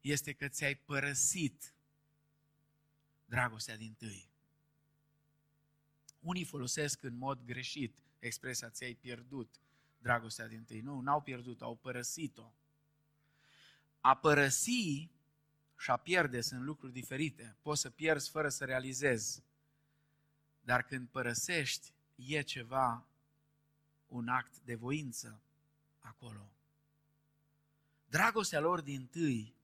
este 0.00 0.32
că 0.32 0.48
ți-ai 0.48 0.74
părăsit 0.74 1.74
dragostea 3.24 3.76
din 3.76 3.94
tâi. 3.94 4.28
Unii 6.20 6.44
folosesc 6.44 7.02
în 7.02 7.16
mod 7.16 7.44
greșit 7.44 8.03
expresia 8.26 8.70
ți-ai 8.70 8.94
pierdut 8.94 9.60
dragostea 9.98 10.46
din 10.46 10.64
tâi. 10.64 10.80
Nu, 10.80 11.00
n-au 11.00 11.20
pierdut 11.20 11.62
au 11.62 11.76
părăsit-o. 11.76 12.52
A 14.00 14.16
părăsi 14.16 15.10
și 15.78 15.90
a 15.90 15.96
pierde 15.96 16.40
sunt 16.40 16.62
lucruri 16.62 16.92
diferite. 16.92 17.56
Poți 17.62 17.80
să 17.80 17.90
pierzi 17.90 18.30
fără 18.30 18.48
să 18.48 18.64
realizezi. 18.64 19.42
Dar 20.60 20.82
când 20.82 21.08
părăsești, 21.08 21.92
e 22.14 22.42
ceva, 22.42 23.06
un 24.06 24.28
act 24.28 24.58
de 24.58 24.74
voință 24.74 25.42
acolo. 25.98 26.52
Dragostea 28.08 28.60
lor 28.60 28.80
din 28.80 29.06
tâi, 29.06 29.54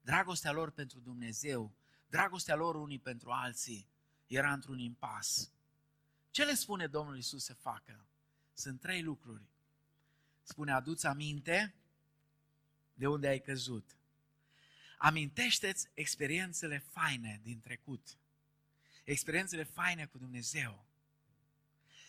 dragostea 0.00 0.52
lor 0.52 0.70
pentru 0.70 1.00
Dumnezeu, 1.00 1.74
dragostea 2.08 2.54
lor 2.54 2.74
unii 2.74 2.98
pentru 2.98 3.30
alții, 3.30 3.88
era 4.26 4.52
într-un 4.52 4.78
impas. 4.78 5.50
Ce 6.36 6.44
le 6.44 6.54
spune 6.54 6.86
Domnul 6.86 7.16
Isus 7.16 7.44
să 7.44 7.54
facă? 7.54 8.06
Sunt 8.54 8.80
trei 8.80 9.02
lucruri. 9.02 9.42
Spune, 10.42 10.72
aduți 10.72 11.06
aminte 11.06 11.74
de 12.94 13.06
unde 13.06 13.28
ai 13.28 13.40
căzut. 13.40 13.96
Amintește-ți 14.98 15.88
experiențele 15.94 16.78
faine 16.78 17.40
din 17.42 17.60
trecut. 17.60 18.18
Experiențele 19.04 19.62
faine 19.62 20.06
cu 20.06 20.18
Dumnezeu. 20.18 20.86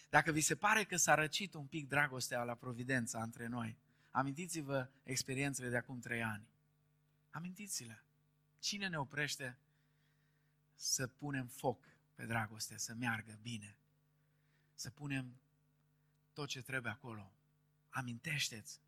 Dacă 0.10 0.32
vi 0.32 0.42
se 0.42 0.56
pare 0.56 0.84
că 0.84 0.96
s-a 0.96 1.14
răcit 1.16 1.54
un 1.54 1.66
pic 1.66 1.88
dragostea 1.88 2.44
la 2.44 2.56
providența 2.56 3.22
între 3.22 3.48
noi, 3.48 3.78
amintiți-vă 4.12 4.90
experiențele 5.04 5.70
de 5.70 5.78
acum 5.78 6.00
trei 6.00 6.24
ani. 6.24 6.48
Amintiți-le. 7.30 8.04
Cine 8.60 8.88
ne 8.88 8.98
oprește 8.98 9.58
să 10.76 11.08
punem 11.08 11.48
foc 11.48 11.86
pe 12.16 12.26
dragoste, 12.26 12.78
să 12.78 12.94
meargă 12.94 13.40
bine? 13.42 13.76
Să 14.78 14.90
punem 14.90 15.40
tot 16.34 16.48
ce 16.48 16.62
trebuie 16.62 16.92
acolo. 16.92 17.32
Amintește-ți. 17.90 18.80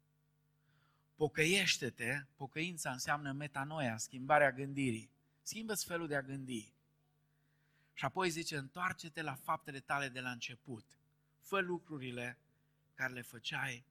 Pocăiește-te, 1.16 2.26
pocăința 2.36 2.92
înseamnă 2.92 3.32
metanoia, 3.32 3.98
schimbarea 3.98 4.52
gândirii. 4.52 5.10
Schimbă-ți 5.42 5.86
felul 5.86 6.08
de 6.08 6.16
a 6.16 6.22
gândi. 6.22 6.74
Și 7.94 8.06
apoi 8.06 8.30
zice, 8.30 8.58
întoarce-te 8.58 9.22
la 9.22 9.36
faptele 9.36 9.80
tale 9.80 10.10
de 10.10 10.20
la 10.20 10.32
început. 10.32 10.86
Fă 11.40 11.60
lucrurile 11.60 12.38
care 12.94 13.14
le 13.14 13.22
făceai 13.22 13.86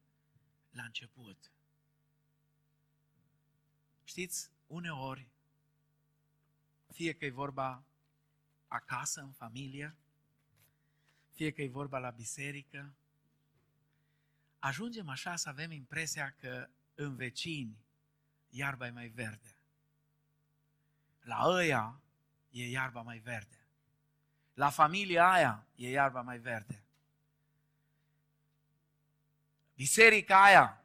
la 0.70 0.82
început. 0.82 1.53
Știți, 4.05 4.51
uneori, 4.66 5.28
fie 6.92 7.12
că 7.12 7.24
e 7.24 7.30
vorba 7.30 7.84
acasă, 8.68 9.20
în 9.20 9.32
familie, 9.32 9.96
fie 11.39 11.51
că 11.53 11.62
e 11.62 11.68
vorba 11.68 11.99
la 11.99 12.11
biserică, 12.11 12.95
ajungem 14.59 15.09
așa 15.09 15.36
să 15.36 15.49
avem 15.49 15.70
impresia 15.70 16.34
că 16.41 16.68
în 16.95 17.16
vecini 17.16 17.76
iarba 18.49 18.86
e 18.86 18.91
mai 18.91 19.09
verde. 19.09 19.57
La 21.20 21.47
ăia 21.47 22.01
e 22.51 22.68
iarba 22.68 23.03
mai 23.03 23.18
verde. 23.18 23.59
La 24.55 24.70
familia 24.70 25.30
aia 25.30 25.66
e 25.74 25.91
iarba 25.91 26.22
mai 26.22 26.39
verde. 26.39 26.82
Biserica 29.74 30.43
aia 30.43 30.84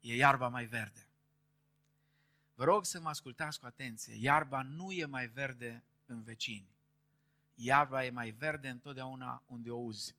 e 0.00 0.16
iarba 0.16 0.48
mai 0.48 0.64
verde. 0.64 1.06
Vă 2.54 2.64
rog 2.64 2.84
să 2.84 3.00
mă 3.00 3.08
ascultați 3.08 3.60
cu 3.60 3.66
atenție. 3.66 4.14
Iarba 4.14 4.62
nu 4.62 4.92
e 4.92 5.04
mai 5.04 5.26
verde 5.26 5.84
în 6.06 6.22
vecini. 6.22 6.70
Iarba 7.64 8.04
e 8.04 8.10
mai 8.10 8.30
verde 8.30 8.68
întotdeauna 8.68 9.42
unde 9.46 9.70
o 9.70 9.76
uzi. 9.76 10.14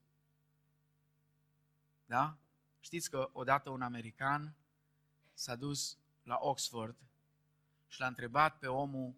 Da? 2.05 2.37
Știți 2.79 3.09
că 3.09 3.29
odată 3.33 3.69
un 3.69 3.81
american 3.81 4.53
s-a 5.33 5.55
dus 5.55 5.97
la 6.23 6.37
Oxford 6.41 6.95
și 7.87 7.99
l-a 7.99 8.07
întrebat 8.07 8.57
pe 8.57 8.67
omul 8.67 9.13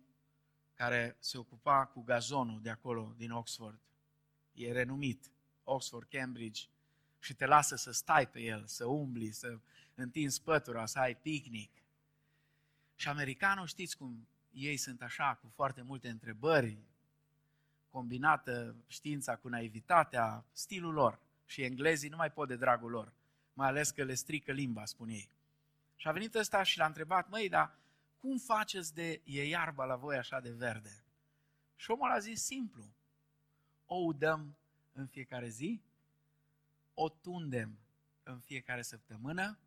care 0.73 1.15
se 1.19 1.37
ocupa 1.37 1.85
cu 1.85 2.01
gazonul 2.01 2.61
de 2.61 2.69
acolo, 2.69 3.13
din 3.17 3.31
Oxford. 3.31 3.79
E 4.53 4.71
renumit, 4.71 5.31
Oxford, 5.63 6.07
Cambridge, 6.09 6.67
și 7.19 7.33
te 7.33 7.45
lasă 7.45 7.75
să 7.75 7.91
stai 7.91 8.27
pe 8.27 8.41
el, 8.41 8.65
să 8.65 8.85
umbli, 8.85 9.31
să 9.31 9.59
întinzi 9.95 10.41
pătura, 10.41 10.85
să 10.85 10.99
ai 10.99 11.15
picnic. 11.15 11.71
Și 12.95 13.07
americanul, 13.07 13.67
știți 13.67 13.97
cum 13.97 14.27
ei 14.51 14.77
sunt 14.77 15.01
așa, 15.01 15.39
cu 15.41 15.51
foarte 15.55 15.81
multe 15.81 16.09
întrebări, 16.09 16.77
combinată 17.95 18.75
știința 18.87 19.35
cu 19.35 19.47
naivitatea, 19.47 20.43
stilul 20.51 20.93
lor. 20.93 21.19
Și 21.45 21.61
englezii 21.61 22.09
nu 22.09 22.15
mai 22.15 22.31
pot 22.31 22.47
de 22.47 22.55
dragul 22.55 22.91
lor, 22.91 23.13
mai 23.53 23.67
ales 23.67 23.91
că 23.91 24.03
le 24.03 24.13
strică 24.13 24.51
limba, 24.51 24.85
spun 24.85 25.09
ei. 25.09 25.29
Și 25.95 26.07
a 26.07 26.11
venit 26.11 26.35
ăsta 26.35 26.63
și 26.63 26.77
l-a 26.77 26.85
întrebat, 26.85 27.29
măi, 27.29 27.49
dar 27.49 27.75
cum 28.17 28.37
faceți 28.37 28.93
de 28.93 29.21
e 29.23 29.47
iarba 29.47 29.85
la 29.85 29.95
voi 29.95 30.17
așa 30.17 30.39
de 30.39 30.49
verde? 30.49 31.03
Și 31.75 31.91
omul 31.91 32.11
a 32.11 32.19
zis 32.19 32.43
simplu, 32.43 32.85
o 33.85 33.95
udăm 33.95 34.55
în 34.93 35.07
fiecare 35.07 35.47
zi, 35.47 35.81
o 36.93 37.09
tundem 37.09 37.77
în 38.23 38.39
fiecare 38.39 38.81
săptămână 38.81 39.57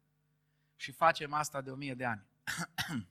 și 0.77 0.93
facem 0.93 1.33
asta 1.33 1.61
de 1.61 1.71
o 1.71 1.75
mie 1.75 1.95
de 1.95 2.05
ani. 2.05 2.23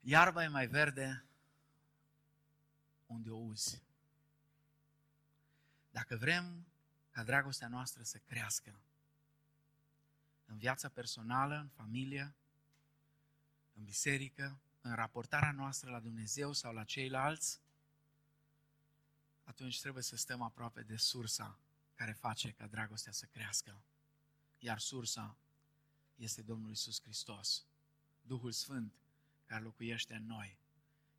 Iarba 0.00 0.42
e 0.42 0.48
mai 0.48 0.66
verde 0.66 1.22
unde 3.08 3.30
o 3.30 3.36
uzi. 3.36 3.82
Dacă 5.90 6.16
vrem 6.16 6.66
ca 7.10 7.22
dragostea 7.22 7.68
noastră 7.68 8.02
să 8.02 8.18
crească, 8.18 8.80
în 10.46 10.58
viața 10.58 10.88
personală, 10.88 11.56
în 11.56 11.68
familie, 11.68 12.34
în 13.74 13.84
biserică, 13.84 14.58
în 14.80 14.94
raportarea 14.94 15.52
noastră 15.52 15.90
la 15.90 16.00
Dumnezeu 16.00 16.52
sau 16.52 16.72
la 16.72 16.84
ceilalți, 16.84 17.60
atunci 19.44 19.80
trebuie 19.80 20.02
să 20.02 20.16
stăm 20.16 20.42
aproape 20.42 20.82
de 20.82 20.96
sursa 20.96 21.58
care 21.94 22.12
face 22.12 22.50
ca 22.50 22.66
dragostea 22.66 23.12
să 23.12 23.26
crească. 23.26 23.80
Iar 24.58 24.78
sursa 24.78 25.36
este 26.16 26.42
Domnul 26.42 26.70
Isus 26.70 27.02
Hristos, 27.02 27.64
Duhul 28.22 28.52
Sfânt 28.52 28.92
care 29.46 29.62
locuiește 29.62 30.14
în 30.14 30.26
noi, 30.26 30.58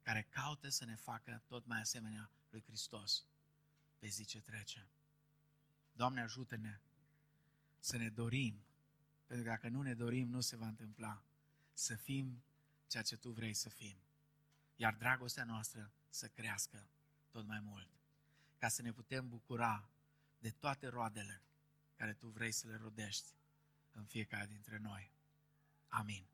care 0.01 0.27
caută 0.29 0.69
să 0.69 0.85
ne 0.85 0.95
facă 0.95 1.41
tot 1.47 1.65
mai 1.65 1.79
asemenea 1.79 2.31
lui 2.49 2.63
Hristos 2.63 3.25
pe 3.99 4.07
zi 4.07 4.25
ce 4.25 4.41
trece. 4.41 4.87
Doamne, 5.91 6.21
ajută-ne 6.21 6.79
să 7.79 7.97
ne 7.97 8.09
dorim 8.09 8.63
pentru 9.29 9.47
că 9.47 9.53
dacă 9.53 9.69
nu 9.69 9.81
ne 9.81 9.93
dorim, 9.93 10.29
nu 10.29 10.41
se 10.41 10.55
va 10.55 10.67
întâmpla. 10.67 11.23
Să 11.73 11.95
fim 11.95 12.43
ceea 12.87 13.03
ce 13.03 13.17
Tu 13.17 13.31
vrei 13.31 13.53
să 13.53 13.69
fim. 13.69 13.97
Iar 14.75 14.93
dragostea 14.93 15.43
noastră 15.43 15.91
să 16.09 16.27
crească 16.27 16.87
tot 17.31 17.45
mai 17.45 17.59
mult. 17.59 17.89
Ca 18.57 18.67
să 18.67 18.81
ne 18.81 18.91
putem 18.91 19.29
bucura 19.29 19.89
de 20.39 20.49
toate 20.49 20.87
roadele 20.87 21.41
care 21.95 22.13
Tu 22.13 22.27
vrei 22.27 22.51
să 22.51 22.67
le 22.67 22.75
rodești 22.75 23.27
în 23.91 24.05
fiecare 24.05 24.45
dintre 24.45 24.77
noi. 24.77 25.11
Amin. 25.87 26.25